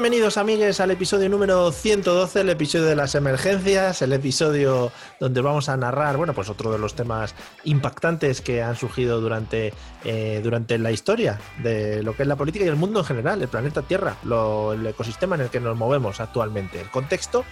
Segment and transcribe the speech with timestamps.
[0.00, 5.68] Bienvenidos amigues al episodio número 112, el episodio de las emergencias, el episodio donde vamos
[5.68, 9.74] a narrar, bueno, pues otro de los temas impactantes que han surgido durante,
[10.04, 13.42] eh, durante la historia de lo que es la política y el mundo en general,
[13.42, 17.44] el planeta Tierra, lo- el ecosistema en el que nos movemos actualmente, el contexto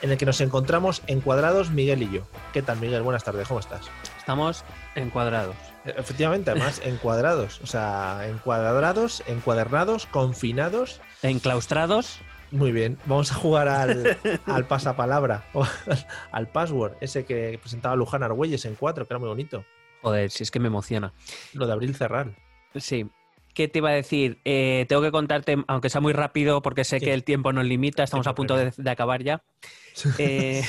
[0.00, 2.20] en el que nos encontramos encuadrados Miguel y yo.
[2.52, 3.02] ¿Qué tal Miguel?
[3.02, 3.80] Buenas tardes, ¿cómo estás?
[4.20, 5.56] Estamos encuadrados.
[5.84, 12.20] Efectivamente, además, encuadrados, o sea, encuadrados, encuadernados, confinados Enclaustrados.
[12.50, 14.16] Muy bien, vamos a jugar al,
[14.46, 15.66] al pasapalabra, o
[16.32, 19.64] al password, ese que presentaba Luján Argüelles en 4, que era muy bonito.
[20.00, 21.12] Joder, si es que me emociona.
[21.52, 22.36] Lo de Abril Cerral.
[22.76, 23.06] Sí.
[23.52, 24.38] ¿Qué te iba a decir?
[24.44, 27.06] Eh, tengo que contarte, aunque sea muy rápido, porque sé Sí.
[27.06, 29.42] que el tiempo nos limita, estamos Sí, a punto de, de acabar ya.
[30.18, 30.62] Eh,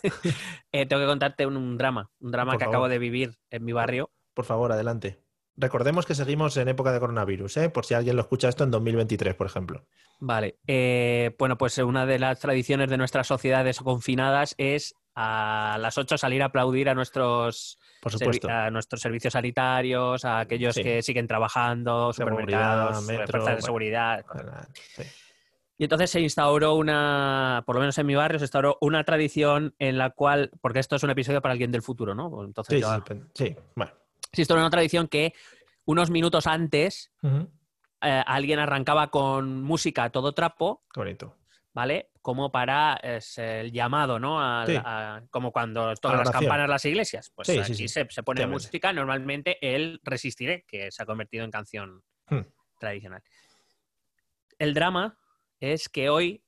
[0.72, 2.74] eh, tengo que contarte un, un drama, un drama Por que favor.
[2.76, 4.10] acabo de vivir en mi barrio.
[4.32, 5.18] Por favor, adelante.
[5.60, 7.68] Recordemos que seguimos en época de coronavirus, ¿eh?
[7.68, 9.84] por si alguien lo escucha esto en 2023, por ejemplo.
[10.18, 10.58] Vale.
[10.66, 16.16] eh, bueno, pues una de las tradiciones de nuestras sociedades confinadas es a las 8
[16.16, 18.48] salir a aplaudir a nuestros Por supuesto.
[18.48, 20.82] a nuestros servicios sanitarios, a aquellos Sí.
[20.82, 23.60] que siguen trabajando, supermercados, fuerzas de bueno.
[23.60, 24.24] seguridad.
[24.96, 25.02] Sí.
[25.78, 29.74] Y entonces se instauró una, por lo menos en mi barrio, se instauró una tradición
[29.78, 32.44] en la cual, porque esto es un episodio para alguien del futuro, ¿no?
[32.44, 33.92] Entonces Sí, yo- sí, bueno.
[34.38, 35.34] Instauró una tradición que
[35.84, 37.12] unos minutos antes
[38.02, 41.36] eh, alguien arrancaba con música a todo trapo, bonito.
[41.72, 42.10] ¿vale?
[42.22, 44.40] Como para es, el llamado, ¿no?
[44.40, 44.76] Al- Sí.
[44.76, 46.44] a- como cuando tocan las oración.
[46.48, 47.30] campanas las iglesias.
[47.34, 48.52] Pues Sí, aquí sí, Se, se pone efectivamente.
[48.66, 52.42] música, normalmente el Resistiré, que se ha convertido en canción Hmm.
[52.78, 53.22] tradicional.
[54.58, 55.18] El drama
[55.58, 56.44] es que hoy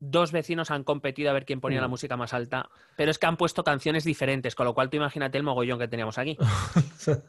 [0.00, 1.90] dos vecinos han competido a ver quién ponía la Uh.
[1.90, 5.38] música más alta, pero es que han puesto canciones diferentes, con lo cual tú imagínate
[5.38, 6.36] el mogollón que teníamos aquí.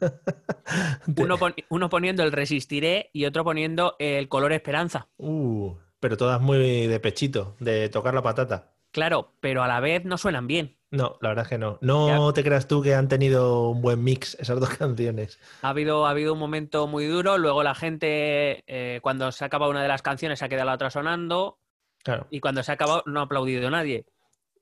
[1.16, 5.08] Uno, pon- uno poniendo el Resistiré y otro poniendo el color Esperanza.
[5.18, 8.72] Uh, pero todas muy de pechito, de tocar la patata.
[8.90, 10.76] Claro, pero a la vez no suenan bien.
[10.90, 11.78] No, la verdad es que no.
[11.80, 15.38] No te creas tú que han tenido un buen mix esas dos canciones.
[15.62, 19.46] Ha habido, ha habido un momento muy duro, luego la gente, eh, cuando se ha
[19.46, 21.58] acabado una de las canciones, se ha quedado la otra sonando,
[22.04, 24.06] Claro, y cuando se ha acabado no ha aplaudido nadie.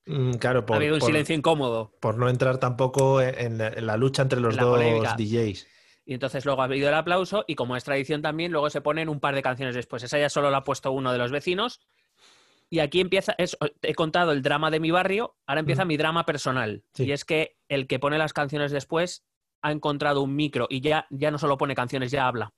[0.06, 1.92] Mm, claro por, ha habido un por- silencio incómodo.
[2.00, 5.14] por no entrar tampoco en, la- en la lucha entre los dos polémica.
[5.16, 5.66] DJs.
[6.06, 9.08] Y entonces luego ha habido el aplauso, y como es tradición también, luego se ponen
[9.08, 10.02] un par de canciones después.
[10.02, 11.80] Esa ya solo la ha puesto uno de los vecinos.
[12.68, 15.88] Y aquí empieza, es- he contado el drama de mi barrio, ahora empieza Mm.
[15.88, 16.82] mi drama personal.
[16.94, 17.04] Sí.
[17.04, 19.24] Y es que el que pone las canciones después
[19.62, 22.52] ha encontrado un micro y ya, ya no solo pone canciones, ya habla.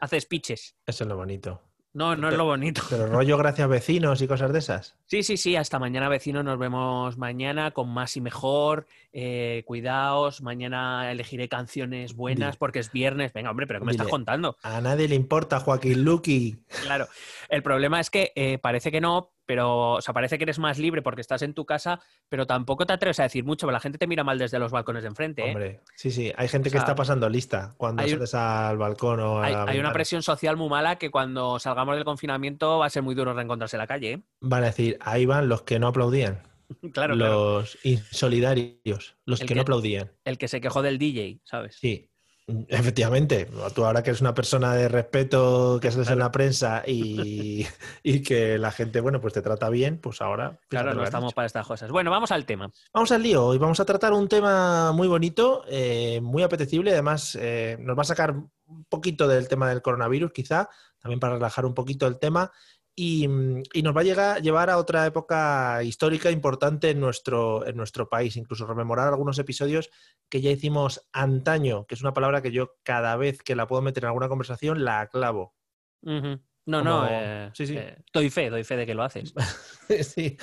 [0.00, 0.74] Hace speeches.
[0.86, 1.62] Eso es lo bonito.
[1.92, 2.82] No, no es lo bonito.
[2.88, 4.96] Pero rollo gracias vecinos y cosas de esas.
[5.06, 8.86] Sí, sí, sí, hasta mañana vecinos, nos vemos mañana con más y mejor.
[9.12, 12.58] Eh, cuidaos, mañana elegiré canciones buenas Dile.
[12.60, 13.32] porque es viernes.
[13.32, 14.02] Venga, hombre, pero ¿qué me Dile.
[14.02, 14.56] estás contando?
[14.62, 16.58] A nadie le importa Joaquín Luqui.
[16.82, 17.08] Claro,
[17.48, 20.78] el problema es que eh, parece que no, pero, o sea, parece que eres más
[20.78, 23.80] libre porque estás en tu casa, pero tampoco te atreves a decir mucho, porque la
[23.80, 25.42] gente te mira mal desde los balcones de enfrente.
[25.44, 25.48] ¿eh?
[25.48, 26.32] Hombre, sí, sí.
[26.36, 29.80] Hay gente O que está pasando lista cuando hay sales al balcón o a Hay,
[29.80, 33.34] una presión social muy mala que cuando salgamos del confinamiento va a ser muy duro
[33.34, 34.12] reencontrarse en la calle.
[34.12, 34.22] ¿eh?
[34.40, 36.44] Van a decir, ahí van los que no aplaudían.
[36.92, 37.32] Claro, claro.
[37.58, 40.12] los insolidarios, los que- no aplaudían.
[40.24, 41.74] El que se quejó del DJ, ¿sabes?
[41.74, 42.08] Sí,
[42.68, 43.48] efectivamente.
[43.74, 47.66] Tú ahora que eres una persona de respeto, que sales en la prensa y,
[48.02, 50.58] y que la gente, bueno, pues te trata bien, pues ahora...
[50.68, 51.90] Claro, no estamos para estas cosas.
[51.90, 52.70] Bueno, vamos al tema.
[52.92, 56.92] Vamos al lío y vamos a tratar un tema muy bonito, eh, muy apetecible.
[56.92, 60.68] Además, eh, nos va a sacar un poquito del tema del coronavirus, quizá,
[61.00, 62.52] también para relajar un poquito el tema.
[63.02, 67.66] Y, mm, y nos va a llegar, llevar a otra época histórica importante en nuestro,
[67.66, 69.88] en nuestro país, incluso rememorar algunos episodios
[70.28, 73.80] que ya hicimos antaño, que es una palabra que yo cada vez que la puedo
[73.80, 75.54] meter en alguna conversación la clavo.
[76.02, 77.74] No, Como- no, eh, sí, sí.
[77.78, 79.32] eh, doy fe, doy fe de que lo haces.
[80.04, 80.36] Sí,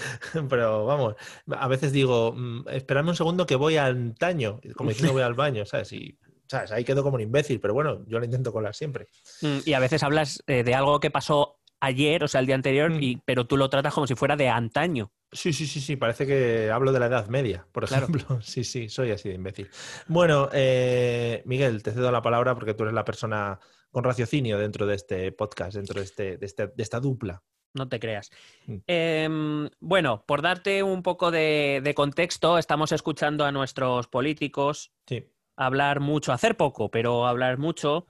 [0.49, 1.15] pero vamos,
[1.55, 5.35] a veces digo, mm, esperadme un segundo que voy al antaño, como diciendo voy al
[5.35, 5.93] baño, ¿sabes?
[5.93, 6.17] Y,
[6.47, 6.71] ¿sabes?
[6.71, 9.07] Ahí quedo como un imbécil, pero bueno, yo lo intento colar siempre.
[9.41, 12.55] Mm, Y a veces hablas eh, de algo que pasó ayer, o sea, el día
[12.55, 13.03] anterior, Mm.
[13.03, 15.11] y, pero tú lo tratas como si fuera de antaño.
[15.31, 18.05] Sí, sí, sí, sí, parece que hablo de la Edad Media, por Claro.
[18.07, 18.39] ejemplo.
[18.41, 19.69] Sí, sí, soy así de imbécil.
[20.07, 23.59] Bueno, eh, Miguel, te cedo la palabra porque tú eres la persona
[23.91, 27.41] con raciocinio dentro de este podcast, dentro de, este, de, este- de esta dupla.
[27.73, 28.31] No te creas.
[28.65, 28.75] Mm.
[28.87, 35.25] Em, bueno, por darte un poco de, de contexto, estamos escuchando a nuestros políticos Sí.
[35.57, 38.07] hablar mucho, hacer poco, pero hablar mucho.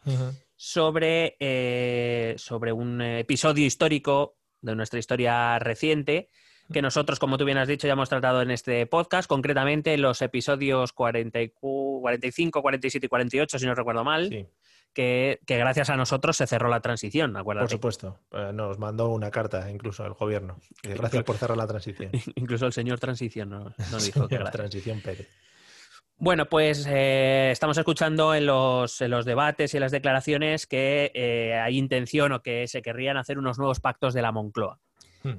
[0.57, 6.29] Sobre, eh, sobre un episodio histórico de nuestra historia reciente
[6.73, 10.01] que nosotros, como tú bien has dicho, ya hemos tratado en este podcast, concretamente en
[10.01, 14.45] los episodios 40 y cu- 45, 47 y 48, si no recuerdo mal, Sí,
[14.93, 17.69] que, que gracias a nosotros se cerró la transición, por acuérdate.
[17.71, 18.19] supuesto.
[18.33, 20.59] Eh, Nos mandó una carta incluso el gobierno.
[20.83, 22.11] Gracias por cerrar la transición.
[22.35, 25.29] Incluso el señor transición nos, nos dijo que transición Pérez.
[26.19, 31.11] Bueno, pues eh, estamos escuchando en los, en los debates y en las declaraciones que
[31.13, 34.79] eh, hay intención o que se querrían hacer unos nuevos pactos de la Moncloa.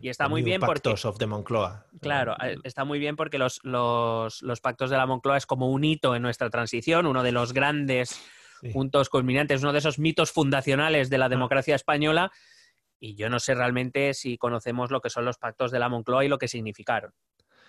[0.02, 1.86] Y está muy bien porque- Pactos of the Moncloa.
[2.00, 5.70] Claro, eh, está muy bien porque los, los- los pactos de la Moncloa es como
[5.70, 8.20] un hito en nuestra transición, uno de los grandes
[8.60, 8.70] Sí.
[8.70, 12.32] puntos culminantes, uno de esos mitos fundacionales de la democracia española.
[13.00, 16.24] Y yo no sé realmente si conocemos lo que son los pactos de la Moncloa
[16.24, 17.12] y lo que significaron.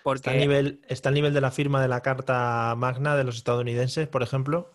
[0.04, 3.24] Porque ¿Está, al nivel, ¿Está al nivel de la firma de la Carta Magna de
[3.24, 4.72] los estadounidenses, por ejemplo?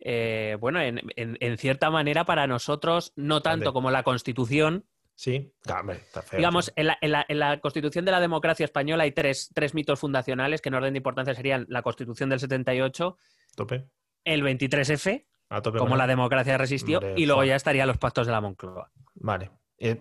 [0.00, 4.84] Eh, bueno, en, en- en cierta manera para nosotros, no tanto como la Constitución.
[5.14, 5.52] Sí.
[5.68, 8.64] Ah, hombre, está feo, Digamos, en la, en la- en la Constitución de la democracia
[8.64, 12.40] española hay tres, tres mitos fundacionales que en orden de importancia serían la Constitución del
[12.40, 13.16] 78,
[13.54, 13.84] tope.
[14.24, 18.32] el 23F, A tope como la democracia resistió, y luego ya estarían los pactos de
[18.32, 18.90] la Moncloa.
[19.14, 19.50] Vale.
[19.78, 20.00] Eh,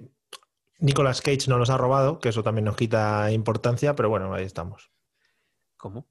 [0.81, 4.43] Nicolas Cage no los ha robado, que eso también nos quita importancia, pero bueno, ahí
[4.45, 4.91] estamos.
[5.77, 6.07] ¿Cómo?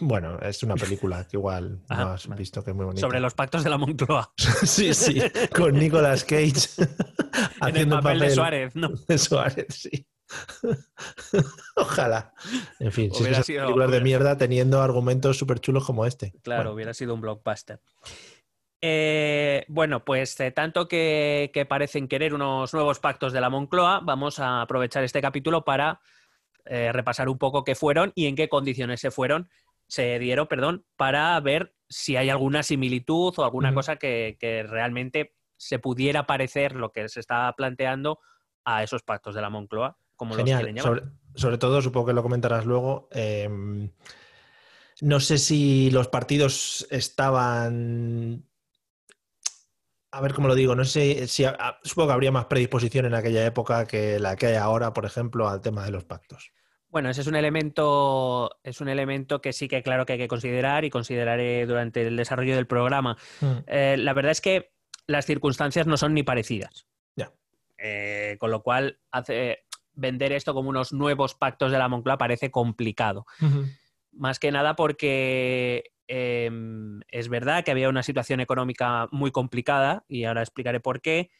[0.00, 2.38] Bueno, es una película que igual no has vale.
[2.38, 3.00] visto que es muy bonita.
[3.00, 4.32] Sobre los pactos de la Moncloa.
[4.64, 5.22] sí, sí,
[5.56, 6.68] con Nicolas Cage
[7.66, 8.90] en el papel de Suárez, ¿no?
[9.08, 10.06] de Suárez, sí.
[11.76, 12.34] Ojalá.
[12.78, 16.32] En fin, si es sido- películas de mierda teniendo argumentos súper chulos como este.
[16.42, 17.80] Claro, Bueno, hubiera sido un blockbuster.
[18.80, 24.00] Eh, bueno, pues eh, tanto que, que parecen querer unos nuevos pactos de la Moncloa,
[24.00, 26.00] vamos a aprovechar este capítulo para
[26.64, 29.48] eh, repasar un poco qué fueron y en qué condiciones se fueron,
[29.88, 35.34] se dieron, perdón, para ver si hay alguna similitud o alguna cosa que, que realmente
[35.56, 38.20] se pudiera parecer lo que se está planteando
[38.64, 40.58] a esos pactos de la Moncloa, como los Genial.
[40.58, 41.00] quieren llamar.
[41.00, 43.08] Sobre, sobre todo, supongo que lo comentarás luego.
[43.10, 43.48] eh,
[45.00, 48.44] no sé si los partidos estaban.
[50.18, 50.74] A ver cómo lo digo.
[50.74, 51.44] No sé si.
[51.44, 55.04] a- supongo que habría más predisposición en aquella época que la que hay ahora, por
[55.04, 56.50] ejemplo, al tema de los pactos.
[56.88, 60.26] Bueno, ese es un elemento, es un elemento que sí que claro que hay que
[60.26, 63.16] considerar y consideraré durante el desarrollo del programa.
[63.68, 64.72] Eh, la verdad es que
[65.06, 66.88] las circunstancias no son ni parecidas.
[67.14, 67.30] Ya.
[67.76, 72.50] Eh, con lo cual, hace, vender esto como unos nuevos pactos de la Moncloa parece
[72.50, 73.24] complicado.
[74.18, 76.50] Más que nada porque eh,
[77.08, 81.30] es verdad que había una situación económica muy complicada y ahora explicaré por qué,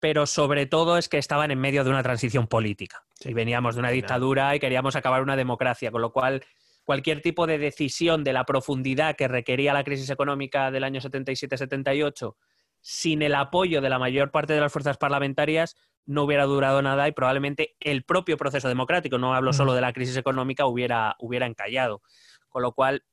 [0.00, 3.30] pero sobre todo es que estaban en medio de una transición política Sí.
[3.30, 6.44] y veníamos de una dictadura y queríamos acabar una democracia, con lo cual
[6.84, 12.34] cualquier tipo de decisión de la profundidad que requería la crisis económica del año 77-78
[12.80, 17.08] sin el apoyo de la mayor parte de las fuerzas parlamentarias no hubiera durado nada
[17.08, 21.46] y probablemente el propio proceso democrático, no hablo solo de la crisis económica, hubiera, hubiera
[21.46, 22.02] encallado.
[22.48, 23.04] Con lo cual,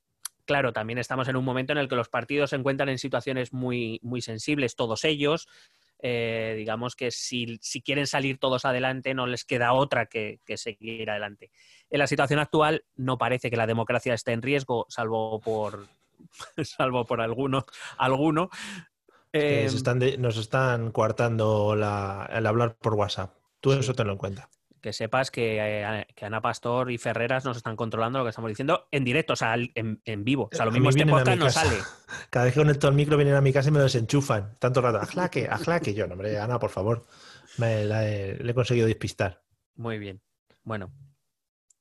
[0.46, 3.54] claro, también estamos en un momento en el que los partidos se encuentran en situaciones
[3.54, 5.48] muy, muy sensibles, todos ellos.
[6.02, 10.58] Eh, digamos que si, si quieren salir todos adelante, no les queda otra que, que
[10.58, 11.52] seguir adelante.
[11.90, 15.88] En la situación actual no parece que la democracia esté en riesgo, salvo por,
[16.64, 17.66] salvo por alguno,
[17.98, 18.50] alguno.
[19.34, 23.34] Eh, se están de- nos están coartando la- el hablar por WhatsApp.
[23.60, 24.50] Tú eso tenlo en cuenta.
[24.82, 28.48] que sepas que, eh, que Ana Pastor y Ferreras nos están controlando lo que estamos
[28.48, 30.48] diciendo en directo, o sea, en, en vivo.
[30.54, 31.76] O sea, lo mismo este podcast no sale.
[32.30, 34.56] Cada vez que conecto el micro vienen a mi casa y me lo desenchufan.
[34.58, 35.94] Tanto rato, ajlaque, ajlaque.
[35.94, 37.04] Yo, no, hombre, Ana, por favor.
[37.58, 39.42] Me la le he conseguido despistar.
[39.76, 40.22] Muy bien.
[40.64, 40.94] Bueno,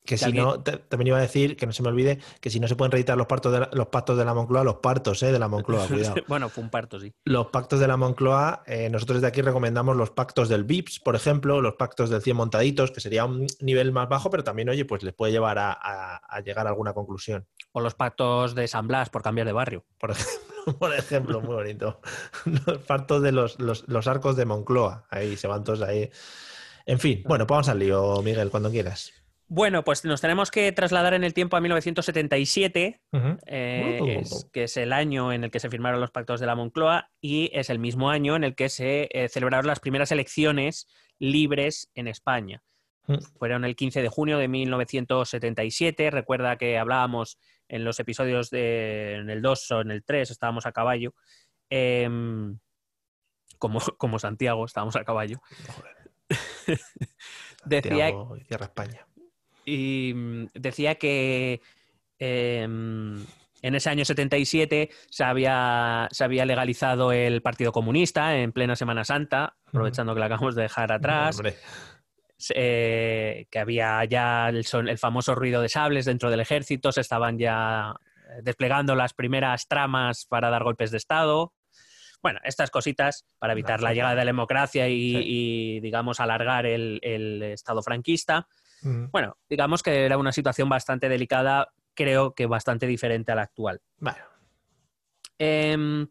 [0.08, 2.58] Que si no, te- también iba a decir, que no se me olvide, que si
[2.60, 5.22] no se pueden reeditar los, partos de la- los pactos de la Moncloa, los partos
[5.22, 6.14] eh, de la Moncloa, cuidado.
[6.28, 7.12] bueno, fue un parto, sí.
[7.26, 11.14] Los pactos de la Moncloa, eh, nosotros desde aquí recomendamos los pactos del VIPS, por
[11.14, 14.86] ejemplo, los pactos del 100 montaditos, que sería un nivel más bajo, pero también, oye,
[14.86, 17.46] pues les puede llevar a, a- a llegar a alguna conclusión.
[17.72, 19.84] O los pactos de San Blas por cambiar de barrio.
[19.98, 20.38] Por ejemplo,
[20.78, 22.00] por ejemplo muy bonito.
[22.66, 26.08] Los pactos de los, los- los arcos de Moncloa, ahí se van todos ahí.
[26.86, 29.12] En fin, bueno, pues vamos al lío, Miguel, cuando quieras.
[29.50, 33.38] Bueno, pues nos tenemos que trasladar en el tiempo a 1977, Ujú.
[33.46, 34.06] eh, Uh.
[34.20, 37.10] es- que es el año en el que se firmaron los pactos de la Moncloa
[37.20, 40.86] y es el mismo año en el que se eh, celebraron las primeras elecciones
[41.18, 42.62] libres en España.
[43.06, 43.16] Mm.
[43.38, 46.10] Fueron el 15 de junio de 1977.
[46.10, 47.38] Recuerda que hablábamos
[47.68, 51.14] en los episodios de, en el 2 o en el 3, estábamos a caballo.
[51.70, 52.58] em,
[53.58, 55.40] como, como Santiago, estábamos a caballo.
[57.64, 59.06] Decía, Santiago y Tierra España.
[59.68, 61.60] Y mm, decía que
[62.18, 63.25] em,
[63.62, 69.04] en ese año 77 se había, se había legalizado el Partido Comunista en plena Semana
[69.04, 71.40] Santa, aprovechando que la acabamos de dejar atrás,
[72.54, 77.00] eh, que había ya el, son- el famoso ruido de sables dentro del ejército, se
[77.00, 77.94] estaban ya
[78.30, 81.52] eh, desplegando las primeras tramas para dar golpes de Estado.
[82.22, 85.22] Bueno, estas cositas para evitar la llegada de la democracia y, Sí.
[85.25, 88.46] y, digamos, alargar el- el Estado franquista.
[88.82, 93.42] Mm, Bueno, digamos que era una situación bastante delicada, creo que bastante diferente a la
[93.42, 93.80] actual.
[93.99, 94.18] bueno,
[95.38, 96.08] Em,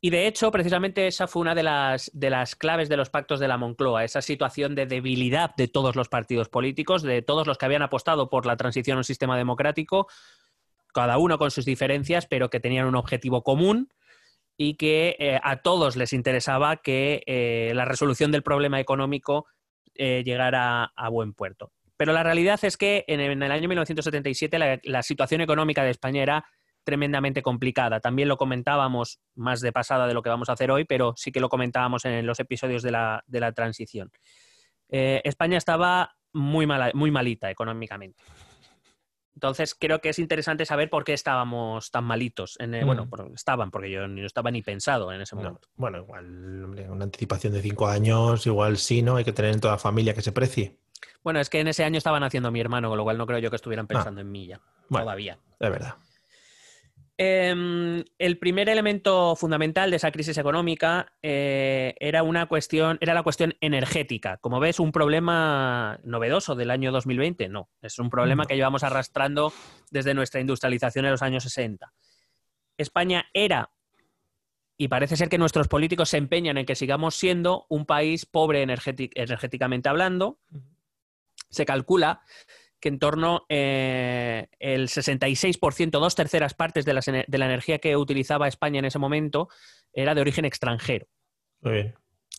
[0.00, 3.40] y de hecho, precisamente esa fue una de las, de las claves de los pactos
[3.40, 7.58] de la Moncloa, esa situación de debilidad de todos los partidos políticos, de todos los
[7.58, 10.06] que habían apostado por la transición a un sistema democrático,
[10.94, 13.92] cada uno con sus diferencias, pero que tenían un objetivo común
[14.56, 19.46] y que eh, a todos les interesaba que eh, la resolución del problema económico
[19.94, 21.72] eh, llegara a buen puerto.
[21.96, 26.22] Pero la realidad es que en el, año 1977 la, la situación económica de España
[26.22, 26.46] era
[26.84, 28.00] tremendamente complicada.
[28.00, 31.32] También lo comentábamos más de pasada de lo que vamos a hacer hoy, pero sí
[31.32, 34.10] que lo comentábamos en los episodios de la, de la transición.
[34.88, 38.22] Eh, España estaba muy, mala, muy malita económicamente.
[39.34, 42.56] Entonces creo que es interesante saber por qué estábamos tan malitos.
[42.58, 42.86] En, eh, Mm.
[42.86, 45.68] Bueno, por- estaban, porque yo no estaba ni pensado en ese momento.
[45.74, 49.16] bueno, igual, hombre, una anticipación de cinco años, igual sí, ¿no?
[49.16, 50.78] Hay que tener en toda familia que se precie.
[51.22, 53.26] Bueno, es que en ese año estaban haciendo a mi hermano, con lo cual no
[53.26, 54.60] creo yo que estuvieran pensando en mí ya.
[54.88, 55.04] Bueno.
[55.04, 55.38] Todavía.
[55.60, 55.94] De verdad.
[57.18, 63.22] Em, el primer elemento fundamental de esa crisis económica eh, era una cuestión, era la
[63.22, 64.36] cuestión energética.
[64.36, 67.70] Como ves, un problema novedoso del año 2020, no.
[67.80, 68.46] Es un problema No.
[68.46, 69.50] que llevamos arrastrando
[69.90, 71.90] desde nuestra industrialización en los años 60.
[72.76, 73.70] España era,
[74.76, 78.62] y parece ser que nuestros políticos se empeñan en que sigamos siendo un país pobre
[78.62, 80.38] energétic- energéticamente hablando.
[81.50, 82.20] Se calcula
[82.80, 87.96] que en torno eh, el 66%, dos terceras partes de, las de la energía que
[87.96, 89.48] utilizaba España en ese momento
[89.92, 91.06] era de origen extranjero.
[91.60, 91.94] Muy bien.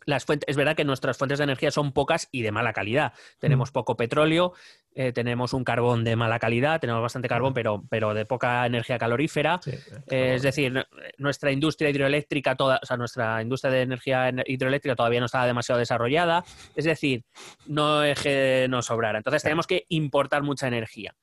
[0.08, 3.12] Las fuentes, es verdad que nuestras fuentes de energía son pocas y de mala calidad.
[3.40, 4.54] Tenemos poco petróleo,
[4.96, 8.98] eh, tenemos un carbón de mala calidad, tenemos bastante carbón, pero, pero de poca energía
[8.98, 9.60] calorífera.
[9.62, 9.72] Sí,
[10.10, 10.88] Eh, es decir,
[11.18, 15.46] nuestra industria hidroeléctrica, toda, o sea, nuestra industria de energía ener- hidroeléctrica todavía no estaba
[15.46, 16.46] demasiado desarrollada.
[16.78, 17.26] Es decir,
[17.66, 19.18] no es que nos sobrara.
[19.18, 21.16] Entonces tenemos que importar mucha energía.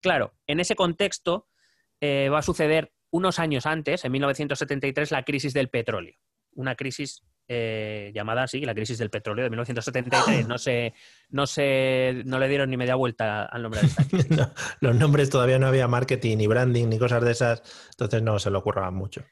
[0.00, 1.46] Claro, en ese contexto
[2.00, 6.16] eh, va a suceder unos años antes, en 1973, la crisis del petróleo.
[6.54, 10.48] Una crisis eh, llamada así, la crisis del petróleo de 1973.
[10.48, 10.94] No se,
[11.30, 14.30] no se, no le dieron ni media vuelta al nombre de esta crisis.
[14.30, 18.38] No, los nombres todavía no había marketing ni branding ni cosas de esas, entonces no
[18.38, 19.24] se lo ocurraban mucho.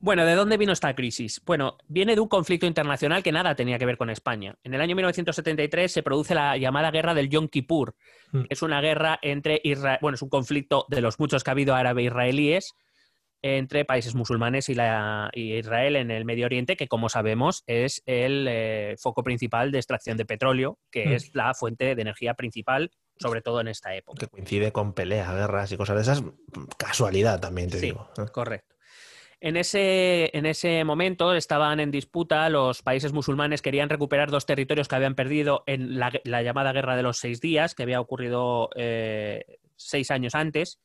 [0.00, 1.42] Bueno, ¿de dónde vino esta crisis?
[1.44, 4.54] Bueno, viene de un conflicto internacional que nada tenía que ver con España.
[4.62, 7.96] En el año 1973 se produce la llamada guerra del Yom Kippur.
[8.30, 8.42] Mm.
[8.48, 11.74] Es una guerra entre Israel, bueno, es un conflicto de los muchos que ha habido
[11.74, 12.76] árabe-israelíes
[13.42, 18.02] entre países musulmanes y, la, y Israel en el Medio Oriente, que como sabemos es
[18.06, 21.12] el eh, foco principal de extracción de petróleo, que Mm.
[21.12, 22.90] es la fuente de energía principal,
[23.20, 24.20] sobre todo en esta época.
[24.20, 26.22] Que coincide con peleas, guerras y cosas de esas.
[26.76, 27.86] Casualidad también, te Sí.
[27.86, 28.08] digo.
[28.18, 28.22] ¿eh?
[28.32, 28.74] Correcto.
[29.40, 34.88] En ese, en ese momento estaban en disputa, los países musulmanes querían recuperar dos territorios
[34.88, 38.68] que habían perdido en la, la llamada Guerra de los Seis Días, que había ocurrido
[38.74, 39.44] eh,
[39.76, 40.80] seis años antes,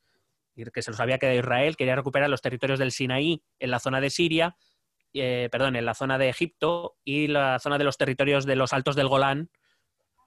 [0.56, 4.00] que se los había quedado Israel, quería recuperar los territorios del Sinaí en la zona
[4.02, 4.56] de Siria,
[5.14, 8.74] eh, perdón, en la zona de Egipto y la zona de los territorios de los
[8.74, 9.50] Altos del Golán,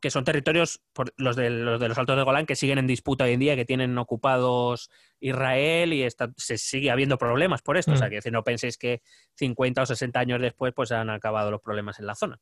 [0.01, 2.87] que son territorios, por- los, de, los de los Altos del Golán, que siguen en
[2.87, 4.91] disputa hoy en día, que tienen ocupados
[5.21, 7.93] Israel y está- se sigue habiendo problemas por esto.
[7.93, 8.21] O sea, Mm.
[8.23, 9.01] que no penséis que
[9.37, 12.39] 50 o 60 años después pues han acabado los problemas en la zona.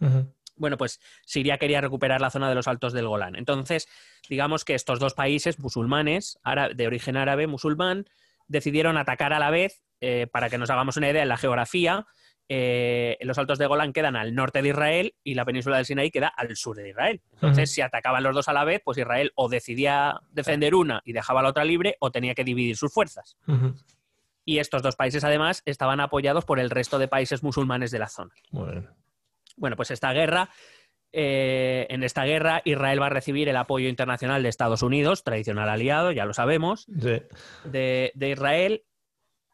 [0.00, 0.32] Ujú.
[0.58, 3.36] Bueno, pues Siria quería recuperar la zona de los Altos del Golán.
[3.36, 3.88] Entonces,
[4.28, 6.38] digamos que estos dos países musulmanes,
[6.74, 8.06] de origen árabe musulmán,
[8.46, 12.06] decidieron atacar a la vez, eh, para que nos hagamos una idea en la geografía,
[12.50, 16.10] eh, los Altos de Golán quedan al norte de Israel y la península del Sinaí
[16.10, 17.20] queda al sur de Israel.
[17.34, 21.12] Entonces, si atacaban los dos a la vez, pues Israel o decidía defender una y
[21.12, 23.36] dejaba la otra libre o tenía que dividir sus fuerzas.
[24.46, 28.08] Y estos dos países, además, estaban apoyados por el resto de países musulmanes de la
[28.08, 28.32] zona.
[28.50, 28.88] Bueno,
[29.58, 30.50] Bueno, pues esta guerra,
[31.12, 35.68] eh, en esta guerra, Israel va a recibir el apoyo internacional de Estados Unidos, tradicional
[35.68, 37.22] aliado, ya lo sabemos, sí.
[37.64, 38.84] de, de Israel,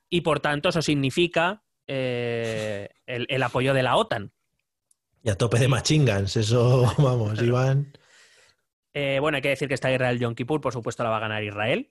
[0.08, 4.32] y por tanto eso significa eh, el, el apoyo de la OTAN.
[5.22, 7.92] Y a tope de machingans, eso, vamos, Iván.
[8.92, 11.16] Eh, bueno, hay que decir que esta guerra del Yom Kippur, por supuesto, la va
[11.16, 11.90] a ganar Israel,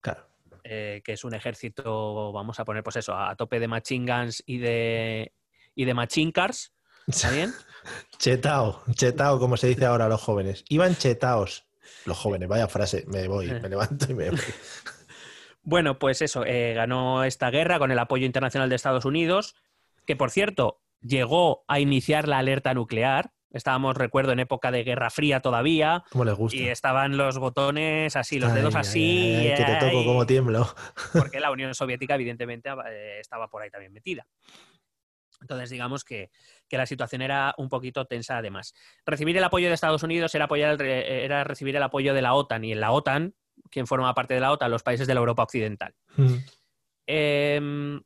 [0.00, 0.28] Claro.
[0.64, 4.42] eh, que es un ejército, vamos a poner, pues eso, a tope de machine guns
[4.44, 5.32] y de,
[5.74, 6.74] y de machine cars.
[7.08, 7.52] ¿Está bien?
[8.18, 10.64] Chetao, chetao, como se dice ahora a los jóvenes.
[10.68, 11.64] Iban chetaos.
[12.04, 14.38] Los jóvenes, vaya frase, me voy, me levanto y me voy.
[15.62, 19.54] Bueno, pues eso, eh, ganó esta guerra con el apoyo internacional de Estados Unidos,
[20.06, 23.32] que por cierto, llegó a iniciar la alerta nuclear.
[23.50, 26.56] Estábamos, recuerdo, en época de Guerra Fría todavía, ¿Cómo les gusta?
[26.56, 30.24] y estaban los botones así, los Ay, dedos así, ay, ay, que te toco como
[30.24, 30.74] tiemblo.
[31.12, 34.26] porque la Unión Soviética, evidentemente, eh, estaba por ahí también metida.
[35.40, 36.30] Entonces, digamos que,
[36.68, 38.74] que la situación era un poquito tensa además.
[39.06, 42.34] Recibir el apoyo de Estados Unidos era, apoyar el era recibir el apoyo de la
[42.34, 43.34] OTAN, y en la OTAN,
[43.70, 45.94] quien forma parte de la OTAN, los países de la Europa Occidental.
[46.16, 46.34] Mm.
[47.06, 48.00] Eh,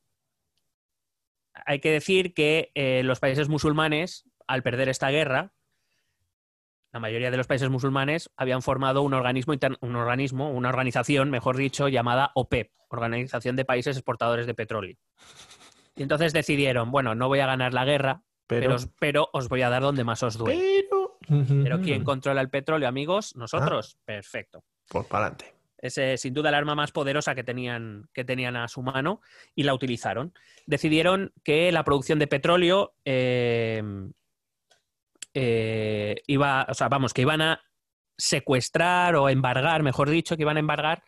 [1.66, 5.52] hay que decir que eh, los países musulmanes, al perder esta guerra,
[6.92, 11.56] la mayoría de los países musulmanes habían formado un organismo, un organismo, una organización, mejor
[11.56, 14.96] dicho, llamada OPEP, Organización de Países Exportadores de Petróleo.
[16.02, 19.48] Y entonces decidieron, bueno, no voy a ganar la guerra, pero, Pero, os- pero os
[19.48, 20.84] voy a dar donde más os duele.
[20.90, 21.18] pero,
[21.62, 23.36] Pero ¿quién controla el petróleo, amigos?
[23.36, 23.96] Nosotros.
[24.04, 24.64] Perfecto.
[24.88, 25.54] Pues para adelante.
[25.78, 29.20] Es eh, sin duda el arma más poderosa que tenían, que tenían a su mano
[29.54, 30.34] y la utilizaron.
[30.66, 33.82] Decidieron que la producción de petróleo eh,
[35.34, 37.60] eh, iba, o sea, vamos, que iban a
[38.18, 41.02] secuestrar o embargar, mejor dicho, que iban a embargar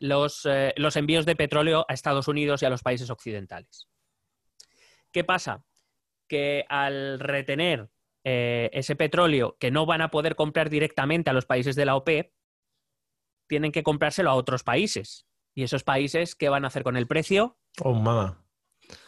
[0.00, 3.88] los, eh, los envíos de petróleo a Estados Unidos y a los países occidentales.
[5.12, 5.64] ¿Qué pasa?
[6.28, 7.90] Que al retener
[8.24, 11.96] eh, ese petróleo que no van a poder comprar directamente a los países de la
[11.96, 12.32] OPEP,
[13.48, 15.26] tienen que comprárselo a otros países.
[15.54, 17.58] ¿Y esos países qué van a hacer con el precio?
[17.82, 18.42] Oh, mamá.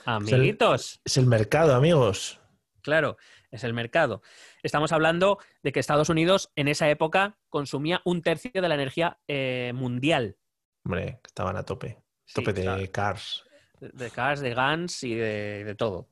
[0.05, 1.01] Amiguitos.
[1.05, 2.41] Es el mercado, amigos.
[2.83, 3.17] Claro,
[3.51, 4.21] es el mercado.
[4.63, 9.19] Estamos hablando de que Estados Unidos en esa época consumía un tercio de la energía
[9.27, 10.37] eh, mundial.
[10.85, 12.03] Hombre, estaban a tope.
[12.27, 12.83] Sí, tope de claro.
[12.93, 13.45] cars.
[13.81, 16.09] De gas, de GANs y de, de todo.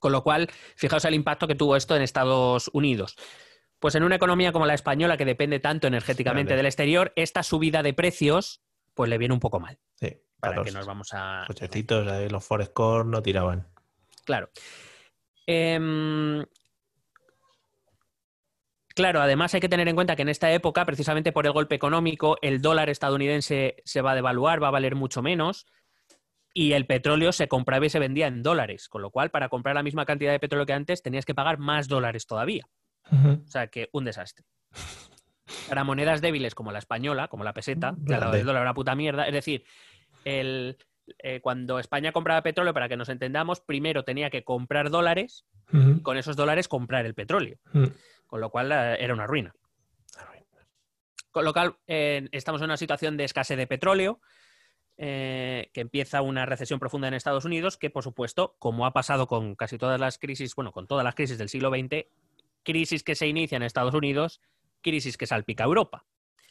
[0.00, 3.16] Con lo cual, fijaos el impacto que tuvo esto en Estados Unidos.
[3.78, 7.82] Pues en una economía como la española, que depende tanto energéticamente del exterior, esta subida
[7.82, 8.62] de precios,
[8.94, 9.78] pues le viene un poco mal.
[9.94, 11.44] Sí, Para para que nos vamos a.
[11.46, 13.68] cochecitos, los Forest Core no tiraban.
[14.24, 14.50] Claro.
[15.46, 16.44] Em,
[18.94, 21.74] claro, además hay que tener en cuenta que en esta época, precisamente por el golpe
[21.74, 25.66] económico, el dólar estadounidense se va a devaluar, va a valer mucho menos
[26.52, 29.74] y el petróleo se compraba y se vendía en dólares, con lo cual para comprar
[29.74, 32.66] la misma cantidad de petróleo que antes tenías que pagar más dólares todavía.
[33.12, 34.44] O sea que un desastre.
[35.68, 38.38] Para monedas débiles como la española, como la peseta, lado Grande.
[38.38, 39.64] del dólar era una puta mierda, es decir,
[40.24, 40.76] el,
[41.18, 46.00] eh, cuando España compraba petróleo, para que nos entendamos, primero tenía que comprar dólares y
[46.00, 47.58] con esos dólares comprar el petróleo,
[48.26, 49.54] con lo cual era una ruina.
[51.30, 54.20] Con lo cual, eh, estamos en una situación de escasez de petróleo,
[55.02, 59.26] eh, que empieza una recesión profunda en Estados Unidos, que por supuesto, como ha pasado
[59.26, 62.06] con casi todas las crisis, bueno, con todas las crisis del siglo XX,
[62.62, 64.42] crisis que se inicia en Estados Unidos,
[64.82, 66.04] crisis que salpica a Europa.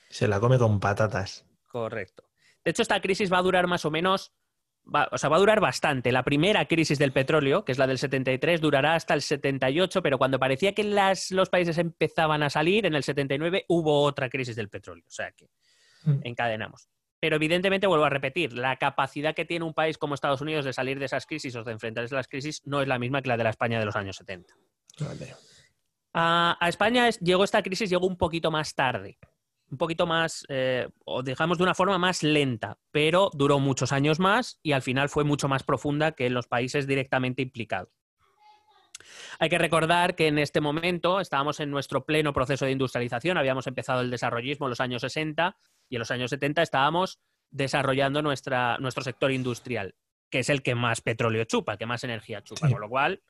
[0.09, 1.45] Se la come con patatas.
[1.67, 2.23] Correcto.
[2.65, 4.33] De hecho, esta crisis va a durar más o menos,
[4.83, 6.11] va- o sea, va a durar bastante.
[6.11, 10.17] La primera crisis del petróleo, que es la del 73, durará hasta el 78, pero
[10.17, 14.55] cuando parecía que las- los países empezaban a salir, en el 79 hubo otra crisis
[14.55, 15.03] del petróleo.
[15.07, 15.47] O sea que
[16.05, 16.21] Mm.
[16.23, 16.89] encadenamos.
[17.21, 20.73] Pero evidentemente, vuelvo a repetir, la capacidad que tiene un país como Estados Unidos de
[20.73, 23.27] salir de esas crisis o de enfrentarse a las crisis no es la misma que
[23.29, 24.53] la de la España de los años 70.
[25.01, 25.35] Vale.
[26.13, 29.19] A, a España es- llegó esta crisis, llegó un poquito más tarde,
[29.69, 34.19] un poquito más, eh, o digamos de una forma más lenta, pero duró muchos años
[34.19, 37.89] más y al final fue mucho más profunda que en los países directamente implicados.
[39.39, 43.67] Hay que recordar que en este momento estábamos en nuestro pleno proceso de industrialización, habíamos
[43.67, 45.55] empezado el desarrollismo en los años 60
[45.89, 47.19] y en los años 70 estábamos
[47.51, 49.95] desarrollando nuestra, nuestro sector industrial,
[50.29, 52.73] que es el que más petróleo chupa, el que más energía chupa, Sí.
[52.73, 53.21] con lo cual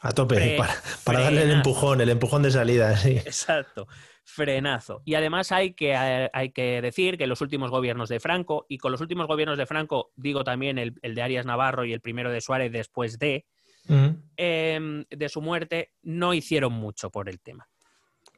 [0.00, 3.10] A tope, Fre- para, para darle el empujón, el empujón de salida, sí.
[3.18, 3.86] Exacto,
[4.24, 5.02] frenazo.
[5.04, 8.90] Y además hay que, hay que decir que los últimos gobiernos de Franco, y con
[8.92, 12.30] los últimos gobiernos de Franco digo también el, el de Arias Navarro y el primero
[12.30, 13.46] de Suárez después de,
[13.88, 17.68] Em, de su muerte, no hicieron mucho por el tema.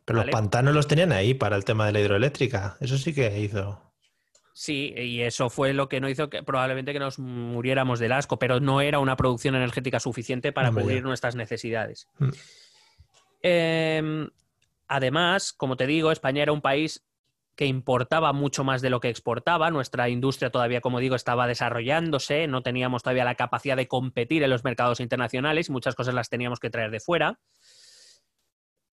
[0.04, 0.30] Pero Vale.
[0.30, 2.76] los pantanos los tenían ahí para el tema de la hidroeléctrica.
[2.80, 3.80] Eso sí que hizo.
[4.52, 8.38] Sí, y eso fue lo que no hizo que probablemente que nos muriéramos del asco,
[8.38, 12.08] pero no era una producción energética suficiente para cubrir nuestras necesidades.
[12.18, 12.28] Mm.
[13.42, 14.30] Em,
[14.86, 17.04] además, como te digo, España era un país
[17.56, 19.70] que importaba mucho más de lo que exportaba.
[19.70, 24.50] Nuestra industria todavía, como digo, estaba desarrollándose, no teníamos todavía la capacidad de competir en
[24.50, 27.38] los mercados internacionales y muchas cosas las teníamos que traer de fuera.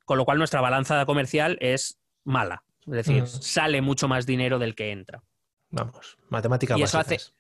[0.06, 2.64] Con lo cual nuestra balanza comercial es mala.
[2.82, 3.28] Es decir, Mm.
[3.28, 5.24] sale mucho más dinero del que entra.
[5.70, 7.34] Vamos, matemáticas Y eso básicas.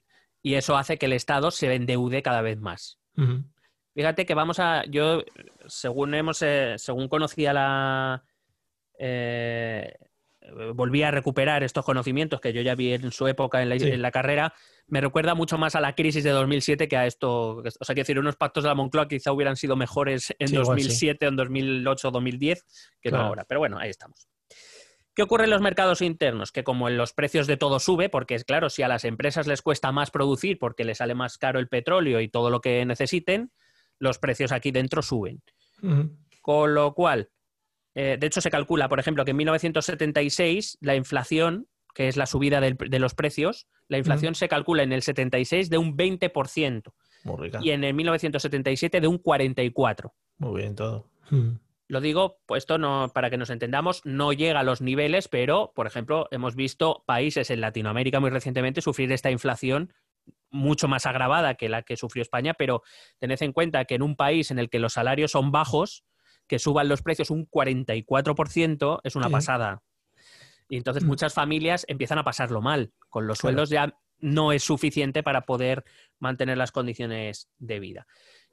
[0.44, 3.00] Y eso hace que el Estado se endeude cada vez más.
[3.94, 4.86] Fíjate que vamos a.
[4.86, 5.22] Yo,
[5.68, 8.24] según hemos, eh, según conocía la.
[8.98, 9.94] eh,
[10.74, 13.88] volví a recuperar estos conocimientos que yo ya vi en su época en la, Sí.
[13.90, 14.54] en la carrera,
[14.88, 17.58] me recuerda mucho más a la crisis de 2007 que a esto.
[17.58, 20.56] O sea, quiero decir, unos pactos de la Moncloa quizá hubieran sido mejores en Sí,
[20.56, 20.84] igual sí.
[20.86, 22.66] 2007 o en 2008 o 2010
[23.02, 23.24] que Claro.
[23.24, 23.46] no ahora.
[23.48, 24.28] Pero bueno, ahí estamos.
[25.14, 26.52] ¿Qué ocurre en los mercados internos?
[26.54, 29.46] Que como en los precios de todo sube, porque es claro, si a las empresas
[29.46, 32.86] les cuesta más producir porque les sale más caro el petróleo y todo lo que
[32.86, 33.52] necesiten,
[34.00, 35.44] los precios aquí dentro suben.
[36.42, 37.30] Con lo cual,
[37.96, 42.26] eh, de hecho se calcula, por ejemplo, que en 1976 la inflación, que es la
[42.26, 46.94] subida del- de los precios, la inflación se calcula en el 76 de un 20%
[47.24, 47.60] Muy rica.
[47.62, 50.14] y en el 1977 de un 44%.
[50.38, 51.10] Muy bien todo.
[51.32, 51.60] Ujú.
[51.88, 55.74] Lo digo, pues esto no, para que nos entendamos, no llega a los niveles, pero,
[55.76, 59.92] por ejemplo, hemos visto países en Latinoamérica muy recientemente sufrir esta inflación
[60.50, 62.84] mucho más agravada que la que sufrió España, pero
[63.20, 66.06] tened en cuenta que en un país en el que los salarios son bajos,
[66.52, 69.32] que suban los precios un 44% es una Sí.
[69.32, 69.84] pasada.
[70.68, 71.08] Y entonces Mm.
[71.08, 72.92] muchas familias empiezan a pasarlo mal.
[73.08, 73.54] Con los Claro.
[73.56, 75.86] sueldos ya no es suficiente para poder
[76.20, 78.06] mantener las condiciones de vida.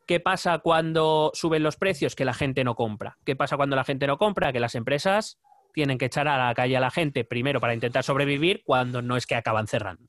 [0.07, 2.15] ¿Qué pasa cuando suben los precios?
[2.15, 3.19] Que la gente no compra.
[3.25, 4.53] ¿Qué pasa cuando la gente no compra?
[4.53, 5.41] Que las empresas
[5.75, 9.17] tienen que echar a la calle a la gente primero para intentar sobrevivir cuando no
[9.17, 10.09] es que acaban cerrando.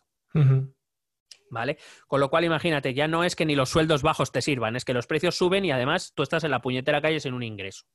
[1.51, 1.77] ¿Vale?
[2.07, 4.85] Con lo cual, imagínate, ya no es que ni los sueldos bajos te sirvan, es
[4.85, 7.85] que los precios suben y además tú estás en la puñetera calle sin un ingreso.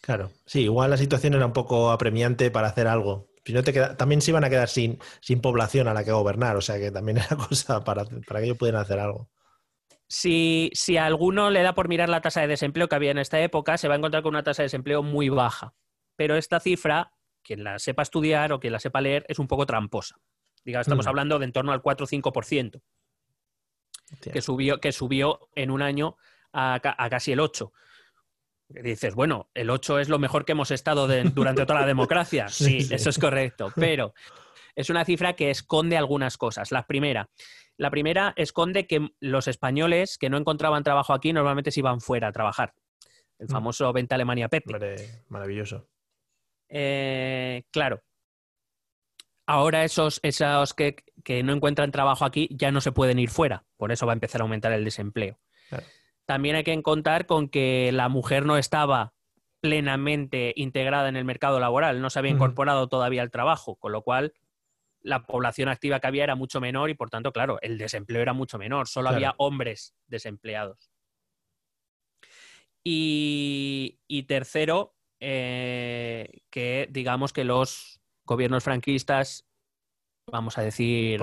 [0.00, 0.30] Claro.
[0.44, 3.28] Sí, igual la situación era un poco apremiante para hacer algo.
[3.44, 6.10] Si no te queda- también se iban a quedar sin, sin población a la que
[6.12, 9.30] gobernar, o sea que también era cosa para, para que ellos pudieran hacer algo.
[10.08, 13.18] Si, si a alguno le da por mirar la tasa de desempleo que había en
[13.18, 15.74] esta época, se va a encontrar con una tasa de desempleo muy baja.
[16.16, 19.66] Pero esta cifra, quien la sepa estudiar o quien la sepa leer, es un poco
[19.66, 20.16] tramposa.
[20.64, 21.08] Digamos, estamos Mm.
[21.08, 22.82] hablando de en torno al 4 o 5%,
[24.12, 24.32] Hostia.
[24.32, 26.16] que subió, que subió en un año
[26.52, 27.72] a, ca- a casi el 8%.
[28.68, 31.86] Y Dices, bueno, el 8 es lo mejor que hemos estado de- durante toda la
[31.94, 32.48] democracia.
[32.48, 33.72] Sí, eso es correcto.
[33.76, 34.12] Pero
[34.74, 36.72] es una cifra que esconde algunas cosas.
[36.72, 37.28] La primera,
[37.76, 42.28] la primera esconde que los españoles que no encontraban trabajo aquí normalmente se iban fuera
[42.28, 42.74] a trabajar.
[43.38, 43.50] El Mm.
[43.50, 45.22] famoso Venta Alemania Pepe.
[45.28, 45.86] Maravilloso.
[46.68, 48.02] Eh, claro.
[49.46, 53.64] Ahora esos, esos que, que no encuentran trabajo aquí ya no se pueden ir fuera.
[53.76, 55.40] Por eso va a empezar a aumentar el desempleo.
[55.68, 55.84] Claro.
[56.24, 59.12] También hay que contar con que la mujer no estaba
[59.60, 64.02] plenamente integrada en el mercado laboral, no se había incorporado todavía al trabajo, con lo
[64.02, 64.34] cual
[65.00, 68.32] la población activa que había era mucho menor y por tanto, claro, el desempleo era
[68.32, 69.16] mucho menor, solo Claro.
[69.16, 70.92] había hombres desempleados.
[72.84, 79.45] Y, y tercero, eh, que digamos que los gobiernos franquistas,
[80.30, 81.20] vamos a decir,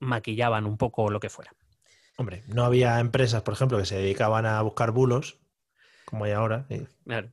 [0.00, 1.52] maquillaban un poco lo que fuera.
[2.16, 5.38] Hombre, no había empresas, por ejemplo, que se dedicaban a buscar bulos,
[6.04, 6.66] como hay ahora.
[6.68, 7.32] y- Claro.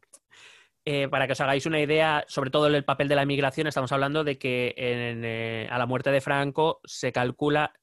[0.83, 3.91] Eh, para que os hagáis una idea, sobre todo el papel de la inmigración, estamos
[3.91, 7.73] hablando de que en, eh, a la muerte de Franco se calcula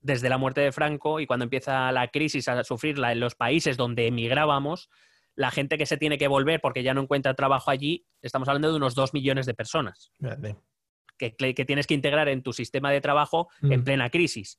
[0.00, 3.76] desde la muerte de Franco y cuando empieza la crisis a sufrirla en los países
[3.76, 4.90] donde emigrábamos,
[5.36, 8.70] la gente que se tiene que volver porque ya no encuentra trabajo allí, estamos hablando
[8.70, 10.10] de unos dos millones de personas.
[11.20, 13.84] Que, que tienes que integrar en tu sistema de trabajo en Mm.
[13.84, 14.58] plena crisis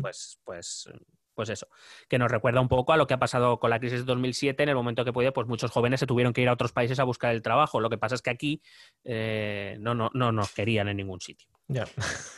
[0.00, 0.88] pues, pues,
[1.34, 1.66] pues eso,
[2.08, 4.62] que nos recuerda un poco a lo que ha pasado con la crisis de 2007,
[4.62, 7.00] en el momento que podía, pues muchos jóvenes se tuvieron que ir a otros países
[7.00, 7.80] a buscar el trabajo.
[7.80, 8.62] Lo que pasa es que aquí
[9.04, 11.48] eh, no, no, no nos querían en ningún sitio.
[11.68, 11.86] Ya.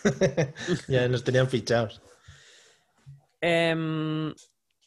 [0.88, 2.01] ya nos tenían fichados.
[3.40, 4.33] Em,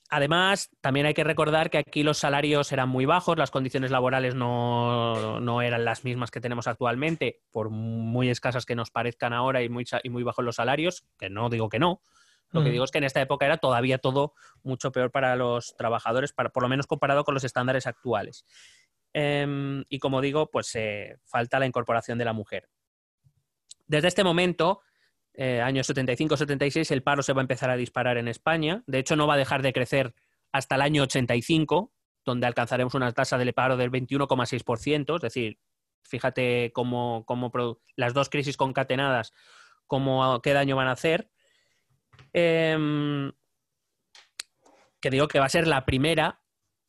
[0.10, 4.36] además, también hay que recordar que aquí los salarios eran muy bajos, las condiciones laborales
[4.36, 9.62] no, no eran las mismas que tenemos actualmente, por muy escasas que nos parezcan ahora
[9.64, 12.02] y muy, y muy bajos los salarios, que no digo que no,
[12.52, 12.72] Lo que Mm.
[12.72, 16.50] digo es que en esta época era todavía todo mucho peor para los trabajadores, para,
[16.50, 18.46] por lo menos comparado con los estándares actuales.
[19.12, 22.70] Em, y como digo, pues eh, falta la incorporación de la mujer.
[23.86, 24.82] Desde este momento,
[25.40, 28.84] eh, años 75-76, el paro se va a empezar a disparar en España.
[28.88, 30.16] De hecho, no va a dejar de crecer
[30.52, 31.94] hasta el año 85,
[32.26, 35.16] donde alcanzaremos una tasa de paro del 21,6%.
[35.16, 35.60] Es decir,
[36.02, 37.52] fíjate cómo, cómo
[37.96, 39.32] las dos crisis concatenadas,
[39.86, 41.30] cómo, qué daño van a hacer.
[42.34, 43.32] Em,
[45.00, 46.42] que digo que va a ser la primera,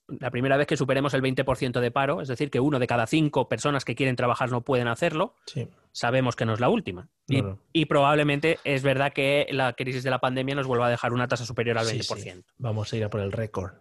[0.08, 3.06] la primera vez que superemos el 20% de paro, es decir, que uno de cada
[3.06, 5.34] cinco personas que quieren trabajar no pueden hacerlo.
[5.46, 5.68] Sí.
[5.92, 7.08] Sabemos que no es la última.
[7.26, 7.58] Y, No, no.
[7.72, 11.28] y probablemente es verdad que la crisis de la pandemia nos vuelva a dejar una
[11.28, 12.16] tasa superior al Sí, 20%.
[12.22, 12.44] sí.
[12.56, 13.72] Vamos a ir a por el récord.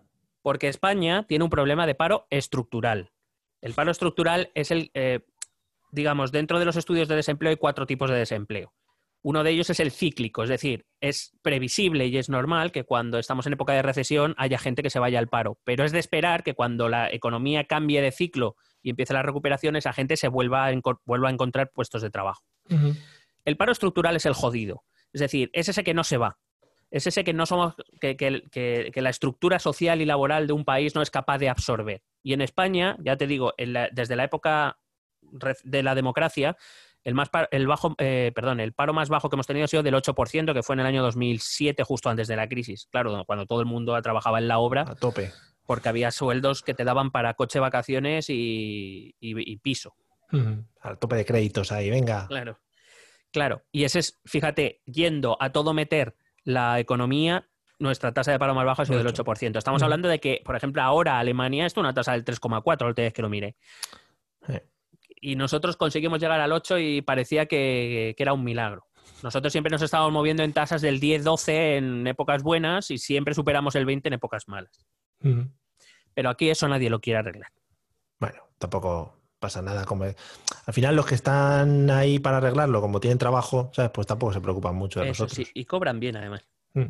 [0.41, 3.11] Porque España tiene un problema de paro estructural.
[3.61, 5.21] El paro estructural es el, eh,
[5.91, 8.73] digamos, dentro de los estudios de desempleo hay cuatro tipos de desempleo.
[9.29, 13.19] Uno de ellos es el cíclico, es decir, es previsible y es normal que cuando
[13.19, 15.99] estamos en época de recesión haya gente que se vaya al paro, pero es de
[15.99, 20.29] esperar que cuando la economía cambie de ciclo y empiece la recuperación, esa gente se
[20.29, 22.41] vuelva a, vuelva a encontrar puestos de trabajo.
[23.43, 26.37] El paro estructural es el jodido, es decir, es ese que no se va,
[26.89, 30.53] es ese que no somos, que, que- que- que la estructura social y laboral de
[30.53, 32.01] un país no es capaz de absorber.
[32.23, 34.77] Y en España, ya te digo, la- desde la época
[35.65, 36.55] de la democracia,
[37.07, 39.67] el más par- el bajo, eh, perdón, el paro más bajo que hemos tenido ha
[39.69, 42.87] sido del 8%, que fue en el año 2007, justo antes de la crisis.
[42.91, 45.31] Claro, cuando todo el mundo trabajaba en la obra, A tope.
[45.65, 49.95] porque había sueldos que te daban para coche, vacaciones y- y- y piso.
[50.33, 50.65] Ujú.
[50.81, 52.27] Al tope de créditos ahí, venga.
[52.27, 52.59] Claro.
[53.31, 53.63] Claro.
[53.71, 57.47] Y ese es, fíjate, yendo a todo meter la economía,
[57.79, 59.23] nuestra tasa de paro más baja ha sido del Ocho.
[59.23, 59.59] 8%.
[59.59, 63.03] Estamos hablando de que, por ejemplo, ahora Alemania está una tasa del 3,4, la última
[63.05, 63.55] vez que lo mire.
[64.49, 64.65] Eh.
[65.19, 68.87] Y nosotros conseguimos llegar al 8 y parecía que, que era un milagro.
[69.23, 73.75] Nosotros siempre nos estábamos moviendo en tasas del 10-12 en épocas buenas y siempre superamos
[73.75, 74.85] el 20 en épocas malas.
[76.13, 77.51] Pero aquí eso nadie lo quiere arreglar.
[78.19, 79.85] Bueno, tampoco pasa nada.
[79.85, 80.05] Como...
[80.05, 83.91] Al final, los que están ahí para arreglarlo, como tienen trabajo, ¿sabes?
[83.91, 85.47] Pues tampoco se preocupan mucho de Eso nosotros.
[85.47, 86.47] sí, y cobran bien además.
[86.73, 86.85] Mm.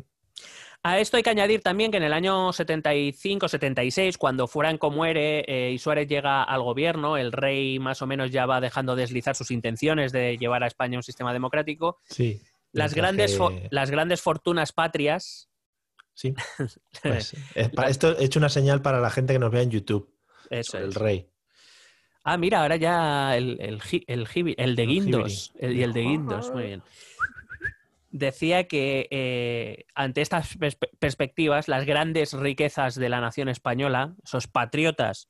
[0.84, 5.72] A esto hay que añadir también que en el año 75-76, cuando Franco muere eh,
[5.72, 9.50] y Suárez llega al gobierno, el rey más o menos ya va dejando deslizar sus
[9.50, 11.98] intenciones de llevar a España a un sistema democrático.
[12.08, 12.40] Sí.
[12.72, 15.48] Las grandes, que- fo- las grandes fortunas patrias.
[16.14, 16.34] Sí.
[17.02, 19.70] Pues, es pa- esto he hecho una señal para la gente que nos vea en
[19.70, 20.12] YouTube.
[20.50, 20.94] Eso el es.
[20.94, 21.28] rey.
[22.24, 25.52] Ah, mira, ahora ya el, el, el, el de Guindos.
[25.60, 26.82] y el de Guindos, muy bien.
[28.10, 34.46] Decía que eh, ante estas perspe- perspectivas, las grandes riquezas de la nación española, esos
[34.46, 35.28] patriotas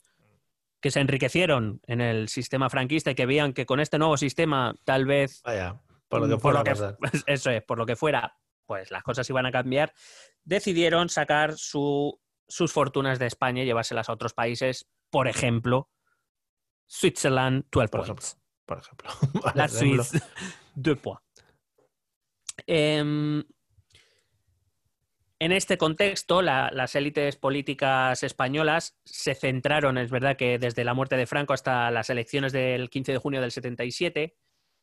[0.81, 4.77] que se enriquecieron en el sistema franquista y que veían que con este nuevo sistema
[4.85, 7.97] tal vez Vaya, por lo que por fuera lo que, eso es, por lo que
[7.97, 9.93] fuera, pues las cosas iban a cambiar,
[10.45, 15.91] decidieron sacar su- sus fortunas de España y llevárselas a otros países, por ejemplo,
[16.87, 18.39] Switzerland, 12 Por points.
[18.65, 19.11] Por ejemplo.
[19.55, 20.05] La Por ejemplo.
[20.05, 20.23] Suisse,
[20.77, 21.23] 2 points.
[22.71, 23.43] Em,
[25.41, 30.93] en este contexto, la- las élites políticas españolas se centraron, es verdad que desde la
[30.93, 34.37] muerte de Franco hasta las elecciones del 15 de junio del 77,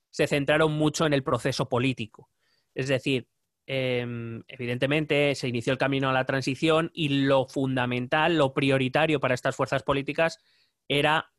[0.10, 2.32] se centraron mucho en el proceso político.
[2.74, 3.28] Es decir,
[3.68, 9.36] em, evidentemente se inició el camino a la transición y lo fundamental, lo prioritario para
[9.36, 10.40] estas fuerzas políticas
[10.88, 11.34] era,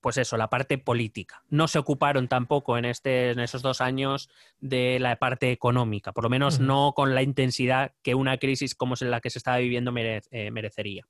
[0.00, 1.42] pues eso, la parte política.
[1.48, 4.28] No se ocuparon tampoco en, este, en esos dos años
[4.60, 8.94] de la parte económica, por lo menos no con la intensidad que una crisis como
[8.94, 11.06] es la que se estaba viviendo mere- eh, merecería.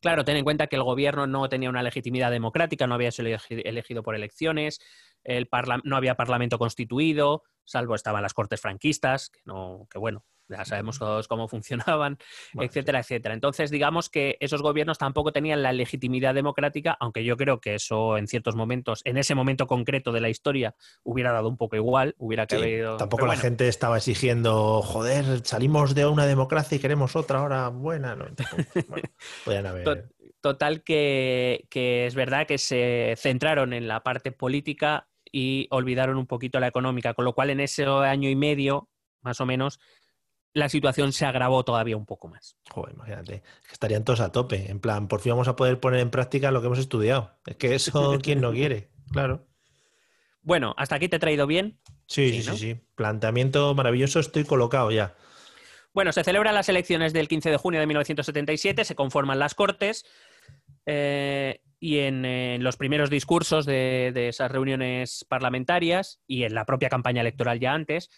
[0.00, 3.28] Claro, ten en cuenta que el gobierno no tenía una legitimidad democrática, no había sido
[3.28, 4.80] elegi- elegido por elecciones,
[5.24, 5.48] el
[5.84, 10.98] no había parlamento constituido, salvo estaban las cortes franquistas, que, no, que bueno, ya sabemos
[10.98, 12.18] todos cómo funcionaban,
[12.52, 13.34] Bueno, etcétera, etcétera.
[13.34, 18.18] Entonces, digamos que esos gobiernos tampoco tenían la legitimidad democrática, aunque yo creo que eso
[18.18, 22.14] en ciertos momentos, en ese momento concreto de la historia, hubiera dado un poco igual,
[22.18, 22.96] hubiera Sí, cabido.
[22.96, 28.14] tampoco la gente estaba exigiendo, joder, salimos de una democracia y queremos otra ahora buena.
[28.16, 28.26] No.
[29.46, 30.08] Bueno, haber.
[30.40, 36.26] Total que, que es verdad que se centraron en la parte política y olvidaron un
[36.26, 38.88] poquito la económica, con lo cual en ese año y medio,
[39.22, 39.78] más o menos,
[40.54, 42.56] la situación se agravó todavía un poco más.
[42.70, 44.70] Joder, imagínate, que estarían todos a tope.
[44.70, 47.38] En plan, por fin vamos a poder poner en práctica lo que hemos estudiado.
[47.46, 48.90] Es que eso, ¿quién no quiere?
[49.10, 49.46] Claro.
[50.42, 51.78] Bueno, hasta aquí te he traído bien.
[52.06, 52.56] Sí, Sí, sí, ¿no?
[52.56, 52.80] sí.
[52.94, 55.14] Planteamiento maravilloso, estoy colocado ya.
[55.94, 60.04] Bueno, se celebran las elecciones del 15 de junio de 1977, se conforman las Cortes
[60.86, 66.64] eh, y en, en los primeros discursos de, de esas reuniones parlamentarias y en la
[66.64, 68.10] propia campaña electoral ya antes,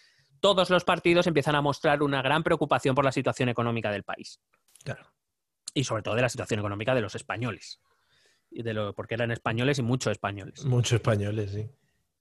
[0.45, 4.39] todos los partidos empiezan a mostrar una gran preocupación por la situación económica del país.
[4.83, 5.03] Claro.
[5.73, 7.81] Y sobre todo de la situación económica de los españoles.
[8.51, 10.63] Y de lo, porque eran españoles y muchos españoles.
[10.63, 11.67] Muchos españoles, sí.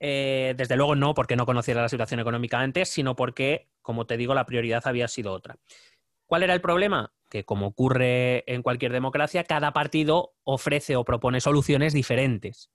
[0.00, 4.16] Eh, desde luego no porque no conociera la situación económica antes, sino porque, como te
[4.16, 5.58] digo, la prioridad había sido otra.
[6.24, 7.12] ¿Cuál era el problema?
[7.28, 12.70] Que como ocurre en cualquier democracia, cada partido ofrece o propone soluciones diferentes.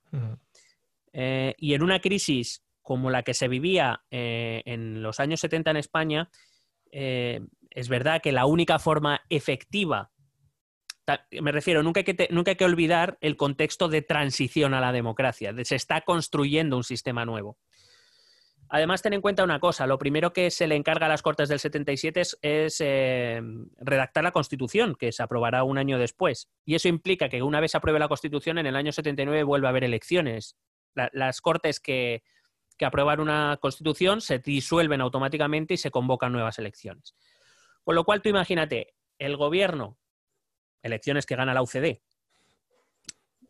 [1.11, 5.71] Eh, y en una crisis como la que se vivía eh, en los años 70
[5.71, 6.29] en España,
[6.91, 10.11] eh, es verdad que la única forma efectiva,
[11.41, 14.91] me refiero, nunca hay, que nunca hay que olvidar el contexto de transición a la
[14.91, 17.57] democracia, de se está construyendo un sistema nuevo.
[18.71, 21.49] Además, ten en cuenta una cosa, lo primero que se le encarga a las Cortes
[21.49, 23.41] del 77 es, es, eh,
[23.79, 26.51] redactar la Constitución, que se aprobará un año después.
[26.65, 29.65] Y eso implica que una vez se apruebe la Constitución, en el año 79 vuelve
[29.65, 30.55] a haber elecciones.
[30.93, 32.21] La- las Cortes que,
[32.79, 37.13] que aprueban una Constitución se disuelven automáticamente y se convocan nuevas elecciones.
[37.83, 39.97] Con lo cual, tú imagínate, el gobierno,
[40.81, 41.99] elecciones que gana la UCD,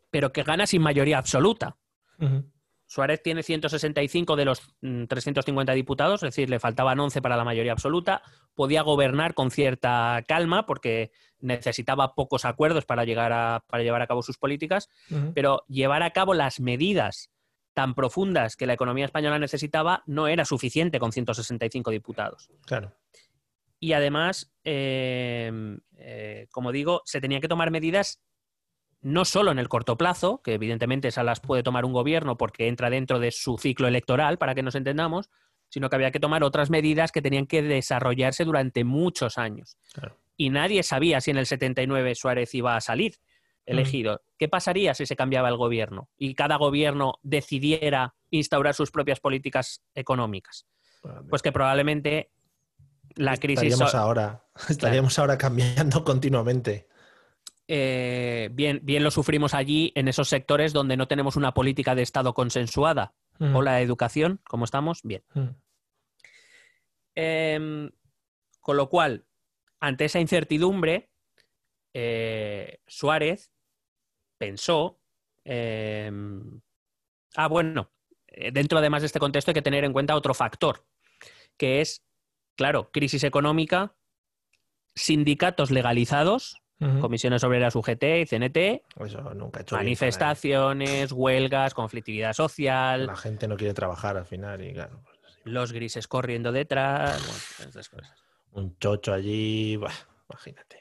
[0.09, 1.77] pero que gana sin mayoría absoluta.
[2.87, 7.43] Suárez tiene 165 de los mm, 350 diputados, es decir, le faltaban 11 para la
[7.43, 8.23] mayoría absoluta.
[8.55, 14.07] Podía gobernar con cierta calma porque necesitaba pocos acuerdos para, llegar a, para llevar a
[14.07, 14.89] cabo sus políticas,
[15.35, 17.29] pero llevar a cabo las medidas
[17.73, 22.49] tan profundas que la economía española necesitaba no era suficiente con 165 diputados.
[22.65, 22.93] Claro.
[23.79, 28.21] Y además, eh, eh, como digo, se tenían que tomar medidas
[29.01, 32.67] no solo en el corto plazo, que evidentemente esas las puede tomar un gobierno porque
[32.67, 35.29] entra dentro de su ciclo electoral, para que nos entendamos,
[35.69, 39.77] sino que había que tomar otras medidas que tenían que desarrollarse durante muchos años.
[39.93, 40.17] Claro.
[40.35, 43.15] Y nadie sabía si en el 79 Suárez iba a salir
[43.69, 44.21] elegido.
[44.37, 49.83] ¿Qué pasaría si se cambiaba el gobierno y cada gobierno decidiera instaurar sus propias políticas
[49.95, 50.65] económicas?
[51.29, 52.31] Pues que probablemente
[53.15, 53.63] la crisis...
[53.63, 56.87] estaríamos ahora, estaríamos ahora cambiando continuamente.
[57.67, 62.01] eh, bien, bien lo sufrimos allí en esos sectores donde no tenemos una política de
[62.01, 63.13] Estado consensuada.
[63.39, 63.59] Ujú.
[63.59, 65.01] O la educación, ¿cómo estamos?
[65.03, 65.23] Bien.
[65.33, 65.55] Ujú.
[67.15, 67.89] Em,
[68.59, 69.25] con lo cual,
[69.79, 71.09] ante esa incertidumbre,
[71.93, 73.51] eh, Suárez
[74.39, 74.97] pensó.
[75.45, 76.59] em,
[77.35, 77.91] ah, bueno,
[78.27, 80.85] eh, dentro además de este contexto hay que tener en cuenta otro factor,
[81.57, 82.03] que es,
[82.55, 83.95] claro, crisis económica,
[84.95, 86.99] sindicatos legalizados, Ujú.
[86.99, 93.05] comisiones obreras UGT y CNT, Eso nunca ha hecho bien para manifestaciones, huelgas, conflictividad social,
[93.07, 97.69] La gente no quiere trabajar al final y claro, pues, los grises corriendo detrás, bueno,
[97.69, 98.23] estas cosas.
[98.51, 99.73] un chocho allí,
[100.29, 100.78] imagínate.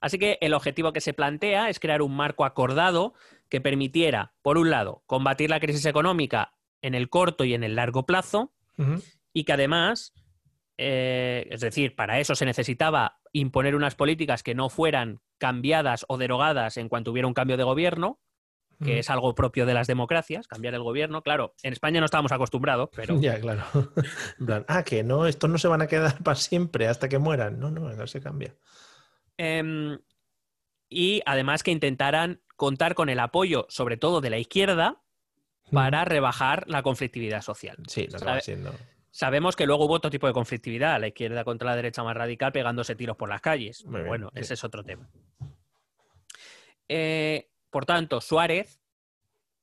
[0.00, 3.14] Así que el objetivo que se plantea es crear un marco acordado
[3.48, 7.76] que permitiera, por un lado, combatir la crisis económica en el corto y en el
[7.76, 8.52] largo plazo
[9.34, 10.14] y que además,
[10.78, 16.16] eh, es decir, para eso se necesitaba imponer unas políticas que no fueran cambiadas o
[16.16, 18.20] derogadas en cuanto hubiera un cambio de gobierno,
[18.82, 21.20] que es algo propio de las democracias, cambiar el gobierno.
[21.20, 23.62] Claro, en España no estábamos acostumbrados, pero Ya, claro.
[24.40, 27.18] En plan, ah, que no, estos no se van a quedar para siempre hasta que
[27.18, 27.60] mueran.
[27.60, 28.54] No, no, no se cambia.
[29.42, 29.98] Em,
[30.90, 35.00] y además que intentaran contar con el apoyo, sobre todo de la izquierda,
[35.72, 37.78] para rebajar la conflictividad social.
[37.88, 38.42] Sí, lo ¿Sabe?
[38.42, 38.74] siendo.
[39.10, 42.52] Sabemos que luego hubo otro tipo de conflictividad, la izquierda contra la derecha más radical
[42.52, 43.86] pegándose tiros por las calles.
[43.86, 44.40] Muy bien, bueno, sí.
[44.40, 45.08] ese es otro tema.
[46.88, 48.82] Eh, por tanto, Suárez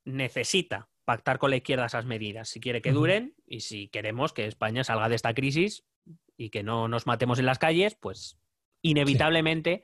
[0.04, 4.46] necesita pactar con la izquierda esas medidas si quiere que duren y si queremos que
[4.46, 5.84] España salga de esta crisis
[6.36, 8.38] y que no nos matemos en las calles, pues
[8.82, 9.82] inevitablemente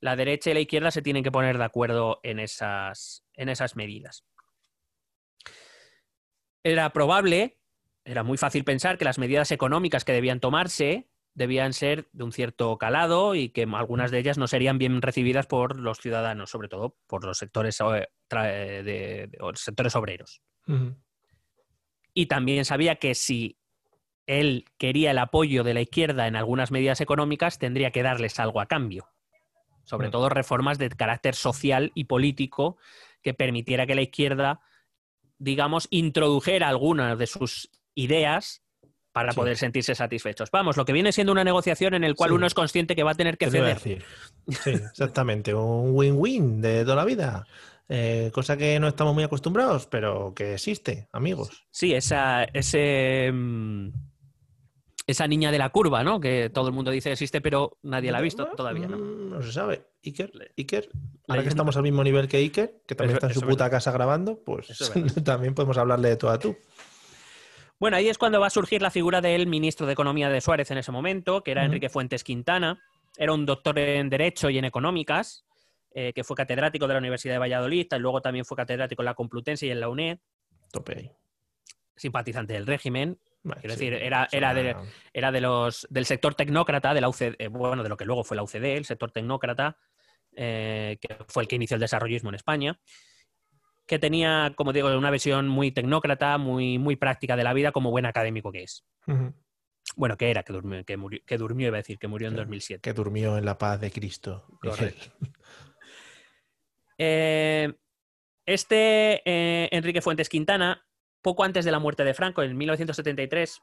[0.00, 3.76] la derecha y la izquierda se tienen que poner de acuerdo en esas, en esas
[3.76, 4.24] medidas.
[6.64, 7.58] Era probable,
[8.04, 12.32] era muy fácil pensar que las medidas económicas que debían tomarse debían ser de un
[12.32, 16.68] cierto calado y que algunas de ellas no serían bien recibidas por los ciudadanos, sobre
[16.68, 20.42] todo por los sectores, eh, eh, de- sectores obreros.
[22.12, 23.58] Y también sabía que si
[24.26, 28.60] él quería el apoyo de la izquierda en algunas medidas económicas, tendría que darles algo
[28.60, 29.08] a cambio.
[29.84, 30.12] Sobre Mm.
[30.12, 32.76] todo reformas de carácter social y político
[33.22, 34.60] que permitiera que la izquierda,
[35.38, 38.62] digamos, introdujera algunas de sus ideas
[39.12, 39.36] para Sí.
[39.36, 40.50] poder sentirse satisfechos.
[40.50, 42.36] Vamos, lo que viene siendo una negociación en el cual Sí.
[42.36, 43.98] uno es consciente que va a tener que ¿Qué te iba a ceder.
[44.00, 44.62] decir?
[44.62, 45.52] Sí, exactamente.
[45.54, 47.46] Un win-win de toda la vida.
[47.88, 51.66] Eh, cosa que no estamos muy acostumbrados, pero que existe, amigos.
[51.70, 53.90] Sí, esa, ese, mm,
[55.06, 56.20] esa niña de la curva, ¿no?
[56.20, 58.98] Que todo el mundo dice existe, pero nadie la ha visto todavía, ¿no?
[58.98, 59.86] Mm, No se sabe.
[60.04, 60.88] Iker, Iker,
[61.28, 63.68] ahora que estamos al mismo nivel que Iker, que también Eso- está en su puta
[63.70, 64.66] casa grabando, pues
[65.24, 66.56] también podemos hablarle de tú a tú.
[67.78, 70.70] Bueno, ahí es cuando va a surgir la figura del ministro de Economía de Suárez
[70.70, 71.64] en ese momento, que era.
[71.64, 72.80] Enrique Fuentes Quintana.
[73.16, 75.44] Era un doctor en Derecho y en Económicas,
[75.92, 79.06] eh, que fue catedrático de la Universidad de Valladolid, y luego también fue catedrático en
[79.06, 80.18] la Complutense y en la UNED,
[80.72, 81.10] Tope ahí.
[81.96, 83.18] simpatizante del régimen.
[83.42, 84.76] Quiero sí, decir, era- era de-
[85.12, 88.22] Era de los, del sector tecnócrata, de la UCD, eh, bueno, de lo que luego
[88.24, 89.76] fue la UCD, el sector tecnócrata,
[90.36, 92.80] eh, que fue el que inició el desarrollismo en España,
[93.86, 97.90] que tenía, como digo, una visión muy tecnócrata, muy, muy práctica de la vida, como
[97.90, 98.84] buen académico que es.
[99.08, 99.34] Ujú.
[99.96, 102.34] Bueno, que era, que durmió, que murió, que durmió iba a decir, que murió en
[102.34, 102.80] Claro, 2007.
[102.80, 104.46] Que durmió en la paz de Cristo.
[104.62, 105.10] Correcto.
[106.98, 107.72] Eh,
[108.46, 110.84] este eh, Enrique Fuentes Quintana,
[111.22, 113.60] poco antes de la muerte de Franco, en 1973,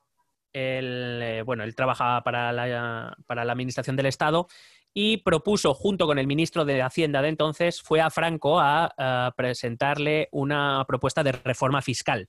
[0.54, 4.48] él, eh, bueno, él trabajaba para la, para la Administración del Estado
[4.94, 9.32] y propuso, junto con el ministro de Hacienda de entonces, fue a Franco a, a
[9.38, 12.28] presentarle una propuesta de reforma fiscal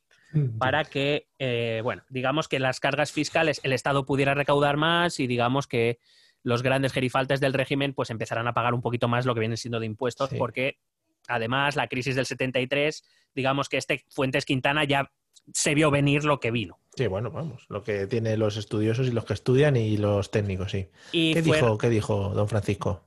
[0.58, 5.26] para que, eh, bueno, digamos que las cargas fiscales el Estado pudiera recaudar más y
[5.26, 5.98] digamos que
[6.44, 9.56] los grandes gerifaltes del régimen pues empezarán a pagar un poquito más lo que vienen
[9.56, 10.36] siendo de impuestos Sí.
[10.36, 10.78] porque
[11.26, 13.02] además la crisis del 73,
[13.34, 15.10] digamos que este Fuentes Quintana ya
[15.52, 16.78] se vio venir lo que vino.
[16.96, 17.64] Sí, bueno, vamos.
[17.68, 20.88] Lo que tienen los estudiosos y los que estudian y los técnicos, sí.
[21.12, 23.06] Y ¿Qué fue- dijo, ¿Qué dijo don Francisco?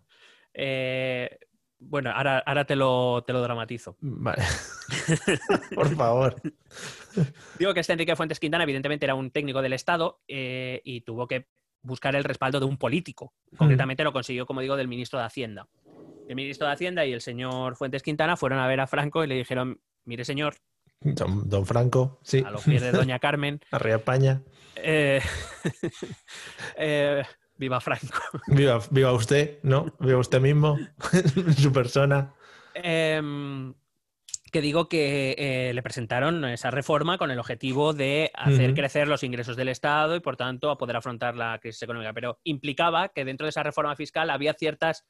[0.54, 1.38] eh,
[1.86, 3.98] bueno, ahora, ahora te, lo, te lo dramatizo.
[4.00, 4.42] Vale.
[5.76, 6.36] Por favor.
[7.60, 11.28] Digo que este Enrique Fuentes Quintana evidentemente era un técnico del Estado eh, y tuvo
[11.28, 11.48] que
[11.82, 13.34] buscar el respaldo de un político.
[13.58, 15.68] Concretamente lo consiguió, como digo, del ministro de Hacienda.
[16.30, 19.28] El ministro de Hacienda y el señor Fuentes Quintana fueron a ver a Franco y
[19.28, 20.56] le dijeron, mire señor,
[21.04, 22.44] Don, don Franco, sí.
[22.46, 24.42] a los pies de doña Carmen, Arriba España.
[24.76, 25.22] eh,
[26.78, 27.24] eh,
[27.58, 28.20] viva Franco.
[28.48, 29.94] Viva, viva usted, ¿no?
[30.00, 30.78] Viva usted mismo,
[31.58, 32.34] su persona.
[32.74, 33.74] Em,
[34.52, 39.24] que digo que eh, le presentaron esa reforma con el objetivo de hacer crecer los
[39.24, 42.14] ingresos del Estado y, por tanto, a poder afrontar la crisis económica.
[42.14, 45.06] Pero implicaba que dentro de esa reforma fiscal había ciertas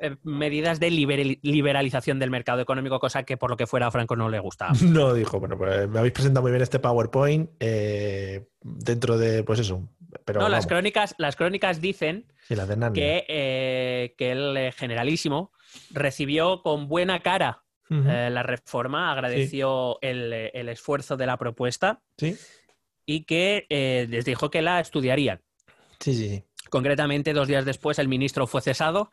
[0.00, 3.90] eh, medidas de liberali- liberalización del mercado económico, cosa que por lo que fuera a
[3.90, 4.72] Franco no le gustaba.
[4.82, 9.60] No dijo, bueno, pues me habéis presentado muy bien este PowerPoint eh, dentro de, pues
[9.60, 9.88] eso.
[10.24, 15.52] Pero no, las crónicas, las crónicas dicen sí, las que, eh, que el eh, generalísimo
[15.90, 22.02] recibió con buena cara eh, la reforma, agradeció el, eh, el esfuerzo de la propuesta
[22.18, 22.36] Sí,
[23.06, 25.40] y que eh, les dijo que la estudiarían.
[26.00, 26.28] sí, sí.
[26.28, 26.44] sí.
[26.70, 29.10] Concretamente, dos días después, el ministro fue cesado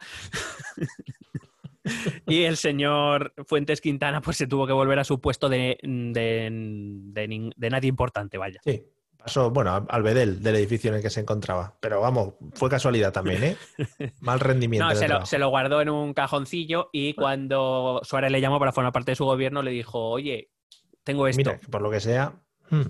[2.28, 7.51] y el señor Fuentes Quintana pues, se tuvo que volver a su puesto de, de-
[7.56, 8.60] de nadie importante, vaya.
[8.64, 8.84] Sí,
[9.18, 11.78] pasó, bueno, al bedel del edificio en el que se encontraba.
[11.80, 13.58] Pero vamos, fue casualidad también, ¿eh?
[14.22, 14.88] Mal rendimiento.
[14.88, 15.26] No, se lo, trabajo.
[15.28, 19.16] se lo guardó en un cajoncillo y cuando Suárez le llamó para formar parte de
[19.16, 20.49] su gobierno, le dijo, oye,
[21.03, 21.38] tengo esto.
[21.38, 22.34] Mira, por lo que sea,
[22.72, 22.82] hmm,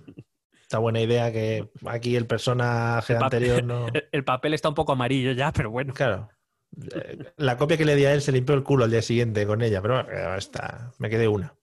[0.80, 3.88] buena idea que aquí el personaje El anterior no.
[3.88, 5.94] El, el papel está un poco amarillo ya, pero bueno.
[5.94, 6.30] Claro.
[7.38, 9.62] La copia que le di a él se limpió el culo al día siguiente con
[9.62, 11.54] ella, pero bueno, está, me quedé una.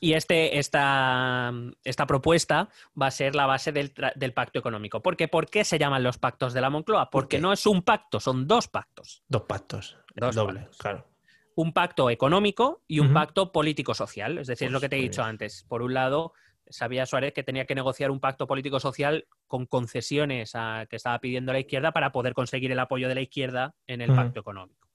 [0.00, 2.68] Y este, esta, esta propuesta
[3.00, 5.02] va a ser la base del, del pacto económico.
[5.02, 5.26] ¿Por qué?
[5.26, 7.10] ¿Por qué se llaman los pactos de la Moncloa?
[7.10, 9.24] ¿Por Porque no es un pacto, son dos pactos.
[9.26, 9.98] Dos pactos.
[10.14, 10.78] Dos doble, pactos.
[10.78, 11.06] claro.
[11.56, 14.38] Un pacto económico y un pacto político-social.
[14.38, 15.30] Es decir, Pues, lo que te he dicho bien.
[15.30, 15.64] antes.
[15.68, 16.32] Por un lado,
[16.70, 21.52] sabía Suárez que tenía que negociar un pacto político-social con concesiones a- que estaba pidiendo
[21.52, 24.88] la izquierda para poder conseguir el apoyo de la izquierda en el pacto económico.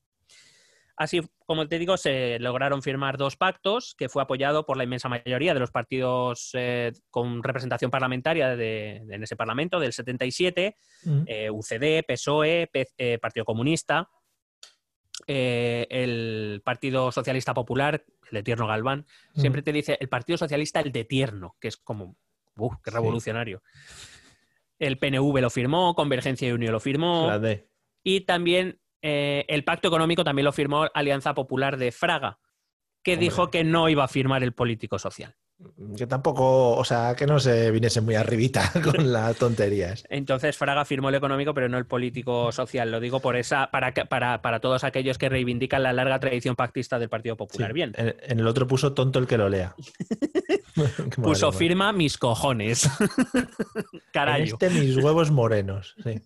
[0.96, 5.10] Así, como te digo, se lograron firmar dos pactos que fue apoyado por la inmensa
[5.10, 10.76] mayoría de los partidos eh, con representación parlamentaria de- de- en ese Parlamento del 77,
[11.04, 11.24] Mm.
[11.26, 14.08] eh, UCD, PSOE, P- eh, Partido Comunista,
[15.28, 19.06] eh, el Partido Socialista Popular, el de Tierno Galván.
[19.36, 22.16] Siempre te dice el Partido Socialista, el de Tierno, que es como,
[22.58, 22.96] ¡uf, qué Sí.
[22.96, 23.62] revolucionario!
[24.80, 27.28] El PNV lo firmó, Convergencia y Unión lo firmó.
[27.28, 27.58] La.
[28.04, 32.40] Y también eh, el pacto económico también lo firmó Alianza Popular de Fraga,
[33.04, 33.24] que Hombre.
[33.26, 35.36] dijo que no iba a firmar el político social.
[35.98, 40.04] Que tampoco, o sea, que no se viniese muy arribita con las tonterías.
[40.10, 42.92] Entonces Fraga firmó el económico, pero no el político social.
[42.92, 46.56] Lo digo por esa, para, que- para, para todos aquellos que reivindican la larga tradición
[46.56, 47.70] pactista del Partido Popular.
[47.70, 47.74] Sí.
[47.74, 47.94] Bien.
[47.96, 49.76] En, en el otro puso tonto el que lo lea.
[51.22, 52.86] Puso madre, firma mis cojones.
[53.00, 53.48] En
[54.12, 54.58] Carayo.
[54.60, 55.94] este mis huevos morenos.
[56.04, 56.20] Sí.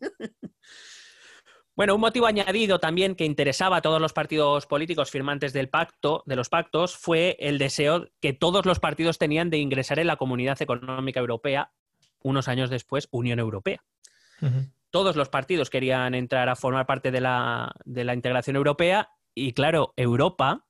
[1.78, 6.23] Bueno, un motivo añadido también que interesaba a todos los partidos políticos firmantes del pacto,
[6.25, 10.15] de los pactos, fue el deseo que todos los partidos tenían de ingresar en la
[10.15, 11.69] Comunidad Económica Europea,
[12.23, 13.84] unos años después, Unión Europea.
[14.89, 19.53] Todos los partidos querían entrar a formar parte de la, de la integración europea y,
[19.53, 20.65] claro, Europa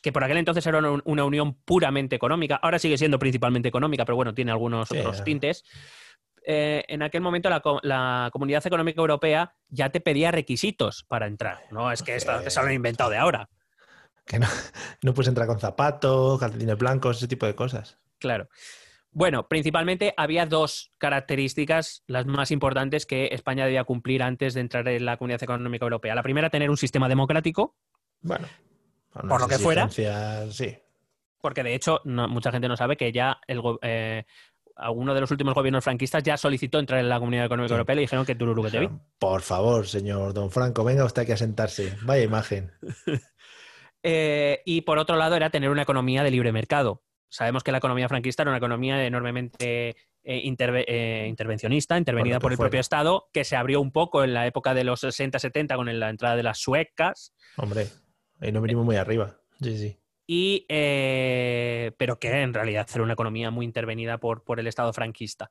[0.00, 4.16] que por aquel entonces era una, unión puramente económica, ahora sigue siendo principalmente económica, pero
[4.16, 5.64] bueno, tiene algunos Sí, otros tintes.
[6.46, 11.26] Eh, en aquel momento la, co- la Comunidad Económica Europea ya te pedía requisitos para
[11.26, 11.62] entrar.
[11.70, 13.48] No es que esto se lo han inventado de ahora.
[14.26, 14.46] Que no,
[15.02, 17.98] no puedes entrar con zapatos, calcetines blancos, ese tipo de cosas.
[18.18, 18.48] Claro.
[19.10, 24.88] Bueno, principalmente había dos características, las más importantes, que España debía cumplir antes de entrar
[24.88, 26.14] en la Comunidad Económica Europea.
[26.14, 27.76] La primera, tener un sistema democrático,
[28.22, 28.48] Bueno,
[29.12, 29.88] Por lo que fuera.
[29.88, 30.76] Sí.
[31.40, 34.24] porque de hecho no- mucha gente no sabe que ya el, eh,
[34.76, 37.74] alguno de los últimos gobiernos franquistas ya solicitó entrar en la Comunidad Económica Sí.
[37.74, 38.88] Europea y le dijeron que tururú que te vi.
[39.18, 41.96] Por favor, señor Don Franco, venga usted aquí a sentarse.
[42.02, 42.72] Vaya imagen.
[44.06, 47.02] Eh, y por otro lado era tener una economía de libre mercado.
[47.30, 52.52] Sabemos que la economía franquista era una economía enormemente eh, interve- eh, intervencionista, intervenida Por
[52.52, 52.68] el fuera.
[52.68, 56.10] propio Estado, que se abrió un poco en la época de los 60-70 con la
[56.10, 57.86] entrada de las suecas, Hombre,
[58.40, 59.38] ahí no venimos muy arriba.
[59.62, 59.98] Sí, sí.
[60.26, 64.92] Y, eh, pero que en realidad era una economía muy intervenida por, por el Estado
[64.92, 65.50] franquista.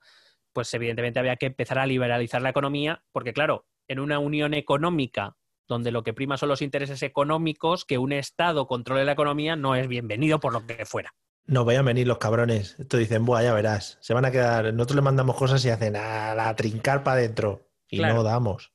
[0.51, 5.35] Pues evidentemente había que empezar a liberalizar la economía, porque claro, en una unión económica
[5.67, 9.75] donde lo que prima son los intereses económicos, que un Estado controle la economía no
[9.75, 11.13] es bienvenido por lo que fuera.
[11.45, 12.77] No vayan a venir los cabrones.
[12.79, 13.97] Esto dicen, buah, ya verás.
[14.01, 14.73] Se van a quedar.
[14.73, 17.67] Nosotros les mandamos cosas y hacen a la trincar para adentro.
[17.89, 18.15] Y Claro.
[18.15, 18.71] no damos.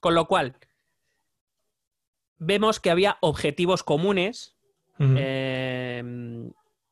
[0.00, 0.56] Con lo cual,
[2.38, 4.56] vemos que había objetivos comunes,
[4.98, 6.02] Eh,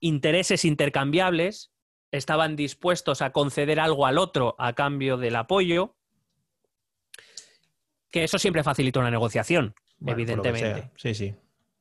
[0.01, 1.73] intereses intercambiables,
[2.11, 5.95] estaban dispuestos a conceder algo al otro a cambio del apoyo,
[8.11, 10.91] que eso siempre facilita una negociación, Bueno, evidentemente.
[10.97, 11.35] Sí, sí.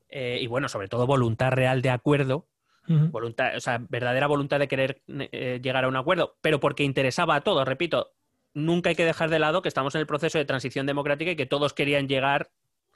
[0.09, 2.47] Eh, y bueno, sobre todo voluntad real de acuerdo,
[2.87, 7.35] voluntad, o sea, verdadera voluntad de querer eh, llegar a un acuerdo, pero porque interesaba
[7.35, 8.13] a todos, repito,
[8.55, 11.35] nunca hay que dejar de lado que estamos en el proceso de transición democrática y
[11.35, 12.49] que todos querían llegar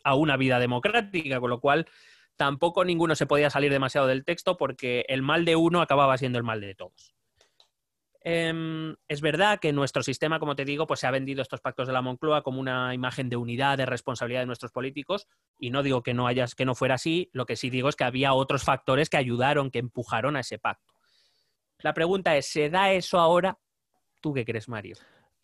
[0.04, 1.88] a una vida democrática, con lo cual
[2.38, 6.38] tampoco ninguno se podía salir demasiado del texto porque el mal de uno acababa siendo
[6.38, 7.14] el mal de todos.
[8.26, 11.88] Em, es verdad que nuestro sistema, como te digo, pues se ha vendido estos pactos
[11.88, 15.28] de la Moncloa como una imagen de unidad, de responsabilidad de nuestros políticos,
[15.60, 17.98] y no digo que no hayas, que no fuera así, lo que sí digo es
[17.98, 20.94] que había otros factores que ayudaron, que empujaron a ese pacto.
[21.80, 23.60] La pregunta es, ¿se da eso ahora?
[24.22, 24.96] ¿Tú qué crees, Mario?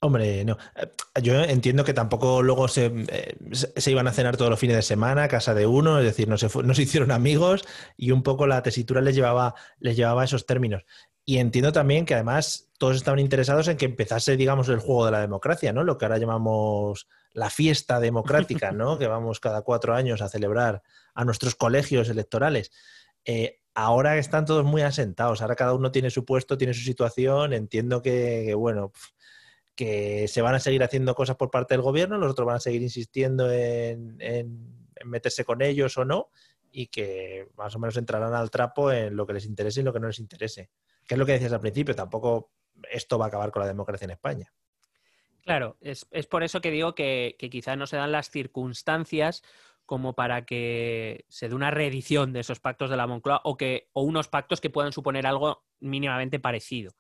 [0.02, 0.58] Hombre, no.
[0.76, 0.90] Eh,
[1.22, 4.82] Yo entiendo que tampoco luego se, eh, se iban a cenar todos los fines de
[4.82, 7.66] semana a casa de uno, es decir, no se, no se hicieron amigos
[7.98, 10.84] y un poco la tesitura les llevaba, les llevaba a esos términos.
[11.26, 15.12] Y entiendo también que además todos estaban interesados en que empezase, digamos, el juego de
[15.12, 15.84] la democracia, ¿no?
[15.84, 18.98] Lo que ahora llamamos la fiesta democrática, ¿no?
[19.00, 20.82] Que vamos cada cuatro años a celebrar
[21.14, 22.72] a nuestros colegios electorales.
[23.26, 27.54] Eh, ahora están todos muy asentados, ahora cada uno tiene su puesto, tiene su situación,
[27.54, 29.10] entiendo que, que, bueno, pf,
[29.80, 32.60] que se van a seguir haciendo cosas por parte del gobierno, los otros van a
[32.60, 36.32] seguir insistiendo en, en- en meterse con ellos o no,
[36.70, 39.94] y que más o menos entrarán al trapo en lo que les interese y lo
[39.94, 40.70] que no les interese.
[41.08, 42.52] Que es lo que decías al principio, tampoco
[42.92, 44.54] esto va a acabar con la democracia en España.
[45.46, 49.44] Claro, es, es por eso que digo que, que quizá no se dan las circunstancias
[49.86, 53.88] como para que se dé una reedición de esos pactos de la Moncloa o, que,
[53.94, 56.92] o unos pactos que puedan suponer algo mínimamente parecido.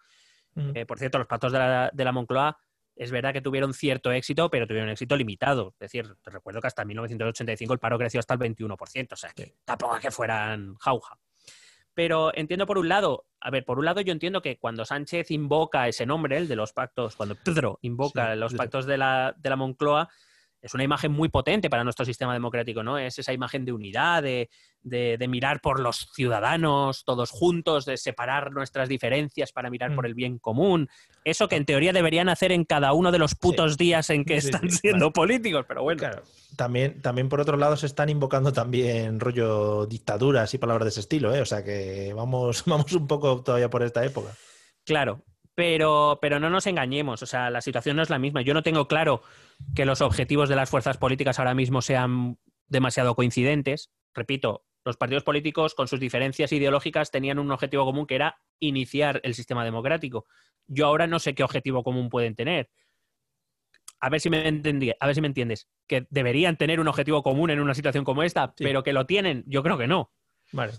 [0.73, 2.57] Eh, por cierto, los pactos de la, de la Moncloa
[2.99, 5.69] es verdad que tuvieron cierto éxito, pero tuvieron éxito limitado.
[5.79, 9.31] Es decir, te recuerdo que hasta 1985 el paro creció hasta el 21%, o sea,
[9.31, 11.17] que tampoco es que fueran jauja.
[11.93, 15.31] Pero entiendo por un lado, a ver, por un lado yo entiendo que cuando Sánchez
[15.31, 18.63] invoca ese nombre, el de los pactos, cuando Pedro invoca Sí, los Pedro.
[18.63, 20.09] pactos de la, de la Moncloa,
[20.61, 22.97] es una imagen muy potente para nuestro sistema democrático, ¿no?
[22.97, 24.49] Es esa imagen de unidad, de,
[24.81, 29.95] de- de mirar por los ciudadanos todos juntos, de separar nuestras diferencias para mirar Mm.
[29.95, 30.89] por el bien común.
[31.23, 34.41] Eso que en teoría deberían hacer en cada uno de los putos días en que
[34.41, 35.99] Sí, están sí, siendo políticos, pero bueno.
[35.99, 36.23] Claro.
[36.55, 40.99] También, también por otro lado se están invocando también rollo dictaduras y palabras de ese
[41.01, 41.41] estilo, ¿eh?
[41.41, 44.29] O sea que vamos, vamos un poco todavía por esta época.
[44.85, 45.23] Claro,
[45.59, 48.41] pero, pero no nos engañemos, o sea, la situación no es la misma.
[48.41, 49.23] Yo no tengo claro
[49.75, 52.37] que los objetivos de las fuerzas políticas ahora mismo sean
[52.69, 53.91] demasiado coincidentes.
[54.13, 59.19] Repito, los partidos políticos con sus diferencias ideológicas tenían un objetivo común que era iniciar
[59.25, 60.27] el sistema democrático.
[60.65, 62.69] Yo ahora no sé qué objetivo común pueden tener.
[63.99, 65.67] A ver si me entendí, a ver si me entiendes.
[65.89, 68.63] Que deberían tener un objetivo común en una situación como esta, Sí.
[68.63, 70.09] pero que lo tienen, yo creo que no.
[70.53, 70.71] Vale.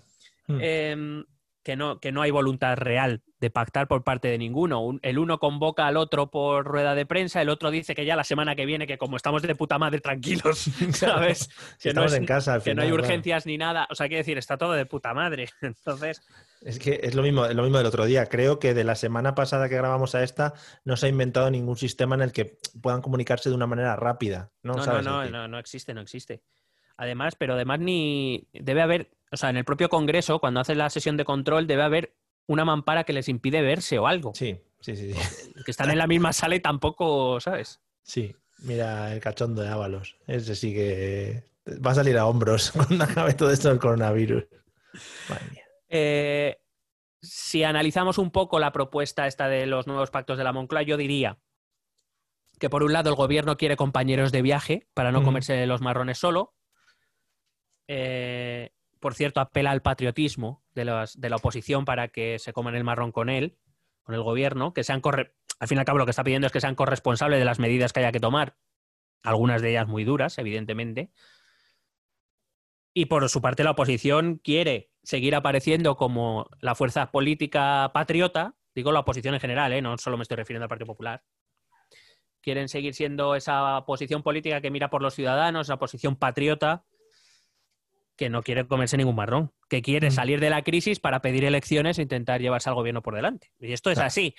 [0.47, 0.59] Mm.
[0.62, 1.24] Em,
[1.62, 4.80] que, no, que no hay voluntad real de pactar por parte de ninguno.
[4.80, 8.16] Un- el uno convoca al otro por rueda de prensa, el otro dice que ya
[8.16, 10.58] la semana que viene, que como estamos de puta madre tranquilos,
[10.92, 11.50] ¿sabes?
[11.78, 13.02] Si que no estamos es- en casa al que no final, hay claro.
[13.04, 13.86] urgencias ni nada.
[13.90, 15.48] O sea, quiero decir, está todo de puta madre.
[15.62, 16.22] Entonces,
[16.62, 18.26] Es que es lo mismo, es lo mismo del otro día.
[18.26, 20.54] Creo que de la semana pasada que grabamos a esta
[20.84, 24.50] no se ha inventado ningún sistema en el que puedan comunicarse de una manera rápida.
[24.62, 25.04] No, no, no, ¿Sabes?
[25.04, 26.42] no, no, no existe, no existe.
[26.96, 30.91] Además, pero además ni debe haber, o sea, en el propio Congreso, cuando hace la
[30.91, 32.14] sesión de control, debe haber
[32.47, 34.33] una mampara que les impide verse o algo.
[34.35, 35.12] Sí, sí, sí.
[35.12, 35.53] sí.
[35.64, 37.81] Que están en la misma sala y tampoco, ¿sabes?
[38.03, 40.16] Sí, mira el cachondo de Ábalos.
[40.26, 41.45] Ese sí que
[41.85, 44.45] va a salir a hombros cuando acabe todo esto del coronavirus.
[45.28, 45.64] Madre mía.
[45.89, 46.61] Eh,
[47.22, 50.97] si analizamos un poco la propuesta esta de los nuevos pactos de la Moncloa, yo
[50.97, 51.39] diría
[52.59, 56.18] que por un lado el gobierno quiere compañeros de viaje para no comerse los marrones
[56.18, 56.55] solo.
[57.89, 58.70] Eh,
[59.01, 60.84] por cierto, apela al patriotismo de,
[61.14, 63.59] de la oposición para que se coman el marrón con él,
[64.03, 66.46] con el gobierno, que sean corre- al fin y al cabo lo que está pidiendo
[66.46, 68.57] es que sean corresponsables de las medidas que haya que tomar,
[69.22, 71.11] algunas de ellas muy duras, evidentemente.
[72.94, 78.90] Y por su parte la oposición quiere seguir apareciendo como la fuerza política patriota, digo
[78.92, 79.82] la oposición en general, ¿eh?
[79.82, 81.22] no solo me estoy refiriendo al Partido Popular.
[82.40, 86.84] Quieren seguir siendo esa posición política que mira por los ciudadanos, esa posición patriota
[88.21, 90.11] que no quiere comerse ningún marrón, que quiere Mm.
[90.11, 93.51] salir de la crisis para pedir elecciones e intentar llevarse al gobierno por delante.
[93.59, 94.09] Y esto es Claro.
[94.09, 94.35] así.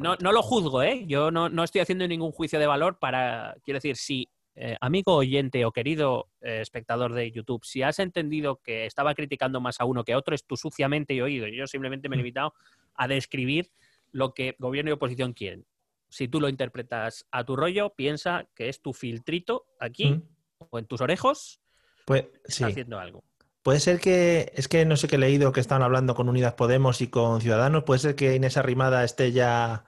[0.00, 1.04] No, no lo juzgo, ¿eh?
[1.06, 3.54] Yo no, no estoy haciendo ningún juicio de valor para.
[3.62, 4.26] Quiero decir, si,
[4.56, 9.60] eh, amigo oyente o querido eh, espectador de YouTube, si has entendido que estaba criticando
[9.60, 11.46] más a uno que a otro, es tú suciamente y oído.
[11.46, 12.22] Yo simplemente me he Mm.
[12.22, 12.54] limitado
[12.96, 13.70] a describir
[14.10, 15.66] lo que gobierno y oposición quieren.
[16.08, 20.22] Si tú lo interpretas a tu rollo, piensa que es tu filtrito aquí Mm.
[20.70, 21.60] o en tus orejos,
[22.10, 22.64] Pues sí.
[22.64, 23.22] haciendo algo.
[23.62, 26.54] Puede ser que, es que no sé qué he leído que estaban hablando con Unidas
[26.54, 29.84] Podemos y con Ciudadanos, puede ser que Inés Arrimada esté ya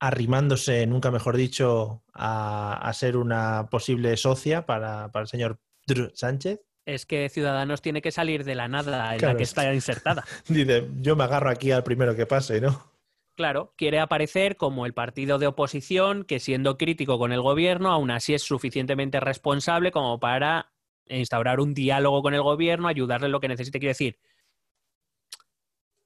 [0.00, 6.10] arrimándose, nunca mejor dicho, a, a ser una posible socia para, para el señor Dr.
[6.16, 6.60] Sánchez.
[6.86, 9.72] Es que Ciudadanos tiene que salir de la nada en Claro, la que es está
[9.72, 10.24] insertada.
[10.48, 12.94] Dice, yo me agarro aquí al primero que pase, ¿no?
[13.36, 18.10] Claro, quiere aparecer como el partido de oposición que siendo crítico con el gobierno, aún
[18.10, 20.73] así es suficientemente responsable como para
[21.08, 23.78] instaurar un diálogo con el gobierno, ayudarle en lo que necesite.
[23.78, 24.18] Quiero decir,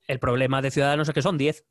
[0.06, 1.64] el problema de Ciudadanos es que son 10.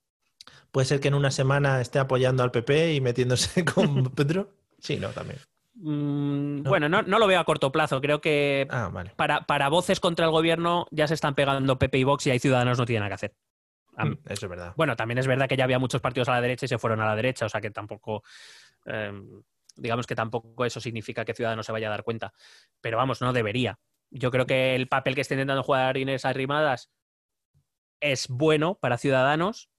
[0.71, 4.51] Puede ser que en una semana esté apoyando al PP y metiéndose con Pedro.
[4.80, 5.39] Sí, no, también.
[5.75, 6.69] Mm, No.
[6.69, 7.99] Bueno, no, no lo veo a corto plazo.
[8.01, 9.11] Creo que Ah, vale.
[9.15, 12.39] para, para voces contra el gobierno ya se están pegando PP y Vox y hay
[12.39, 13.36] Ciudadanos no tienen nada que hacer.
[13.97, 14.73] Mm, Eso es verdad.
[14.78, 17.01] Bueno, también es verdad que ya había muchos partidos a la derecha y se fueron
[17.01, 18.23] a la derecha, o sea que tampoco,
[18.86, 19.11] eh,
[19.78, 22.34] digamos que tampoco eso significa que Ciudadanos se vaya a dar cuenta.
[22.82, 23.80] Pero vamos, no debería.
[24.09, 26.89] Yo creo que el papel que está intentando jugar Inés Arrimadas
[27.99, 29.69] es bueno para Ciudadanos,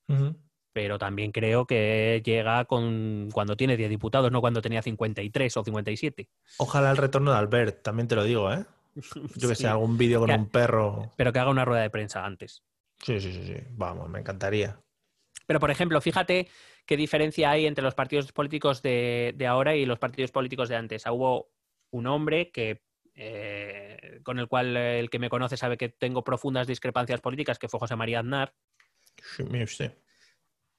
[0.72, 5.64] pero también creo que llega con cuando tiene 10 diputados, no cuando tenía 53 o
[5.64, 6.28] 57.
[6.58, 8.64] Ojalá el retorno de Albert, también te lo digo, ¿eh?
[9.36, 11.10] Yo que Sí, sé, algún vídeo con Que- un perro.
[11.16, 12.62] Pero que haga una rueda de prensa antes.
[13.02, 13.54] Sí, sí, sí, sí.
[13.70, 14.78] Vamos, me encantaría.
[15.46, 16.48] Pero, por ejemplo, fíjate
[16.88, 20.76] qué diferencia hay entre los partidos políticos de, de ahora y los partidos políticos de
[20.76, 21.06] antes.
[21.06, 21.50] Ah, Hubo
[21.92, 22.80] un hombre que,
[23.14, 27.58] eh, con el cual eh, el que me conoce sabe que tengo profundas discrepancias políticas,
[27.58, 28.54] que fue José María Aznar.
[29.22, 29.98] Sí, mire usted.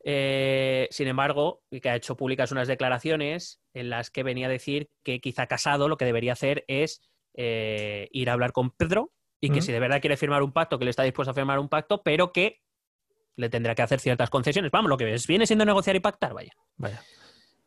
[0.03, 4.89] Eh, sin embargo, que ha hecho públicas unas declaraciones en las que venía a decir
[5.03, 7.01] que quizá Casado lo que debería hacer es
[7.35, 9.67] eh, ir a hablar con Pedro y que Ujú.
[9.67, 12.01] si de verdad quiere firmar un pacto, que le está dispuesto a firmar un pacto,
[12.01, 12.61] pero que
[13.35, 14.71] le tendrá que hacer ciertas concesiones.
[14.71, 16.51] Vamos, lo que es- viene siendo negociar y pactar, vaya.
[16.77, 17.01] Vaya.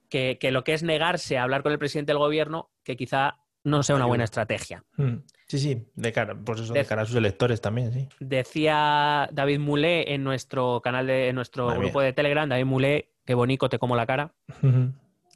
[0.09, 3.39] Que, que lo que es negarse a hablar con el presidente del gobierno, que quizá
[3.65, 4.85] no sea una buena estrategia.
[4.97, 8.09] Mm, Sí, sí, de cara, pues eso, de De- cara a sus electores también, sí.
[8.21, 13.11] Decía David Mulé en nuestro canal de en nuestro Madre grupo de Telegram, David Mulé,
[13.27, 14.33] qué bonito, te como la cara.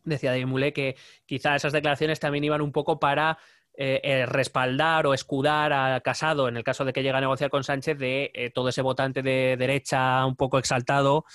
[0.04, 0.96] Decía David Mulé que
[1.26, 3.38] quizá esas declaraciones también iban un poco para
[3.78, 7.50] eh, eh, respaldar o escudar a Casado en el caso de que llegue a negociar
[7.50, 11.26] con Sánchez de eh, todo ese votante de derecha un poco exaltado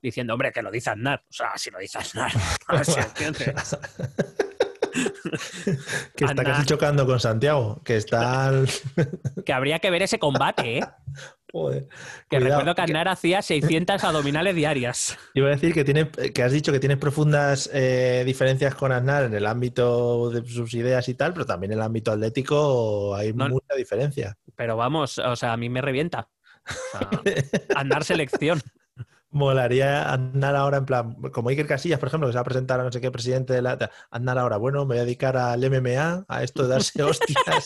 [0.00, 1.22] diciendo, hombre, que lo dice Aznar.
[1.28, 2.32] O sea, si lo dice Aznar.
[2.68, 3.76] a ver si entiendes.
[6.16, 6.44] que está Anda.
[6.44, 8.46] casi chocando con Santiago, que está...
[8.48, 8.68] al-
[9.44, 10.86] que habría que ver ese combate, ¿eh?
[11.52, 11.88] Joder.
[12.28, 15.18] Que Cuidado, recuerdo que Aznar hacía 600 abdominales diarias.
[15.34, 19.24] Iba a decir que, tiene, que has dicho que tienes profundas eh, diferencias con Aznar
[19.24, 23.32] en el ámbito de sus ideas y tal, pero también en el ámbito atlético hay
[23.32, 23.48] No.
[23.48, 24.36] mucha diferencia.
[24.54, 26.28] Pero vamos, o sea, a mí me revienta.
[26.68, 27.10] O sea,
[27.74, 28.62] Aznar selección.
[29.30, 32.80] Molaría Aznar ahora en plan, como Iker Casillas, por ejemplo, que se va a presentar
[32.80, 33.90] a no sé qué presidente de la...
[34.10, 37.64] Aznar ahora, bueno, me voy a dedicar al MMA, a esto de darse hostias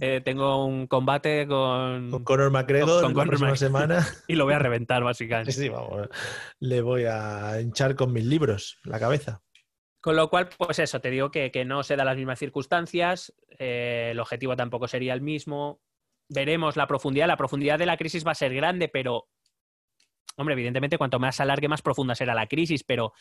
[0.00, 2.10] Eh, tengo un combate con...
[2.10, 4.06] con Conor McGregor Con la Conor próxima semana.
[4.28, 5.52] y lo voy a reventar, básicamente.
[5.52, 6.08] Sí, sí, vamos,
[6.60, 9.42] le voy a hinchar con mis libros la cabeza.
[10.00, 13.34] Con lo cual, pues eso, te digo que, que no se dan las mismas circunstancias,
[13.58, 15.80] eh, el objetivo tampoco sería el mismo.
[16.28, 17.26] Veremos la profundidad.
[17.26, 19.28] La profundidad de la crisis va a ser grande, pero,
[20.36, 23.12] hombre, evidentemente, cuanto más se alargue, más profunda será la crisis, pero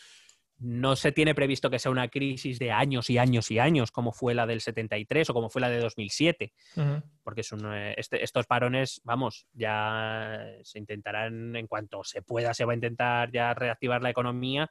[0.58, 4.14] no se tiene previsto que sea una crisis de años y años y años, como
[4.14, 6.54] fue la del 73 o como fue la de 2007,
[7.24, 12.54] porque es un, eh, este- estos parones, vamos, ya se intentarán, en cuanto se pueda,
[12.54, 14.70] se va a intentar ya reactivar la economía.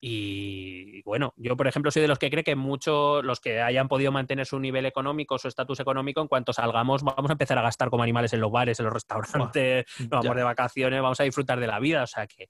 [0.00, 3.88] Y bueno, yo por ejemplo soy de los que cree que muchos, los que hayan
[3.88, 7.62] podido mantener su nivel económico, su estatus económico, en cuanto salgamos, vamos a empezar a
[7.62, 11.24] gastar como animales en los bares, en los restaurantes, nos vamos de vacaciones, vamos a
[11.24, 12.02] disfrutar de la vida.
[12.02, 12.48] O sea que,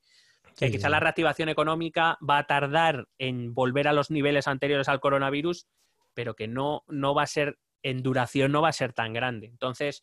[0.56, 4.88] que Sí, quizá la reactivación económica va a tardar en volver a los niveles anteriores
[4.88, 5.68] al coronavirus,
[6.14, 9.46] pero que no, no va a ser, en duración no va a ser tan grande.
[9.46, 10.02] Entonces,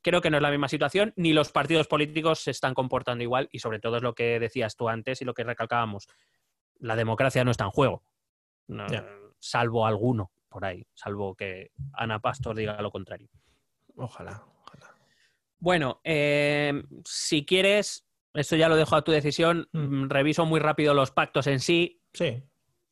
[0.00, 3.48] creo que no es la misma situación, ni los partidos políticos se están comportando igual,
[3.50, 6.08] y sobre todo es lo que decías tú antes y lo que recalcábamos.
[6.78, 8.02] La democracia no está en juego,
[8.68, 8.86] no-
[9.40, 13.28] salvo alguno por ahí, salvo que Ana Pastor diga lo contrario.
[13.96, 14.94] Ojalá, ojalá.
[15.58, 20.04] Bueno, eh, si quieres, esto ya lo dejo a tu decisión, Mm.
[20.04, 22.00] mm, reviso muy rápido los pactos en sí.
[22.12, 22.42] Sí.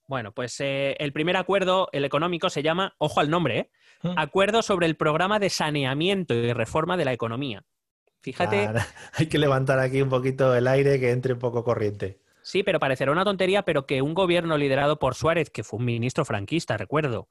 [0.08, 3.70] Bueno, pues eh, el primer acuerdo, el económico, se llama, ojo al nombre, ¿eh?
[4.02, 4.18] Mm.
[4.18, 7.64] Acuerdo sobre el programa de saneamiento y reforma de la economía.
[8.20, 8.78] Fíjate, Claro,
[9.14, 12.20] Hay que levantar aquí un poquito el aire que entre un poco corriente.
[12.46, 15.84] Sí, pero parecerá una tontería, pero que un gobierno liderado por Suárez, que fue un
[15.84, 17.28] ministro franquista, recuerdo,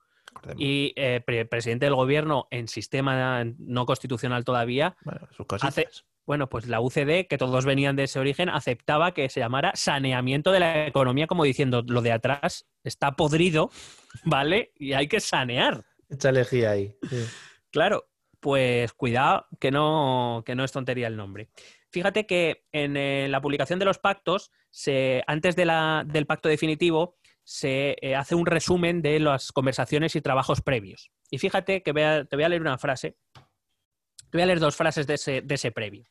[0.58, 5.88] y eh, pre- presidente del gobierno en sistema no constitucional todavía, Bueno, sus hace-
[6.26, 10.52] Bueno, pues la UCD, que todos venían de ese origen, aceptaba que se llamara saneamiento
[10.52, 13.70] de la economía, como diciendo, lo de atrás está podrido,
[14.26, 14.74] ¿vale?
[14.78, 15.86] Y hay que sanear.
[16.10, 16.94] Echa lejía ahí.
[17.10, 17.24] sí.
[17.72, 18.06] Claro,
[18.42, 21.48] pues cuidado, que no, que no es tontería el nombre.
[21.96, 27.16] Fíjate que en eh, la publicación de los pactos, se, antes del pacto definitivo,
[27.46, 31.14] se eh, hace un resumen de las conversaciones y trabajos previos.
[31.32, 33.16] Y fíjate que te voy a leer una frase.
[33.34, 36.04] Te voy a leer dos frases de ese, de ese previo.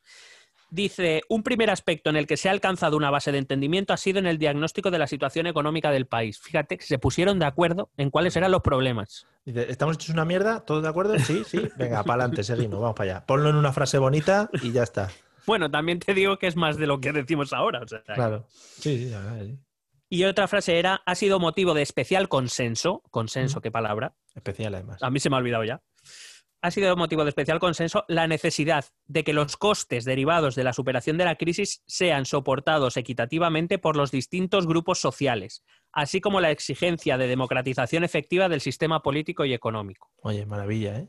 [0.70, 3.98] Dice, un primer aspecto en el que se ha alcanzado una base de entendimiento ha
[3.98, 6.40] sido en el diagnóstico de la situación económica del país.
[6.40, 9.26] Fíjate se pusieron de acuerdo en cuáles eran los problemas.
[9.44, 10.60] Dice, ¿estamos hechos una mierda?
[10.60, 11.18] ¿Todos de acuerdo?
[11.18, 11.68] Sí, sí.
[11.76, 13.26] Venga, para adelante, seguimos, vamos para allá.
[13.26, 15.10] Ponlo en una frase bonita y ya está.
[15.46, 17.80] Bueno, también te digo que es más de lo que decimos ahora.
[17.82, 18.46] o sea, Claro.
[18.48, 19.58] Sí, sí, la verdad sí.
[20.08, 25.02] Y otra frase era, ha sido motivo de especial consenso, consenso, qué palabra, Especial además.
[25.02, 25.82] a mí se me ha olvidado ya,
[26.64, 30.72] ha sido motivo de especial consenso la necesidad de que los costes derivados de la
[30.72, 36.50] superación de la crisis sean soportados equitativamente por los distintos grupos sociales, así como la
[36.50, 40.10] exigencia de democratización efectiva del sistema político y económico.
[40.22, 41.08] Oye, maravilla, ¿eh?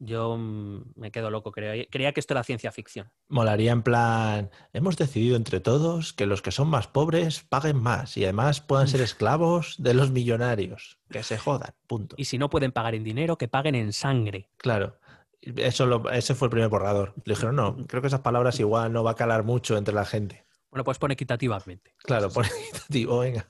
[0.00, 1.84] Yo mm, me quedo loco, creo.
[1.90, 3.10] creía que esto era ciencia ficción.
[3.28, 8.16] Molaría en plan, hemos decidido entre todos que los que son más pobres paguen más
[8.16, 10.98] y además puedan ser esclavos de los millonarios.
[11.10, 12.14] Que se jodan, punto.
[12.18, 14.50] Y si no pueden pagar en dinero, que paguen en sangre.
[14.56, 14.98] Claro.
[15.40, 17.14] Eso lo- ese fue el primer borrador.
[17.24, 20.04] Le dijeron, no, creo que esas palabras igual no va a calar mucho entre la
[20.04, 20.46] gente.
[20.70, 21.94] Bueno, pues pone equitativamente.
[21.98, 23.48] Claro, por equitativo, venga.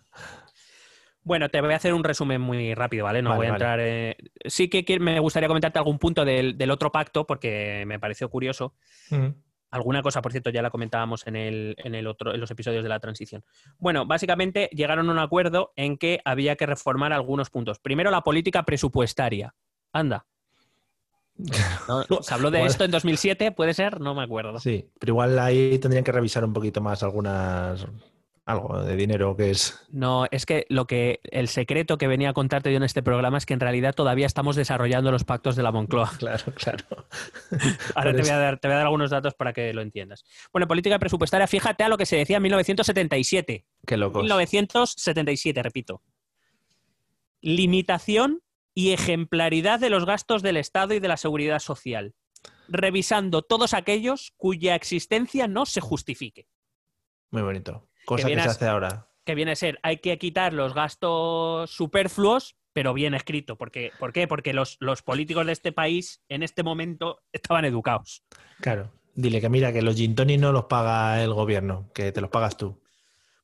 [1.29, 3.21] Bueno, te voy a hacer un resumen muy rápido, ¿vale?
[3.23, 3.57] No Vale, voy a vale.
[3.65, 3.81] entrar.
[3.81, 4.17] eh,
[4.47, 8.75] Sí que me gustaría comentarte algún punto del, del otro pacto, porque me pareció curioso.
[9.11, 9.27] Mm.
[9.71, 12.83] Alguna cosa, por cierto, ya la comentábamos en, el, en, el otro, en los episodios
[12.83, 13.45] de la transición.
[13.79, 17.79] Bueno, básicamente llegaron a un acuerdo en que había que reformar algunos puntos.
[17.79, 19.55] Primero, la política presupuestaria.
[19.93, 20.25] Anda.
[21.89, 22.23] ¿No?
[22.23, 23.53] ¿Se habló de Igual- esto en 2007?
[23.53, 24.01] ¿Puede ser?
[24.01, 24.59] No me acuerdo.
[24.59, 27.87] Sí, pero igual ahí tendrían que revisar un poquito más algunas.
[28.49, 29.79] Algo de dinero que es.
[29.91, 33.37] No, es que lo que el secreto que venía a contarte yo en este programa
[33.37, 36.11] es que en realidad todavía estamos desarrollando los pactos de la Moncloa.
[36.19, 36.85] Claro, claro.
[37.95, 40.25] Ahora te voy, a dar, te voy a dar algunos datos para que lo entiendas.
[40.53, 43.67] Bueno, política presupuestaria, fíjate a lo que se decía en 1977.
[43.87, 44.23] Qué locos.
[44.23, 46.03] 1977, repito.
[47.41, 48.43] Limitación
[48.75, 52.15] y ejemplaridad de los gastos del Estado y de la seguridad social,
[52.67, 56.49] revisando todos aquellos cuya existencia no se justifique.
[57.31, 57.88] Muy bonito.
[58.09, 59.07] Cosa que, viene se a- hace ahora.
[59.27, 63.57] Que viene a ser, hay que quitar los gastos superfluos, pero bien escrito.
[63.59, 64.27] Porque, ¿Por qué?
[64.27, 68.25] Porque los, los políticos de este país en este momento estaban educados.
[68.61, 68.91] Claro.
[69.15, 72.57] Dile que mira, que los gin no los paga el gobierno, que te los pagas
[72.57, 72.81] tú.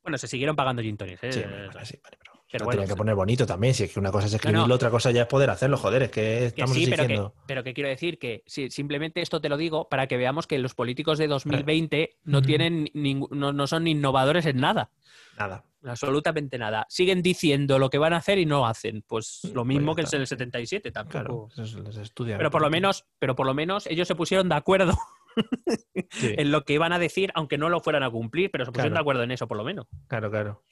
[0.03, 1.33] Bueno, se siguieron pagando gin tonics, ¿eh?
[1.33, 3.75] Sí, vale, sí, vale, pero, Pero lo bueno, tenía que poner bonito también.
[3.75, 4.75] Si es que una cosa es escribirlo, No, no.
[4.77, 5.77] otra cosa ya es poder hacerlo.
[5.77, 7.35] Joder, es que Que estamos sí, pero que, exigiendo.
[7.49, 10.59] pero que quiero decir que sí, simplemente esto te lo digo para que veamos que
[10.61, 14.91] los políticos de 2020 no tienen ningú- no, no son innovadores en nada,
[15.37, 15.65] Nada.
[15.85, 16.87] absolutamente nada.
[16.89, 19.03] Siguen diciendo lo que van a hacer y no hacen.
[19.07, 21.49] Pues lo Pues mismo que en el 77 Claro, tampoco.
[21.53, 22.37] eso se les estudia.
[22.37, 24.97] Pero por lo menos, pero por lo menos ellos se pusieron de acuerdo
[26.11, 28.71] Sí, en lo que iban a decir, aunque no lo fueran a cumplir, pero se
[28.71, 29.01] pusieron Claro.
[29.01, 29.87] de acuerdo en eso, por lo menos.
[30.07, 30.63] claro, claro.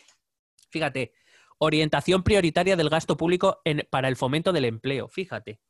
[0.71, 1.13] Fíjate,
[1.65, 5.09] orientación prioritaria del gasto público en- para el fomento del empleo.
[5.09, 5.61] Fíjate.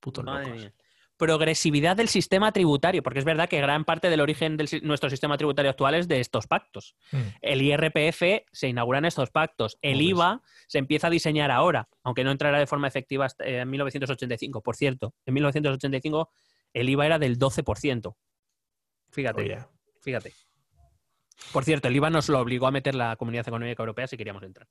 [0.00, 0.60] Putos Madre locos.
[0.62, 0.74] mía.
[1.16, 5.36] progresividad del sistema tributario, porque es verdad que gran parte del origen de nuestro sistema
[5.36, 6.96] tributario actual es de estos pactos.
[7.12, 7.16] Mm.
[7.40, 9.78] El IRPF se inaugura en estos pactos.
[9.82, 13.44] El Hombre, IVA se empieza a diseñar ahora, aunque no entrará de forma efectiva hasta,
[13.44, 14.62] eh, en 1985.
[14.62, 16.30] Por cierto, en 1985
[16.72, 18.16] el IVA era del 12%.
[19.10, 19.58] Fíjate, Oye,
[20.00, 20.32] fíjate.
[21.52, 24.42] Por cierto, el IVA nos lo obligó a meter la Comunidad Económica Europea si queríamos
[24.42, 24.68] entrar.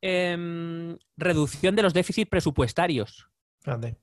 [0.00, 3.28] Em, reducción de los déficits presupuestarios.
[3.62, 3.96] fíjate.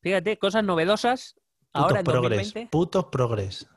[0.00, 1.34] Fíjate, cosas novedosas.
[1.72, 2.38] Putos Ahora en progres.
[2.38, 3.68] 2020, Putos progres.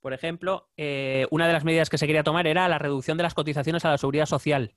[0.00, 3.22] por ejemplo, eh, una de las medidas que se quería tomar era la reducción de
[3.22, 4.76] las cotizaciones a la seguridad social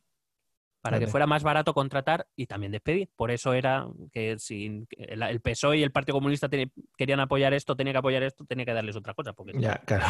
[0.83, 3.09] para que fuera más barato contratar y también despedir.
[3.15, 6.49] Por eso era que si el, PSOE y el Partido Comunista
[6.97, 9.31] querían apoyar esto, tenía que apoyar esto, tenía que darles otra cosa.
[9.31, 10.05] Porque Ya, claro.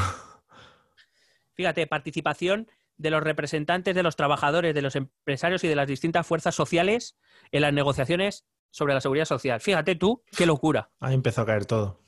[1.54, 6.26] Fíjate, participación de los representantes de los trabajadores, de los empresarios y de las distintas
[6.28, 7.18] fuerzas sociales
[7.52, 9.60] en las negociaciones sobre la seguridad social.
[9.62, 10.92] Fíjate tú, qué locura.
[11.00, 12.00] Ahí empezó a caer todo.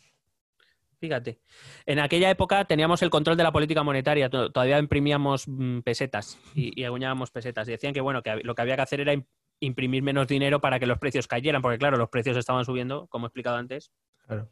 [0.99, 1.39] Fíjate.
[1.85, 6.39] En aquella época teníamos el control de la política monetaria, to- todavía imprimíamos mm, pesetas
[6.55, 7.67] y, y acuñábamos pesetas.
[7.67, 9.27] Y decían que bueno, que lo que había que hacer era im-
[9.59, 13.25] imprimir menos dinero para que los precios cayeran, porque claro, los precios estaban subiendo, como
[13.25, 13.91] he explicado antes.
[14.25, 14.49] Claro.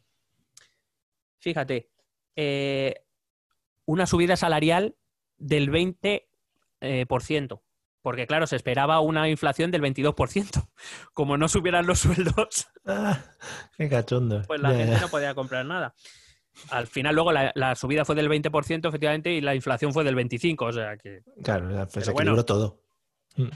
[1.38, 1.90] Fíjate,
[2.36, 3.03] eh,
[3.86, 4.96] una subida salarial
[5.36, 6.22] del 20%,
[6.80, 7.62] eh, por ciento,
[8.02, 10.68] porque claro, se esperaba una inflación del 22%.
[11.14, 13.18] Como no subieran los sueldos, Ah,
[13.76, 14.42] qué cachondo.
[14.46, 15.94] pues la gente no podía comprar nada.
[16.70, 20.14] Al final luego la, la subida fue del 20% efectivamente y la inflación fue del
[20.14, 21.22] 25%, o sea que...
[21.42, 22.30] Claro, pues se bueno.
[22.30, 22.80] equilibró todo.
[23.36, 23.48] Mm.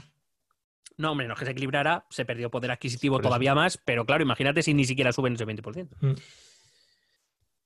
[0.97, 3.29] No, hombre, no es que se equilibrara, se perdió poder adquisitivo Por eso.
[3.29, 5.87] todavía más, pero claro, imagínate si ni siquiera suben ese 20%.
[6.01, 6.11] Mm.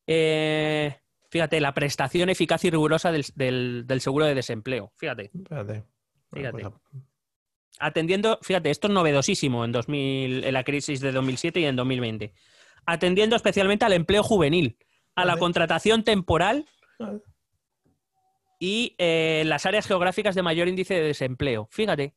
[0.06, 1.00] Eh,
[1.34, 4.94] fíjate, la prestación eficaz y rigurosa del, del- del seguro de desempleo.
[4.98, 5.32] Fíjate.
[5.34, 5.74] Bueno,
[6.32, 6.52] Fíjate.
[6.62, 6.74] pues,
[7.80, 12.34] atendiendo, fíjate, esto es novedosísimo en, 2000, en la crisis de 2007 y en 2020.
[12.86, 14.78] Atendiendo especialmente al empleo juvenil,
[15.16, 16.66] a la contratación temporal
[17.00, 17.22] Vale.
[18.60, 21.68] y eh, las áreas geográficas de mayor índice de desempleo.
[21.72, 22.14] Fíjate,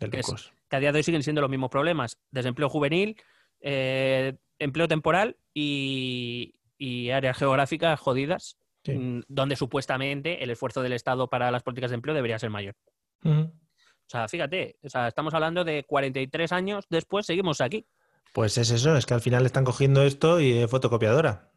[0.00, 2.16] es- que a día de hoy siguen siendo los mismos problemas.
[2.30, 3.16] Desempleo juvenil,
[3.60, 8.92] eh, empleo temporal y, y áreas geográficas jodidas, Sí.
[8.92, 12.74] mm, donde supuestamente el esfuerzo del Estado para las políticas de empleo debería ser mayor.
[13.22, 13.40] Mm.
[13.40, 17.84] O sea, fíjate, o sea, estamos hablando de 43 años después, seguimos aquí.
[18.32, 21.50] Pues es eso, es que al final están cogiendo esto y fotocopiadora.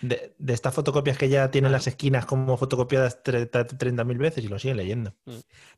[0.00, 4.58] De, de estas fotocopias que ya tienen las esquinas como fotocopiadas 30.000 veces y lo
[4.58, 5.14] siguen leyendo.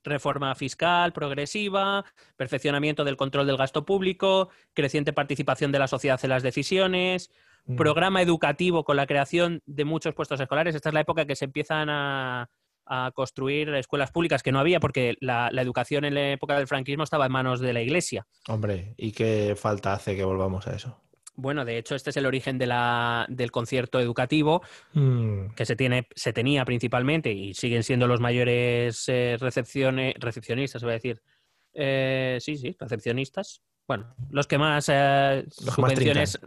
[0.03, 2.05] Reforma fiscal progresiva,
[2.36, 7.30] perfeccionamiento del control del gasto público, creciente participación de la sociedad en las decisiones,
[7.66, 7.76] Mm.
[7.76, 10.74] programa educativo con la creación de muchos puestos escolares.
[10.74, 12.48] Esta es la época que se empiezan a,
[12.86, 16.68] a construir escuelas públicas que no había porque la, la educación en la época del
[16.68, 18.26] franquismo estaba en manos de la iglesia.
[18.48, 21.00] Hombre, ¿y qué falta hace que volvamos a eso?
[21.38, 24.62] Bueno, de hecho, este es el origen de la- del concierto educativo
[24.94, 25.48] Mm.
[25.56, 30.92] que se, tiene, se tenía principalmente y siguen siendo los mayores eh, recepcione- recepcionistas, voy
[30.92, 31.20] a decir.
[31.74, 33.60] Eh, sí, sí, recepcionistas.
[33.89, 36.41] Bueno, los que más eh, Los que más subvenciones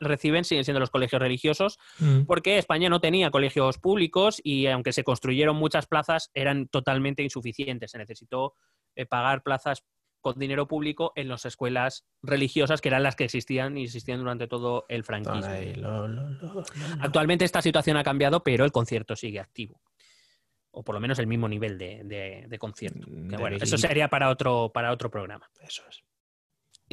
[0.00, 2.20] reciben siguen siendo los colegios religiosos, Mm.
[2.22, 7.90] porque España no tenía colegios públicos y aunque se construyeron muchas plazas, eran totalmente insuficientes.
[7.90, 8.54] Se necesitó
[8.94, 9.82] eh, pagar plazas
[10.20, 14.46] con dinero público en las escuelas religiosas, que eran las que existían y existían durante
[14.46, 15.44] todo el franquismo.
[15.50, 16.62] Ahí, lo- lo- lo- lo-
[17.00, 19.80] Actualmente esta situación ha cambiado, pero el concierto sigue activo.
[20.70, 23.04] O por lo menos el mismo nivel de, de- de concierto.
[23.04, 25.50] Que De bueno, eso sería para otro, para otro programa.
[25.60, 26.02] Eso es.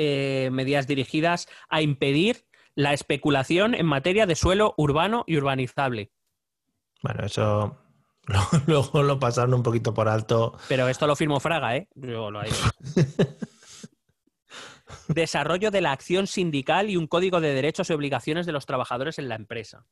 [0.01, 6.13] Eh, medidas dirigidas a impedir la especulación en materia de suelo urbano y urbanizable.
[7.03, 7.77] Bueno, eso
[8.67, 10.57] luego lo pasaron un poquito por alto.
[10.69, 11.89] Pero esto lo firmó Fraga, ¿eh?
[11.95, 12.39] Yo lo
[15.09, 19.19] Desarrollo de la acción sindical y un código de derechos y obligaciones de los trabajadores
[19.19, 19.85] en la empresa.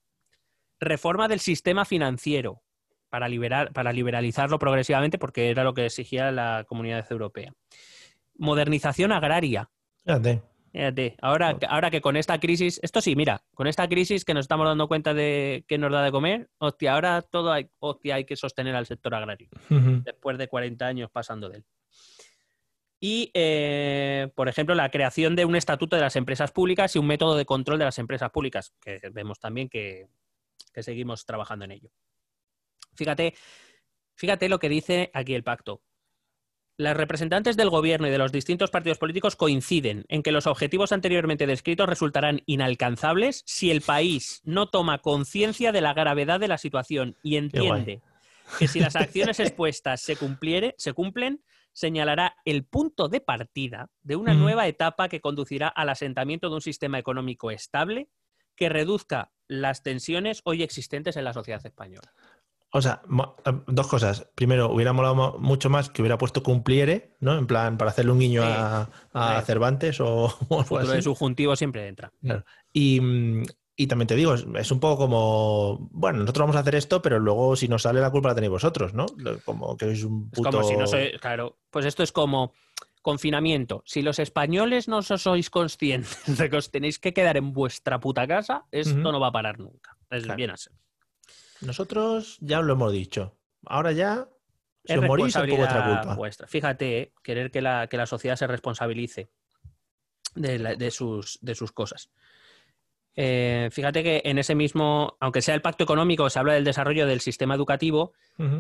[0.80, 2.62] Reforma del sistema financiero
[3.10, 7.52] para, liberar, para liberalizarlo progresivamente porque era lo que exigía la comunidad europea.
[8.38, 9.70] Modernización agraria.
[10.08, 10.42] Fíjate.
[10.72, 14.46] Fíjate, ahora, ahora que con esta crisis, esto sí, mira, con esta crisis que nos
[14.46, 18.26] estamos dando cuenta de que nos da de comer, hostia, ahora todo hay, hostia, hay
[18.26, 21.66] que sostener al sector agrario después de 40 años pasando de él.
[23.02, 27.08] Y, eh, por ejemplo, la creación de un estatuto de las empresas públicas y un
[27.08, 30.08] método de control de las empresas públicas, que vemos también que,
[30.74, 31.90] que seguimos trabajando en ello.
[32.96, 33.34] Fíjate,
[34.16, 35.82] fíjate lo que dice aquí el pacto.
[36.80, 40.92] Las representantes del gobierno y de los distintos partidos políticos coinciden en que los objetivos
[40.92, 46.60] anteriormente descritos resultarán inalcanzables si el país no toma conciencia de la gravedad de la
[46.60, 48.04] situación y entiende
[48.60, 54.16] que si las acciones expuestas se, cumpliere, se cumplen, señalará el punto de partida de
[54.16, 58.08] una nueva etapa que conducirá al asentamiento de un sistema económico estable
[58.56, 62.14] que reduzca las tensiones hoy existentes en la sociedad española.
[62.72, 63.02] O sea,
[63.46, 64.28] eh, dos cosas.
[64.36, 67.38] Primero, hubiera molado mo- mucho más que hubiera puesto cumpliere, ¿no?
[67.38, 68.50] En plan, para hacerle un guiño Sí.
[69.14, 69.42] a.
[69.46, 71.02] Cervantes o, o algo así.
[71.02, 72.12] subjuntivo siempre entra.
[72.22, 72.44] Claro.
[72.74, 73.02] Y,
[73.76, 77.02] y también te digo, es, es un poco como, bueno, nosotros vamos a hacer esto,
[77.02, 79.06] pero luego si nos sale la culpa la tenéis vosotros, ¿no?
[79.46, 80.52] Como que sois un Es puto...
[80.52, 82.52] como si no soy, claro, pues esto es como
[83.02, 83.84] confinamiento.
[83.86, 88.00] Si los españoles no so- sois conscientes de que os tenéis que quedar en vuestra
[88.00, 89.96] puta casa, esto no va a parar nunca.
[90.10, 90.38] Es Claro.
[90.38, 90.70] bien así.
[91.62, 93.36] Nosotros ya lo hemos dicho.
[93.66, 94.28] Ahora ya,
[94.86, 96.16] si Es os morís, es vuestra culpa.
[96.16, 96.48] vuestra.
[96.48, 99.30] Fíjate, eh, querer que la, que la sociedad se responsabilice
[100.36, 102.10] de, la- de sus, de sus cosas.
[103.20, 107.08] Eh, fíjate que en ese mismo, aunque sea el pacto económico, se habla del desarrollo
[107.08, 108.14] del sistema educativo,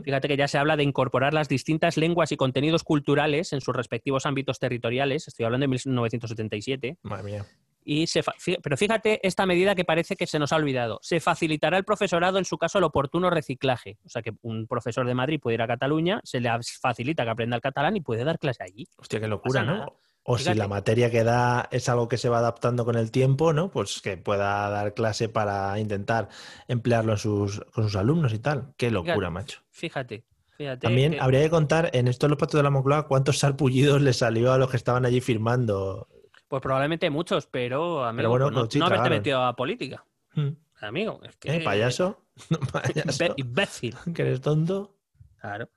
[0.03, 3.75] fíjate que ya se habla de incorporar las distintas lenguas y contenidos culturales en sus
[3.75, 7.45] respectivos ámbitos territoriales, estoy hablando de 1977, Madre mía.
[7.89, 8.21] Y se
[8.61, 10.99] pero fíjate esta medida que parece que se nos ha olvidado.
[11.01, 13.97] Se facilitará al profesorado, en su caso, el oportuno reciclaje.
[14.05, 16.49] O sea que un profesor de Madrid puede ir a Cataluña, se le
[16.81, 18.89] facilita que aprenda el catalán y puede dar clase allí.
[18.97, 19.73] Hostia, qué locura, ¿no?
[19.73, 19.87] nada.
[20.23, 23.53] O si la materia que da es algo que se va adaptando con el tiempo,
[23.53, 23.71] ¿no?
[23.71, 26.27] Pues que pueda dar clase para intentar
[26.67, 28.73] emplearlo en sus, con sus alumnos y tal.
[28.75, 29.31] Qué locura, Fíjate.
[29.31, 29.61] macho.
[29.71, 30.25] Fíjate,
[30.57, 30.79] fíjate.
[30.85, 34.01] También que- habría que contar en esto de los patos de la Moncloa cuántos sarpullidos
[34.01, 36.09] le salió a los que estaban allí firmando.
[36.47, 40.05] Pues probablemente muchos, pero, amigo, Pero bueno, pues no, haberte metido a política.
[40.33, 40.49] Hmm.
[40.81, 41.57] Amigo, es que...
[41.57, 42.21] ¿Eh, payaso?
[42.71, 43.33] ¿Payaso?
[43.35, 43.95] Imbécil.
[44.15, 44.95] ¿Que eres tonto?
[45.41, 45.69] Claro.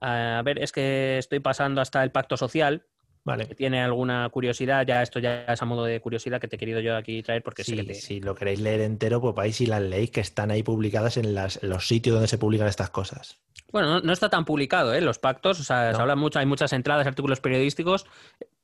[0.00, 3.46] A ver, es que estoy pasando hasta el pacto social, que Vale.
[3.54, 6.80] tiene alguna curiosidad, ya esto ya es a modo de curiosidad que te he querido
[6.80, 7.94] yo aquí traer porque sé Sí, que te...
[7.94, 11.34] Si lo queréis leer entero, pues vais y las leéis que están ahí publicadas en,
[11.34, 13.38] las, los sitios donde se publican estas cosas.
[13.72, 15.00] Bueno, no, no está tan publicado, ¿eh?
[15.00, 15.96] Los pactos, o sea, No.
[15.96, 18.04] se habla mucho, hay muchas entradas, artículos periodísticos.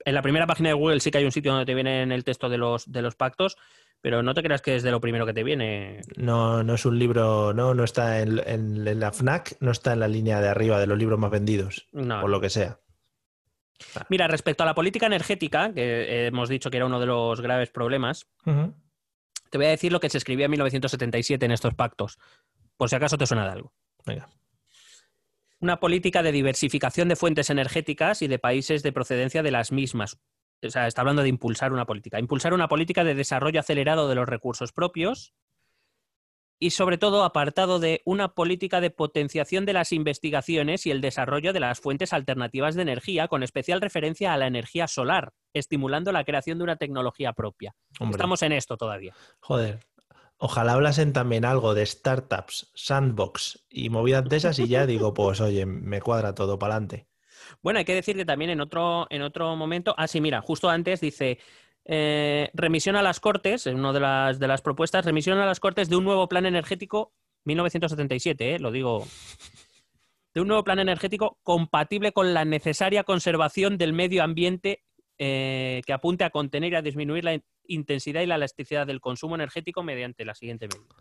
[0.04, 2.12] En la primera página de Google sí que hay un sitio donde te viene en
[2.12, 3.56] el texto de los, de los pactos,
[4.00, 6.00] pero no te creas que es de lo primero que te viene.
[6.16, 9.92] No, no es un libro, no, no está en, en- en la FNAC, no está
[9.92, 12.20] en la línea de arriba de los libros más vendidos, No.
[12.22, 12.78] por lo que sea.
[14.08, 17.70] Mira, respecto a la política energética, que hemos dicho que era uno de los graves
[17.70, 22.18] problemas, te voy a decir lo que se escribía en 1977 en estos pactos,
[22.76, 23.72] por si acaso te suena de algo.
[24.06, 24.28] Venga.
[25.60, 30.18] Una política de diversificación de fuentes energéticas y de países de procedencia de las mismas.
[30.62, 32.18] O sea, está hablando de impulsar una política.
[32.18, 35.34] Impulsar una política de desarrollo acelerado de los recursos propios
[36.62, 41.54] y, sobre todo, apartado de una política de potenciación de las investigaciones y el desarrollo
[41.54, 46.24] de las fuentes alternativas de energía, con especial referencia a la energía solar, estimulando la
[46.24, 47.74] creación de una tecnología propia.
[47.98, 49.14] Hombre, Estamos en esto todavía.
[49.40, 49.80] joder.
[50.42, 55.38] Ojalá hablasen también algo de startups, sandbox y movidas de esas y ya digo, pues
[55.42, 57.06] oye, me cuadra todo para adelante.
[57.60, 60.70] Bueno, hay que decir que también en otro, en otro momento, ah, sí, mira, justo
[60.70, 61.38] antes dice,
[61.84, 65.60] eh, remisión a las Cortes, en una de las, de las propuestas, remisión a las
[65.60, 67.12] Cortes de un nuevo plan energético,
[67.44, 69.06] 1977, eh, lo digo,
[70.32, 74.84] de un nuevo plan energético compatible con la necesaria conservación del medio ambiente
[75.22, 79.00] eh, que apunte a contener y a disminuir la in- intensidad y la elasticidad del
[79.02, 80.94] consumo energético mediante la siguiente medida.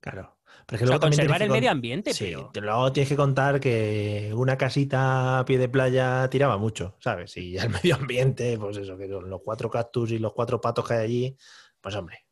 [0.00, 0.38] Claro.
[0.64, 2.50] Pero es que O sea, luego también conservar el con- medio ambiente, Sí, pero...
[2.66, 7.36] luego tienes que contar que una casita a pie de playa tiraba mucho, ¿sabes?
[7.36, 10.88] Y el medio ambiente, pues eso, que con los cuatro cactus y los cuatro patos
[10.88, 11.36] que hay allí,
[11.82, 12.24] pues hombre,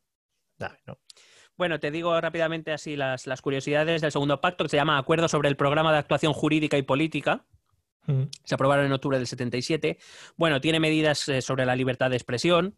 [0.57, 0.79] ¿sabes?
[0.87, 0.97] ¿no?
[1.57, 5.27] Bueno, te digo rápidamente así las, las curiosidades del segundo pacto, que se llama Acuerdo
[5.27, 7.45] sobre el Programa de Actuación Jurídica y Política.
[8.09, 8.23] Mm.
[8.43, 9.99] Se aprobaron en octubre del 77.
[10.35, 12.75] Bueno, tiene medidas eh, sobre la libertad de expresión.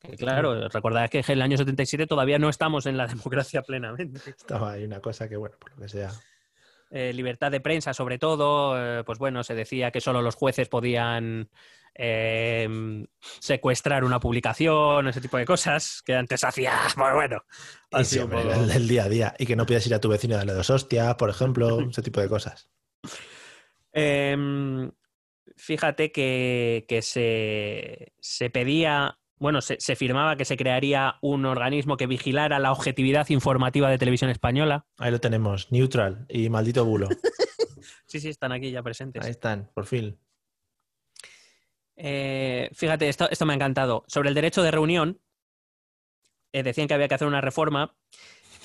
[0.00, 4.30] Que claro, recordad que en el año 77 todavía no estamos en la democracia plenamente.
[4.30, 6.10] Estaba ahí una cosa que, bueno, por lo que sea.
[6.90, 10.68] Eh, libertad de prensa, sobre todo, eh, pues bueno, se decía que solo los jueces
[10.68, 11.50] podían
[11.94, 13.06] eh,
[13.38, 17.44] secuestrar una publicación, ese tipo de cosas, que antes hacía, pues bueno,
[17.92, 18.54] así hombre, poco.
[18.54, 19.34] el, el día a día.
[19.38, 22.02] Y que no pidas ir a tu vecino y darle dos hostias, por ejemplo, ese
[22.02, 22.70] tipo de cosas.
[23.92, 24.90] Em,
[25.56, 31.96] fíjate que, que se, se pedía, bueno, se, se firmaba que se crearía un organismo
[31.96, 34.86] que vigilara la objetividad informativa de televisión española.
[34.98, 37.08] Ahí lo tenemos, neutral y maldito bulo.
[38.06, 39.24] Sí, sí, están aquí ya presentes.
[39.24, 40.18] Ahí están, por fin.
[41.94, 44.04] Eh, fíjate, esto, esto me ha encantado.
[44.08, 45.20] Sobre el derecho de reunión,
[46.52, 47.96] eh, decían que había que hacer una reforma.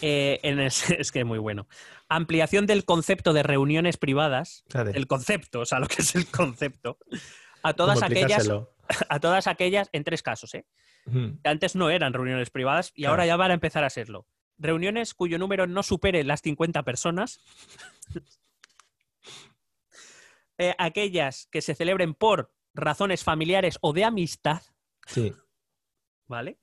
[0.02, 0.68] Eh, en el-
[1.00, 1.68] es que es muy bueno.
[2.10, 4.64] Ampliación del concepto de reuniones privadas.
[4.94, 6.98] El concepto, o sea, lo que es el concepto.
[7.64, 8.50] A todas ¿cómo aquellas,
[9.10, 10.66] a todas aquellas, en tres casos, ¿eh?
[11.08, 11.38] Mm.
[11.44, 13.12] que antes no eran reuniones privadas y Claro.
[13.14, 14.28] ahora ya van a empezar a serlo.
[14.58, 17.40] Reuniones cuyo número no supere las 50 personas.
[20.58, 24.62] eh, aquellas que se celebren por razones familiares o de amistad,
[25.06, 25.34] Sí.
[26.28, 26.58] ¿vale?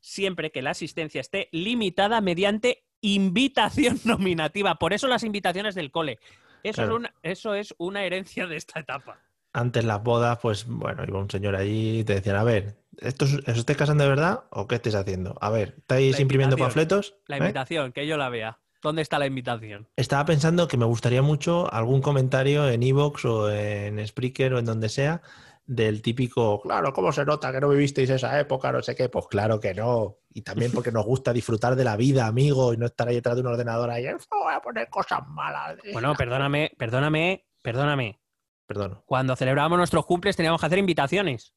[0.00, 4.76] Siempre que la asistencia esté limitada mediante invitación nominativa.
[4.76, 6.18] Por eso las invitaciones del cole.
[6.62, 6.92] Eso, Claro.
[6.92, 9.20] es, una, eso es una herencia de esta etapa.
[9.52, 13.24] Antes las bodas, pues bueno, iba un señor allí y te decían, a ver, ¿esto
[13.24, 15.36] es- ¿os estáis casando de verdad o qué estáis haciendo?
[15.40, 17.16] A ver, ¿estáis imprimiendo panfletos?
[17.26, 17.40] La ¿Eh?
[17.40, 18.58] invitación, que yo la vea.
[18.82, 19.88] ¿Dónde está la invitación?
[19.96, 24.66] Estaba pensando que me gustaría mucho algún comentario en Evox o en Spreaker o en
[24.66, 25.20] donde sea
[25.68, 28.72] del típico, claro, ¿cómo se nota que no vivisteis esa época?
[28.72, 29.10] No sé qué.
[29.10, 30.16] Pues claro que no.
[30.30, 33.36] Y también porque nos gusta disfrutar de la vida, amigo, y no estar ahí detrás
[33.36, 35.76] de un ordenador ahí, "Oh, voy a poner cosas malas.
[35.92, 38.18] Bueno, perdóname, perdóname, perdóname.
[38.66, 39.02] Perdón.
[39.04, 41.54] Cuando celebrábamos nuestros cumples teníamos que hacer invitaciones.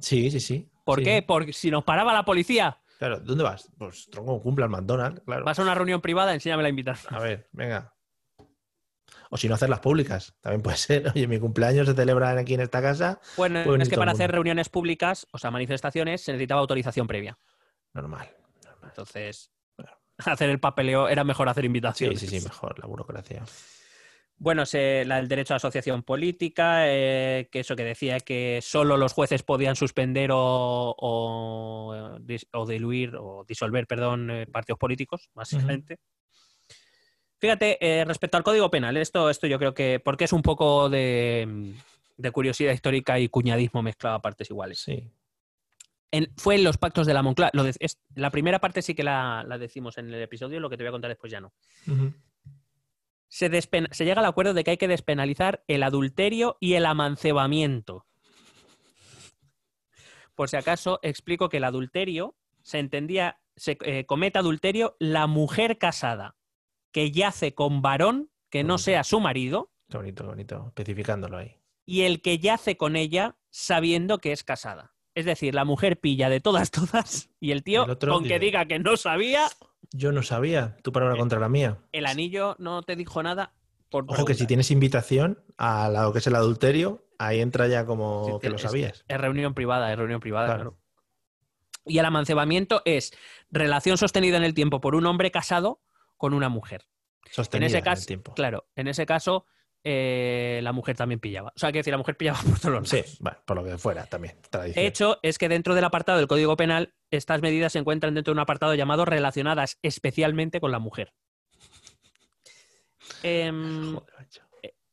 [0.00, 0.70] Sí, sí, sí.
[0.84, 1.04] ¿Por Sí.
[1.04, 1.22] qué?
[1.22, 3.70] Porque si nos paraba la policía, Claro, ¿dónde vas?
[3.78, 5.44] Pues tronco, cumple al McDonald's, claro.
[5.44, 7.14] vas a una reunión privada, enséñame la invitación.
[7.14, 7.93] A ver, venga.
[9.34, 10.32] O si no, hacerlas públicas.
[10.40, 11.08] También puede ser.
[11.16, 13.20] Oye, mi cumpleaños se celebra aquí en esta casa.
[13.36, 17.08] Bueno, Puede venir es que para hacer reuniones públicas, o sea, manifestaciones, se necesitaba autorización
[17.08, 17.36] previa.
[17.94, 18.28] Normal.
[18.84, 19.50] Entonces,
[20.18, 22.20] hacer el papeleo era mejor hacer Sí, invitaciones.
[22.20, 23.42] sí, sí, mejor, la burocracia.
[24.36, 28.96] Bueno, se- la- el derecho a asociación política, eh, que eso que decía que solo
[28.96, 35.28] los jueces podían suspender o, o, eh, o diluir o disolver, perdón, eh, partidos políticos,
[35.34, 35.98] básicamente.
[37.44, 40.88] Fíjate, eh, respecto al Código Penal, esto, esto yo creo que, porque es un poco
[40.88, 41.74] de,
[42.16, 44.78] de curiosidad histórica y cuñadismo mezclado a partes iguales.
[44.78, 45.10] Sí.
[46.10, 47.50] En- fue en los pactos de la Moncloa.
[47.52, 50.70] Lo de- es- la primera parte sí que la, la decimos en el episodio, lo
[50.70, 51.52] que te voy a contar después ya no.
[51.86, 52.14] Ujú.
[53.28, 56.86] se, despen- se llega al acuerdo de que hay que despenalizar el adulterio y el
[56.86, 58.06] amancebamiento.
[60.34, 65.76] Por si acaso, explico que el adulterio se entendía, se eh, comete adulterio la mujer
[65.76, 66.36] casada
[66.94, 70.64] que yace con varón que no sea su marido Qué bonito, qué bonito.
[70.68, 71.56] Especificándolo ahí.
[71.84, 74.94] y el que yace con ella sabiendo que es casada.
[75.16, 78.64] Es decir, la mujer pilla de todas, todas y el tío, El con que diga
[78.66, 79.48] que no sabía,
[79.92, 80.76] Yo no sabía.
[80.82, 81.78] Tu palabra Eh, contra la mía.
[81.92, 83.52] el anillo no te dijo nada.
[83.90, 87.84] Por Ojo que si tienes invitación a lo que es el adulterio, ahí entra ya
[87.86, 89.04] como Sí, que lo es- sabías.
[89.08, 90.62] Es reunión privada, es reunión privada, Claro.
[90.70, 90.78] claro.
[91.86, 93.12] Y el amancebamiento es
[93.50, 95.80] relación sostenida en el tiempo por un hombre casado
[96.16, 96.86] con una mujer.
[97.30, 98.34] Sostenida en ese el caso, tiempo.
[98.34, 99.46] claro, en ese caso
[99.82, 101.50] eh, la mujer también pillaba.
[101.54, 103.78] O sea, que decir, la mujer pillaba por todos los Sí, bueno, por lo que
[103.78, 104.36] fuera también.
[104.50, 104.84] Tradición.
[104.84, 108.36] Hecho es que dentro del apartado del Código Penal, estas medidas se encuentran dentro de
[108.36, 111.12] un apartado llamado relacionadas especialmente con la mujer.
[113.22, 114.42] Em, Joder, macho.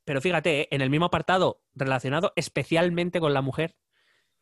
[0.04, 3.76] pero fíjate, eh, en el mismo apartado relacionado especialmente con la mujer,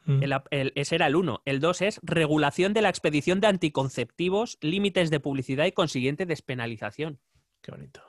[0.05, 0.23] Mm.
[0.23, 1.41] El, el- ese era el 1.
[1.45, 7.19] El 2 es regulación de la expedición de anticonceptivos, límites de publicidad y consiguiente despenalización.
[7.61, 8.01] Qué bonito.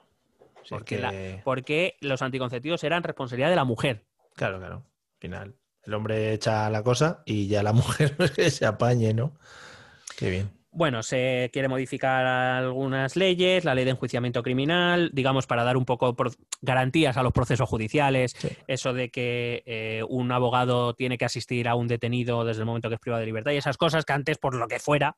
[0.69, 4.05] Porque, que- la- porque los anticonceptivos eran responsabilidad de la mujer.
[4.37, 4.77] Claro, claro.
[4.77, 8.15] Al final, el hombre echa la cosa y ya la mujer
[8.51, 9.35] se apañe, ¿no?
[10.17, 10.51] Qué bien.
[10.73, 15.85] Bueno, se quiere modificar algunas leyes, la ley de enjuiciamiento criminal, digamos, para dar un
[15.85, 16.15] poco
[16.61, 18.49] garantías a los procesos judiciales, Sí.
[18.69, 22.89] eso de que eh, un abogado tiene que asistir a un detenido desde el momento
[22.89, 25.17] que es privado de libertad y esas cosas que antes, por lo que fuera,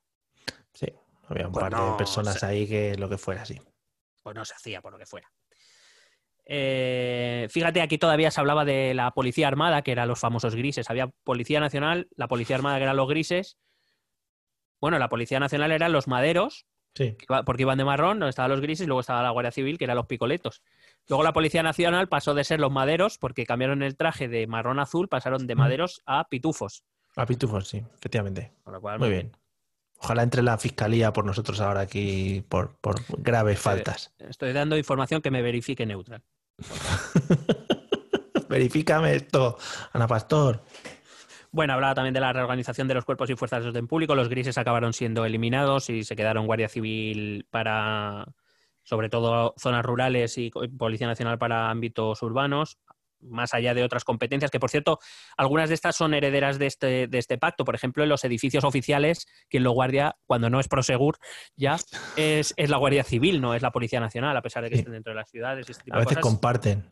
[0.73, 0.87] Sí.
[1.29, 3.61] Había un Pues par no, de personas ahí que lo que fuera así.
[4.23, 5.31] pues no se hacía por lo que fuera.
[6.45, 10.91] Eh, fíjate, aquí todavía se hablaba de la policía armada, que eran los famosos grises.
[10.91, 13.59] Había policía nacional, la policía armada, que eran los grises.
[14.83, 17.17] Bueno, la policía nacional eran los maderos, Sí.
[17.27, 19.79] iba- porque iban de marrón, donde estaban los grises, y luego estaba la Guardia Civil,
[19.79, 20.61] que eran los picoletos.
[21.09, 24.79] Luego la Policía Nacional pasó de ser los maderos, porque cambiaron el traje de marrón
[24.81, 25.59] a azul, pasaron de Mm.
[25.59, 26.83] maderos a pitufos.
[27.17, 28.53] A pitufos, sí, efectivamente.
[28.65, 29.31] Con lo cual, Muy bien.
[30.01, 34.13] Ojalá entre la fiscalía por nosotros ahora aquí por, por graves faltas.
[34.19, 36.25] Estoy dando información que me verifique neutral.
[38.49, 39.57] Verifícame esto,
[39.93, 40.63] Ana Pastor.
[41.55, 44.15] Bueno, hablaba también de la reorganización de los cuerpos y fuerzas de orden público.
[44.15, 48.25] Los grises acabaron siendo eliminados y se quedaron Guardia Civil para,
[48.83, 52.79] sobre todo, zonas rurales y Policía Nacional para ámbitos urbanos,
[53.21, 54.99] más allá de otras competencias, que por cierto,
[55.37, 57.67] algunas de estas son herederas de este, de este pacto.
[57.67, 61.19] Por ejemplo, en los edificios oficiales, quien lo guardia, cuando no es Prosegur,
[61.55, 61.77] ya
[62.17, 64.81] es, es la Guardia Civil, no es la Policía Nacional, a pesar de que Sí.
[64.81, 65.69] estén dentro de las ciudades.
[65.69, 66.33] este tipo A de veces cosas.
[66.33, 66.85] comparten.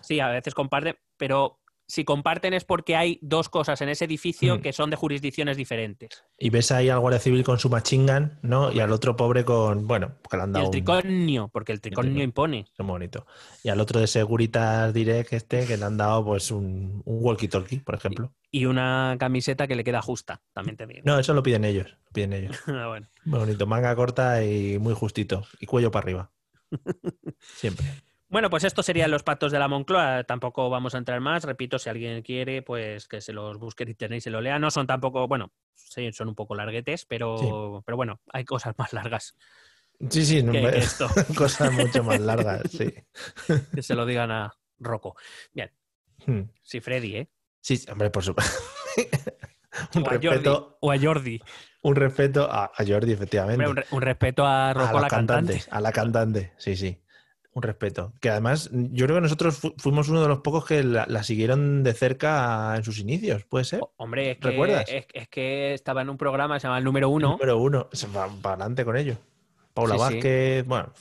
[0.00, 1.58] Sí, a veces comparten, pero
[1.90, 4.60] si comparten es porque hay dos cosas en ese edificio Mm.
[4.60, 6.22] que son de jurisdicciones diferentes.
[6.38, 8.70] Y ves ahí al Guardia Civil con su machingan, ¿no?
[8.70, 11.72] Y al otro pobre con, bueno, que le han Y dado el un- tricornio, porque
[11.72, 12.24] el tricornio tricornio.
[12.24, 12.60] impone.
[12.72, 13.26] es muy bonito.
[13.64, 17.82] Y al otro de Seguritas Direct este, que le han dado pues un, un walkie-talkie,
[17.82, 18.34] por ejemplo.
[18.50, 21.00] Y una camiseta que le queda justa, también te digo.
[21.04, 22.56] No, eso lo piden ellos, lo piden ellos.
[22.66, 23.06] Ah, bueno.
[23.24, 25.46] Muy bonito, manga corta y muy justito.
[25.58, 26.30] Y cuello para arriba.
[27.38, 27.86] Siempre.
[28.30, 30.24] Bueno, pues estos serían los pactos de la Moncloa.
[30.24, 31.44] Tampoco vamos a entrar más.
[31.44, 34.58] Repito, si alguien quiere, pues que se los busque en internet y se lo lea.
[34.58, 38.92] No son tampoco, bueno, sí, son un poco larguetes, pero, pero bueno, hay cosas más
[38.92, 39.34] largas.
[40.10, 41.08] Sí, sí, no, que- me- que esto.
[41.36, 42.92] cosas mucho más largas, sí.
[43.74, 45.16] Que se lo digan a Rocco.
[45.52, 45.70] Bien,
[46.26, 46.42] Hmm.
[46.62, 47.30] sí, Freddy, ¿eh?
[47.60, 48.58] Sí, hombre, por supuesto.
[49.94, 50.28] un, O a Jordi.
[50.28, 51.40] respeto, O a Jordi.
[51.82, 53.64] un respeto a, a Jordi, efectivamente.
[53.64, 55.62] Hombre, un, re- un respeto a Rocco, a la, cantante.
[55.70, 57.00] A la cantante, sí, sí.
[57.54, 58.12] Un respeto.
[58.20, 61.22] Que además, yo creo que nosotros fu- fuimos uno de los pocos que la, la
[61.24, 63.80] siguieron de cerca en sus inicios, ¿puede ser?
[63.96, 64.84] Hombre, es que, ¿Recuerdas?
[64.88, 67.32] es, es que estaba en un programa que se llama El Número Uno.
[67.32, 67.88] Número uno.
[67.92, 69.16] Se va para adelante con ello.
[69.74, 70.14] Paula Sí, sí.
[70.14, 70.92] Vázquez, bueno,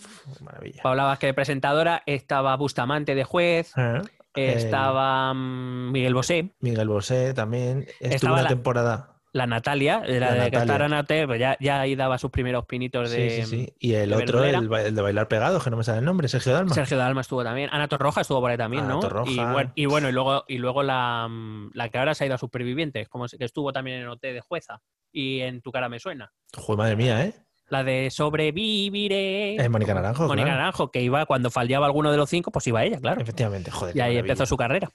[0.42, 0.82] maravilla.
[0.84, 2.58] Paula Vázquez de presentadora, estaba Ah.
[2.58, 4.02] Bustamante de juez, Eh,
[4.36, 7.88] el- estaba mm, Miguel Bosé, Miguel Bosé también.
[8.00, 9.17] Estuvo Estaba una la- temporada.
[9.38, 10.60] La Natalia, de la, La de que Natalia.
[10.62, 13.30] estará Nate, pues ya, ya ahí daba sus primeros pinitos de...
[13.30, 13.74] sí, sí.
[13.80, 16.52] Y el otro, el, el de bailar pegado, que no me sale el nombre, Sergio
[16.54, 16.74] Dalma.
[16.74, 17.70] Sergio Dalma estuvo también.
[17.72, 19.00] Ana Torroja estuvo por ahí también, Ana ¿no?
[19.00, 19.32] Torroja.
[19.32, 22.28] Y bueno, y bueno, y luego, y luego la, mm, la que ahora se ha
[22.28, 24.82] ido a Supervivientes, como que estuvo también en OT de jueza.
[25.12, 26.32] Y en Tu cara me suena.
[26.56, 27.34] Joder, madre mía, ¿eh?
[27.70, 29.56] La de Sobreviviré.
[29.56, 30.58] Es Mónica Naranjo, Mónica claro.
[30.60, 33.22] Naranjo, que iba cuando fallaba alguno de los cinco, pues iba ella, claro.
[33.22, 33.96] Efectivamente, joder.
[33.96, 34.90] Y ahí empezó su carrera.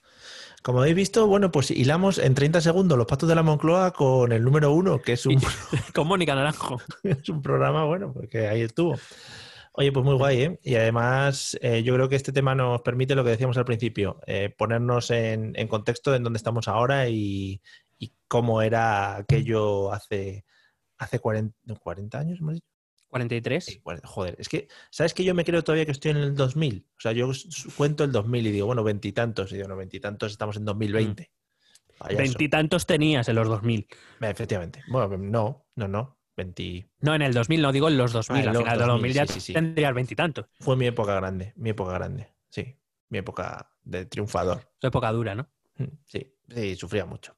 [0.63, 4.31] Como habéis visto, bueno, pues hilamos en 30 segundos los patos de la Moncloa con
[4.31, 5.35] el número uno, que es un,
[5.93, 6.81] Con Mónica Naranjo.
[7.03, 8.97] es un programa, bueno, porque ahí estuvo.
[9.73, 10.59] Oye, pues muy guay, ¿eh?
[10.63, 14.21] Y además, eh, yo creo que este tema nos permite lo que decíamos al principio,
[14.25, 17.61] eh, ponernos en, en contexto en dónde estamos ahora y,
[17.99, 20.45] y cómo era aquello hace,
[20.97, 22.72] hace 40, 40 años, hemos dicho.
[23.13, 23.63] 43.
[23.63, 26.35] Sí, cuarenta- joder, es que, ¿sabes que yo me creo todavía que estoy en el
[26.35, 26.85] 2000?
[26.97, 27.29] O sea, yo
[27.77, 31.31] cuento el 2000 y digo, bueno, veintitantos, y digo, no, veintitantos, estamos en 2020.
[31.97, 32.17] Payaso.
[32.17, 33.87] Veintitantos tenías en los 2000.
[34.21, 34.83] Eh, Efectivamente.
[34.87, 36.17] Bueno, no, no, no.
[36.35, 36.89] 20...
[37.01, 38.47] No, en el 2000, no digo en los 2000.
[38.47, 39.53] Ah, Al final de los 2000 ya 2000, sí, sí, sí.
[39.53, 40.45] tendrías veintitantos.
[40.59, 42.75] Fue mi época grande, mi época grande, sí.
[43.09, 44.67] Mi época de triunfador.
[44.79, 45.47] Tu época dura, ¿no?
[45.77, 47.35] Mm, Sí, sí, sufría mucho.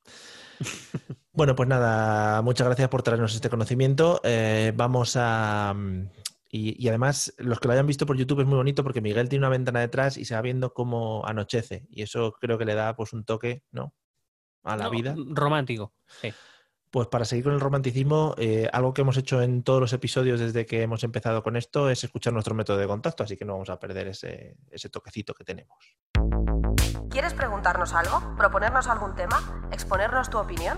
[1.36, 4.22] Bueno, pues nada, muchas gracias por traernos este conocimiento.
[4.24, 5.74] Eh, vamos a...
[5.76, 6.08] mm,
[6.50, 9.28] Y, y además, los que lo hayan visto por YouTube es muy bonito porque Miguel
[9.28, 11.86] tiene una ventana detrás y se va viendo cómo anochece.
[11.90, 13.94] Y eso creo que le da pues un toque, ¿no?
[14.64, 15.16] A la No, vida.
[15.18, 15.94] Romántico.
[16.22, 16.34] Sí.
[16.90, 20.40] Pues para seguir con el romanticismo, eh, algo que hemos hecho en todos los episodios
[20.40, 23.52] desde que hemos empezado con esto es escuchar nuestro método de contacto, así que no
[23.54, 25.78] vamos a perder ese, ese toquecito que tenemos.
[27.10, 28.36] ¿Quieres preguntarnos algo?
[28.38, 29.68] ¿Proponernos algún tema?
[29.74, 30.78] ¿Exponernos tu opinión?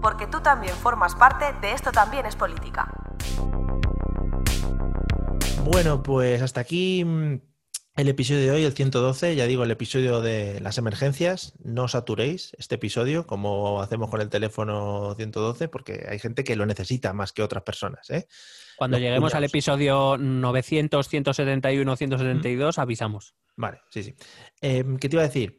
[0.00, 2.88] Porque tú también formas parte de Esto también es política.
[5.64, 7.40] Bueno, pues hasta aquí mm,
[7.96, 11.54] el episodio de hoy, el 112, ya digo, el episodio de las emergencias.
[11.64, 16.66] No saturéis este episodio como hacemos con el teléfono 112, porque hay gente que lo
[16.66, 18.10] necesita más que otras personas.
[18.10, 18.28] ¿eh?
[18.76, 23.34] Cuando Los lleguemos al episodio 900, 171, 172, avisamos.
[23.56, 24.14] Vale, sí, sí.
[24.60, 25.58] Eh, ¿Qué te iba a decir?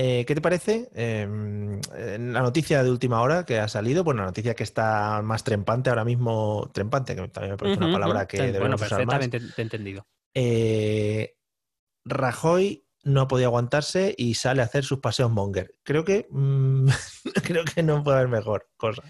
[0.00, 4.04] Eh, ¿Qué te parece eh, en la noticia de última hora que ha salido?
[4.04, 7.92] Bueno, la noticia que está más trempante ahora mismo, trempante, que también me parece una
[7.92, 8.28] palabra ujú.
[8.28, 9.18] que Sí, debemos Bueno, usar más.
[9.18, 10.06] perfectamente te he entendido.
[10.34, 11.34] Eh,
[12.04, 15.74] Rajoy no ha podido aguantarse y sale a hacer sus paseos monger.
[15.82, 16.86] Creo que mm,
[17.42, 19.02] creo que no puede haber mejor cosa.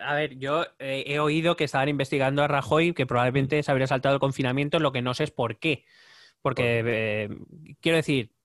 [0.00, 3.86] A ver, yo eh, he oído que estaban investigando a Rajoy, que probablemente se habría
[3.86, 5.84] saltado el confinamiento, lo que no sé es por qué.
[6.40, 7.28] Porque, eh,
[7.80, 8.37] quiero decir,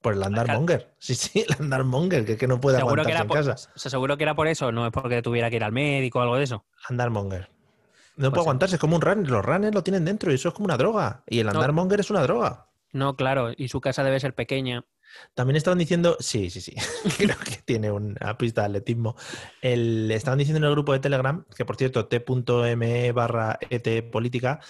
[0.00, 0.94] Por el andar monger.
[0.98, 3.54] Sí, sí, el andar monger, que, que no puede seguro que, aguantarse era en por,
[3.56, 3.70] casa.
[3.74, 6.18] o sea, seguro que era por eso, no es porque tuviera que ir al médico
[6.18, 6.64] o algo de eso.
[6.88, 7.48] Andar monger.
[8.16, 9.30] No Pues puede aguantarse, es como un runner.
[9.30, 11.22] Los runners lo tienen dentro y eso es como una droga.
[11.26, 11.52] Y el No.
[11.52, 12.66] andar monger es una droga.
[12.92, 14.84] No, claro, y su casa debe ser pequeña.
[15.34, 16.74] También estaban diciendo, sí, sí, sí,
[17.18, 19.16] creo que tiene una pista de atletismo.
[19.60, 24.60] El, estaban diciendo en el grupo de Telegram, que por cierto, t.me barra etpolítica,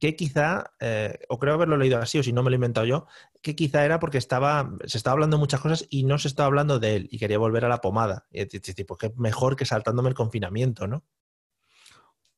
[0.00, 2.86] que quizá, eh, o creo haberlo leído así, o si no me lo he inventado
[2.86, 3.06] yo,
[3.42, 6.46] que quizá era porque estaba, se estaba hablando de muchas cosas y no se estaba
[6.46, 8.26] hablando de él y quería volver a la pomada.
[8.32, 11.04] Y pues que mejor que saltándome el confinamiento, ¿no?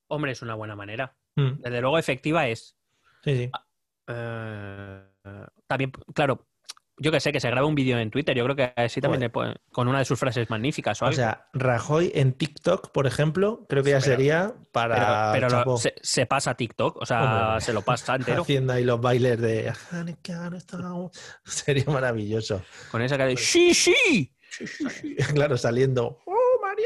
[0.09, 1.17] Hombre, es una buena manera.
[1.37, 2.77] Mm, Desde luego, efectiva es.
[3.23, 3.51] Sí, sí.
[4.09, 5.03] Eh,
[5.69, 6.49] también, claro,
[6.99, 8.37] yo que sé, que se grabe un vídeo en Twitter.
[8.37, 11.09] Yo creo que así también le puede- con una de sus frases magníficas o O
[11.09, 11.17] algo.
[11.17, 15.77] sea, Rajoy en TikTok, por ejemplo, creo que ya Pero- sería para pero pero lo-
[15.79, 17.61] se, se pasa TikTok, o sea, Hombre.
[17.63, 18.43] se lo pasa entero.
[18.43, 19.73] haciendo ahí los bailes de
[21.45, 22.63] sería maravilloso.
[22.91, 24.33] con esa cara de ¡Sí, sí!
[25.35, 26.19] Claro, saliendo.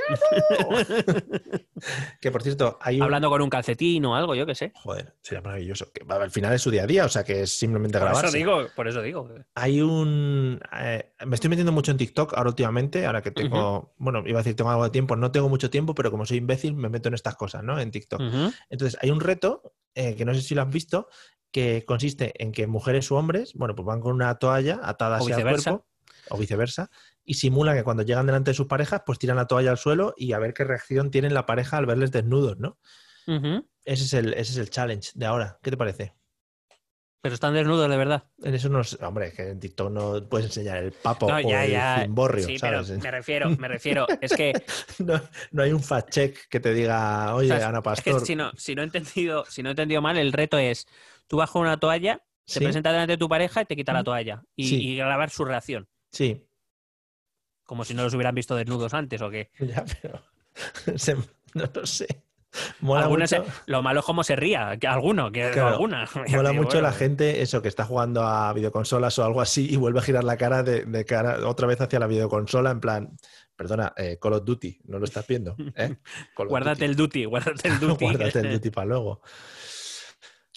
[2.21, 3.03] Que por cierto, hay un.
[3.03, 4.73] Hablando con un calcetín o algo, yo que sé.
[4.75, 5.91] Joder, sería maravilloso.
[5.93, 8.29] Que al final es su día a día, o sea que es simplemente Por grabarse.
[8.29, 9.29] eso digo, por eso digo.
[9.55, 10.61] Hay un.
[10.81, 13.95] eh, me estoy metiendo mucho en TikTok ahora últimamente, ahora que tengo.
[13.99, 16.39] Bueno, iba a decir tengo algo de tiempo, no tengo mucho tiempo, pero como soy
[16.39, 17.79] imbécil, me meto en estas cosas, ¿no?
[17.79, 18.21] En TikTok.
[18.71, 21.09] Entonces, hay un reto, eh, que no sé si lo has visto,
[21.51, 25.37] que consiste en que mujeres u hombres, bueno, pues van con una toalla atada hacia
[25.37, 25.87] el cuerpo,
[26.31, 26.91] o viceversa,
[27.27, 30.15] y simulan que cuando llegan delante de sus parejas, pues tiran la toalla al suelo
[30.17, 32.79] y a ver qué reacción tienen la pareja al verles desnudos, ¿no?
[33.85, 35.59] Ese es el, ese es el challenge de ahora.
[35.63, 36.15] ¿Qué te parece?
[37.21, 38.25] Pero están desnudos de verdad.
[38.43, 41.39] En eso no es- hombre, que en TikTok no puedes enseñar el papo No, o
[41.39, 42.03] el ya.
[42.03, 43.03] cimborrio, Sí, pero ¿sabes?
[43.03, 44.07] me refiero, me refiero.
[44.21, 44.53] Es que,
[45.01, 45.21] No,
[45.51, 47.53] no hay un fact check que te diga, oye.
[47.53, 48.21] Ana es Pastor.
[48.21, 50.87] que si no, si no he entendido, si no he entendido mal, el reto es
[51.27, 52.61] tú bajo una toalla, te Sí.
[52.61, 54.45] presentas delante de tu pareja y te quita la toalla.
[54.55, 54.89] Y, Sí.
[54.91, 55.89] y grabar su reacción.
[56.13, 56.46] Sí,
[57.67, 59.51] Como si no los hubieran visto desnudos antes o qué.
[59.61, 60.23] ya, pero
[60.99, 61.17] se-
[61.55, 62.07] no lo sé.
[62.81, 66.09] Mola mucho, se- lo malo es como se ría, que alguno, que Claro, alguna.
[66.29, 69.77] mola Digo, mucho la gente, eso, que está jugando a videoconsolas o algo así y
[69.77, 73.17] vuelve a girar la cara de, de cara otra vez hacia la videoconsola en plan,
[73.57, 75.55] perdona, eh, Call of Duty, ¿no lo estás viendo?
[75.77, 75.97] ¿Eh?
[76.35, 76.85] Guárdate Duty.
[76.87, 78.05] el duty, guárdate el duty.
[78.07, 79.21] Guárdate el Duty para luego.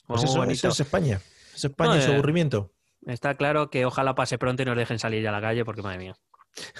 [0.07, 1.19] Pues eso, eso es España.
[1.53, 2.71] Es España No, su eh, aburrimiento.
[3.05, 5.81] Está claro que ojalá pase pronto y nos dejen salir ya a la calle, porque
[5.81, 6.15] madre mía.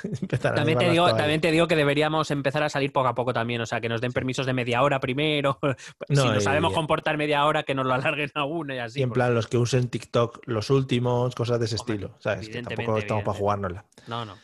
[0.42, 3.62] También te, digo, también te digo que deberíamos empezar a salir poco a poco también,
[3.62, 5.60] o sea, que nos den permisos de media hora primero.
[6.10, 8.80] No, si nos y- sabemos comportar media hora, que nos lo alarguen a una y
[8.80, 9.00] así.
[9.00, 12.16] y en porque- plan los que usen TikTok los últimos, cosas de ese Hombre, estilo,
[12.20, 12.50] ¿sabes?
[12.50, 13.86] Que tampoco estamos para jugárnosla.
[14.08, 14.38] No, no.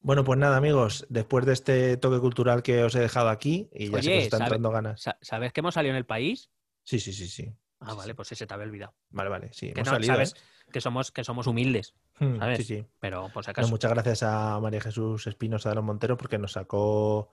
[0.00, 3.90] Bueno, pues nada, amigos, después de este toque cultural que os he dejado aquí, y
[3.90, 5.02] ya sé que Oye, os están ¿sabe- entrando ganas.
[5.02, 6.50] Sa- ¿Sabes que hemos salido en el país?
[6.84, 7.52] Sí, sí, sí, sí.
[7.80, 8.14] Ah, Sí, vale, sí.
[8.14, 8.94] pues ese te había olvidado.
[9.10, 9.66] Vale, vale, sí.
[9.72, 10.36] Que Hemos no, salido, sabes ¿eh?
[10.72, 12.58] Que somos, que somos humildes, Hmm, ¿sabes?
[12.58, 12.86] Sí, sí.
[13.00, 13.68] pero por si No, acaso.
[13.68, 17.30] muchas gracias a María Jesús Espinosa de los Monteros porque nos sacó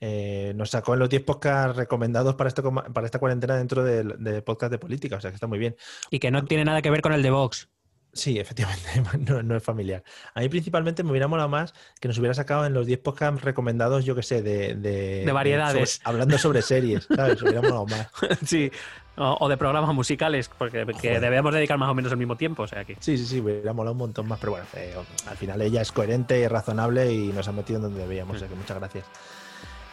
[0.00, 4.22] eh, nos sacó en los 10 podcasts recomendados para, esto, para esta cuarentena dentro del
[4.22, 5.74] del podcast de política, o sea que está muy bien.
[6.10, 7.70] Y que no tiene nada que ver con el de Vox.
[8.16, 8.88] Sí, efectivamente,
[9.30, 10.02] no, no es familiar.
[10.34, 13.42] A mí principalmente me hubiera molado más que nos hubiera sacado en los 10 podcasts
[13.42, 14.74] recomendados, yo que sé, de...
[14.74, 16.00] De, De variedades.
[16.02, 17.40] sobre- hablando sobre series, ¿sabes?
[17.42, 18.08] Hubiera molado más.
[18.46, 18.70] sí.
[19.18, 22.64] O, o de programas musicales, porque que debemos dedicar más o menos al mismo tiempo,
[22.64, 22.96] o sea que.
[23.00, 24.94] Sí, sí, sí, hubiera molado un montón más, pero bueno, eh,
[25.26, 28.38] al final ella es coherente y razonable y nos ha metido en donde debíamos, o
[28.38, 29.06] sea que muchas gracias.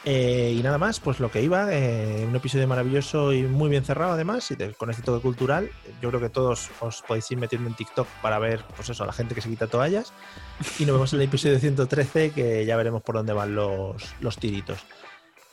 [0.05, 3.85] Eh, y nada más, pues lo que iba, eh, un episodio maravilloso y muy bien
[3.85, 5.69] cerrado además, y de- con este toque cultural,
[6.01, 9.07] yo creo que todos os podéis ir metiendo en TikTok para ver, pues eso, a
[9.07, 10.11] la gente que se quita toallas,
[10.77, 14.38] y nos vemos en el episodio 113, que ya veremos por dónde van los, los
[14.38, 14.80] tiritos.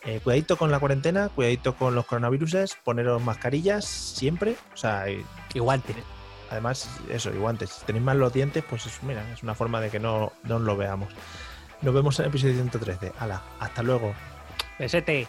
[0.04, 5.24] Eh, cuidadito con la cuarentena, cuidadito con los coronaviruses, poneros mascarillas siempre, o sea, y-
[5.54, 5.94] Y guantes.
[6.50, 7.70] Además, eso, y guantes.
[7.70, 10.58] Si tenéis mal los dientes, pues es, mira, es una forma de que no, no
[10.58, 11.08] lo veamos.
[11.82, 13.12] Nos vemos en el episodio 113.
[13.18, 14.12] Hala, hasta luego.
[14.80, 15.28] Besete.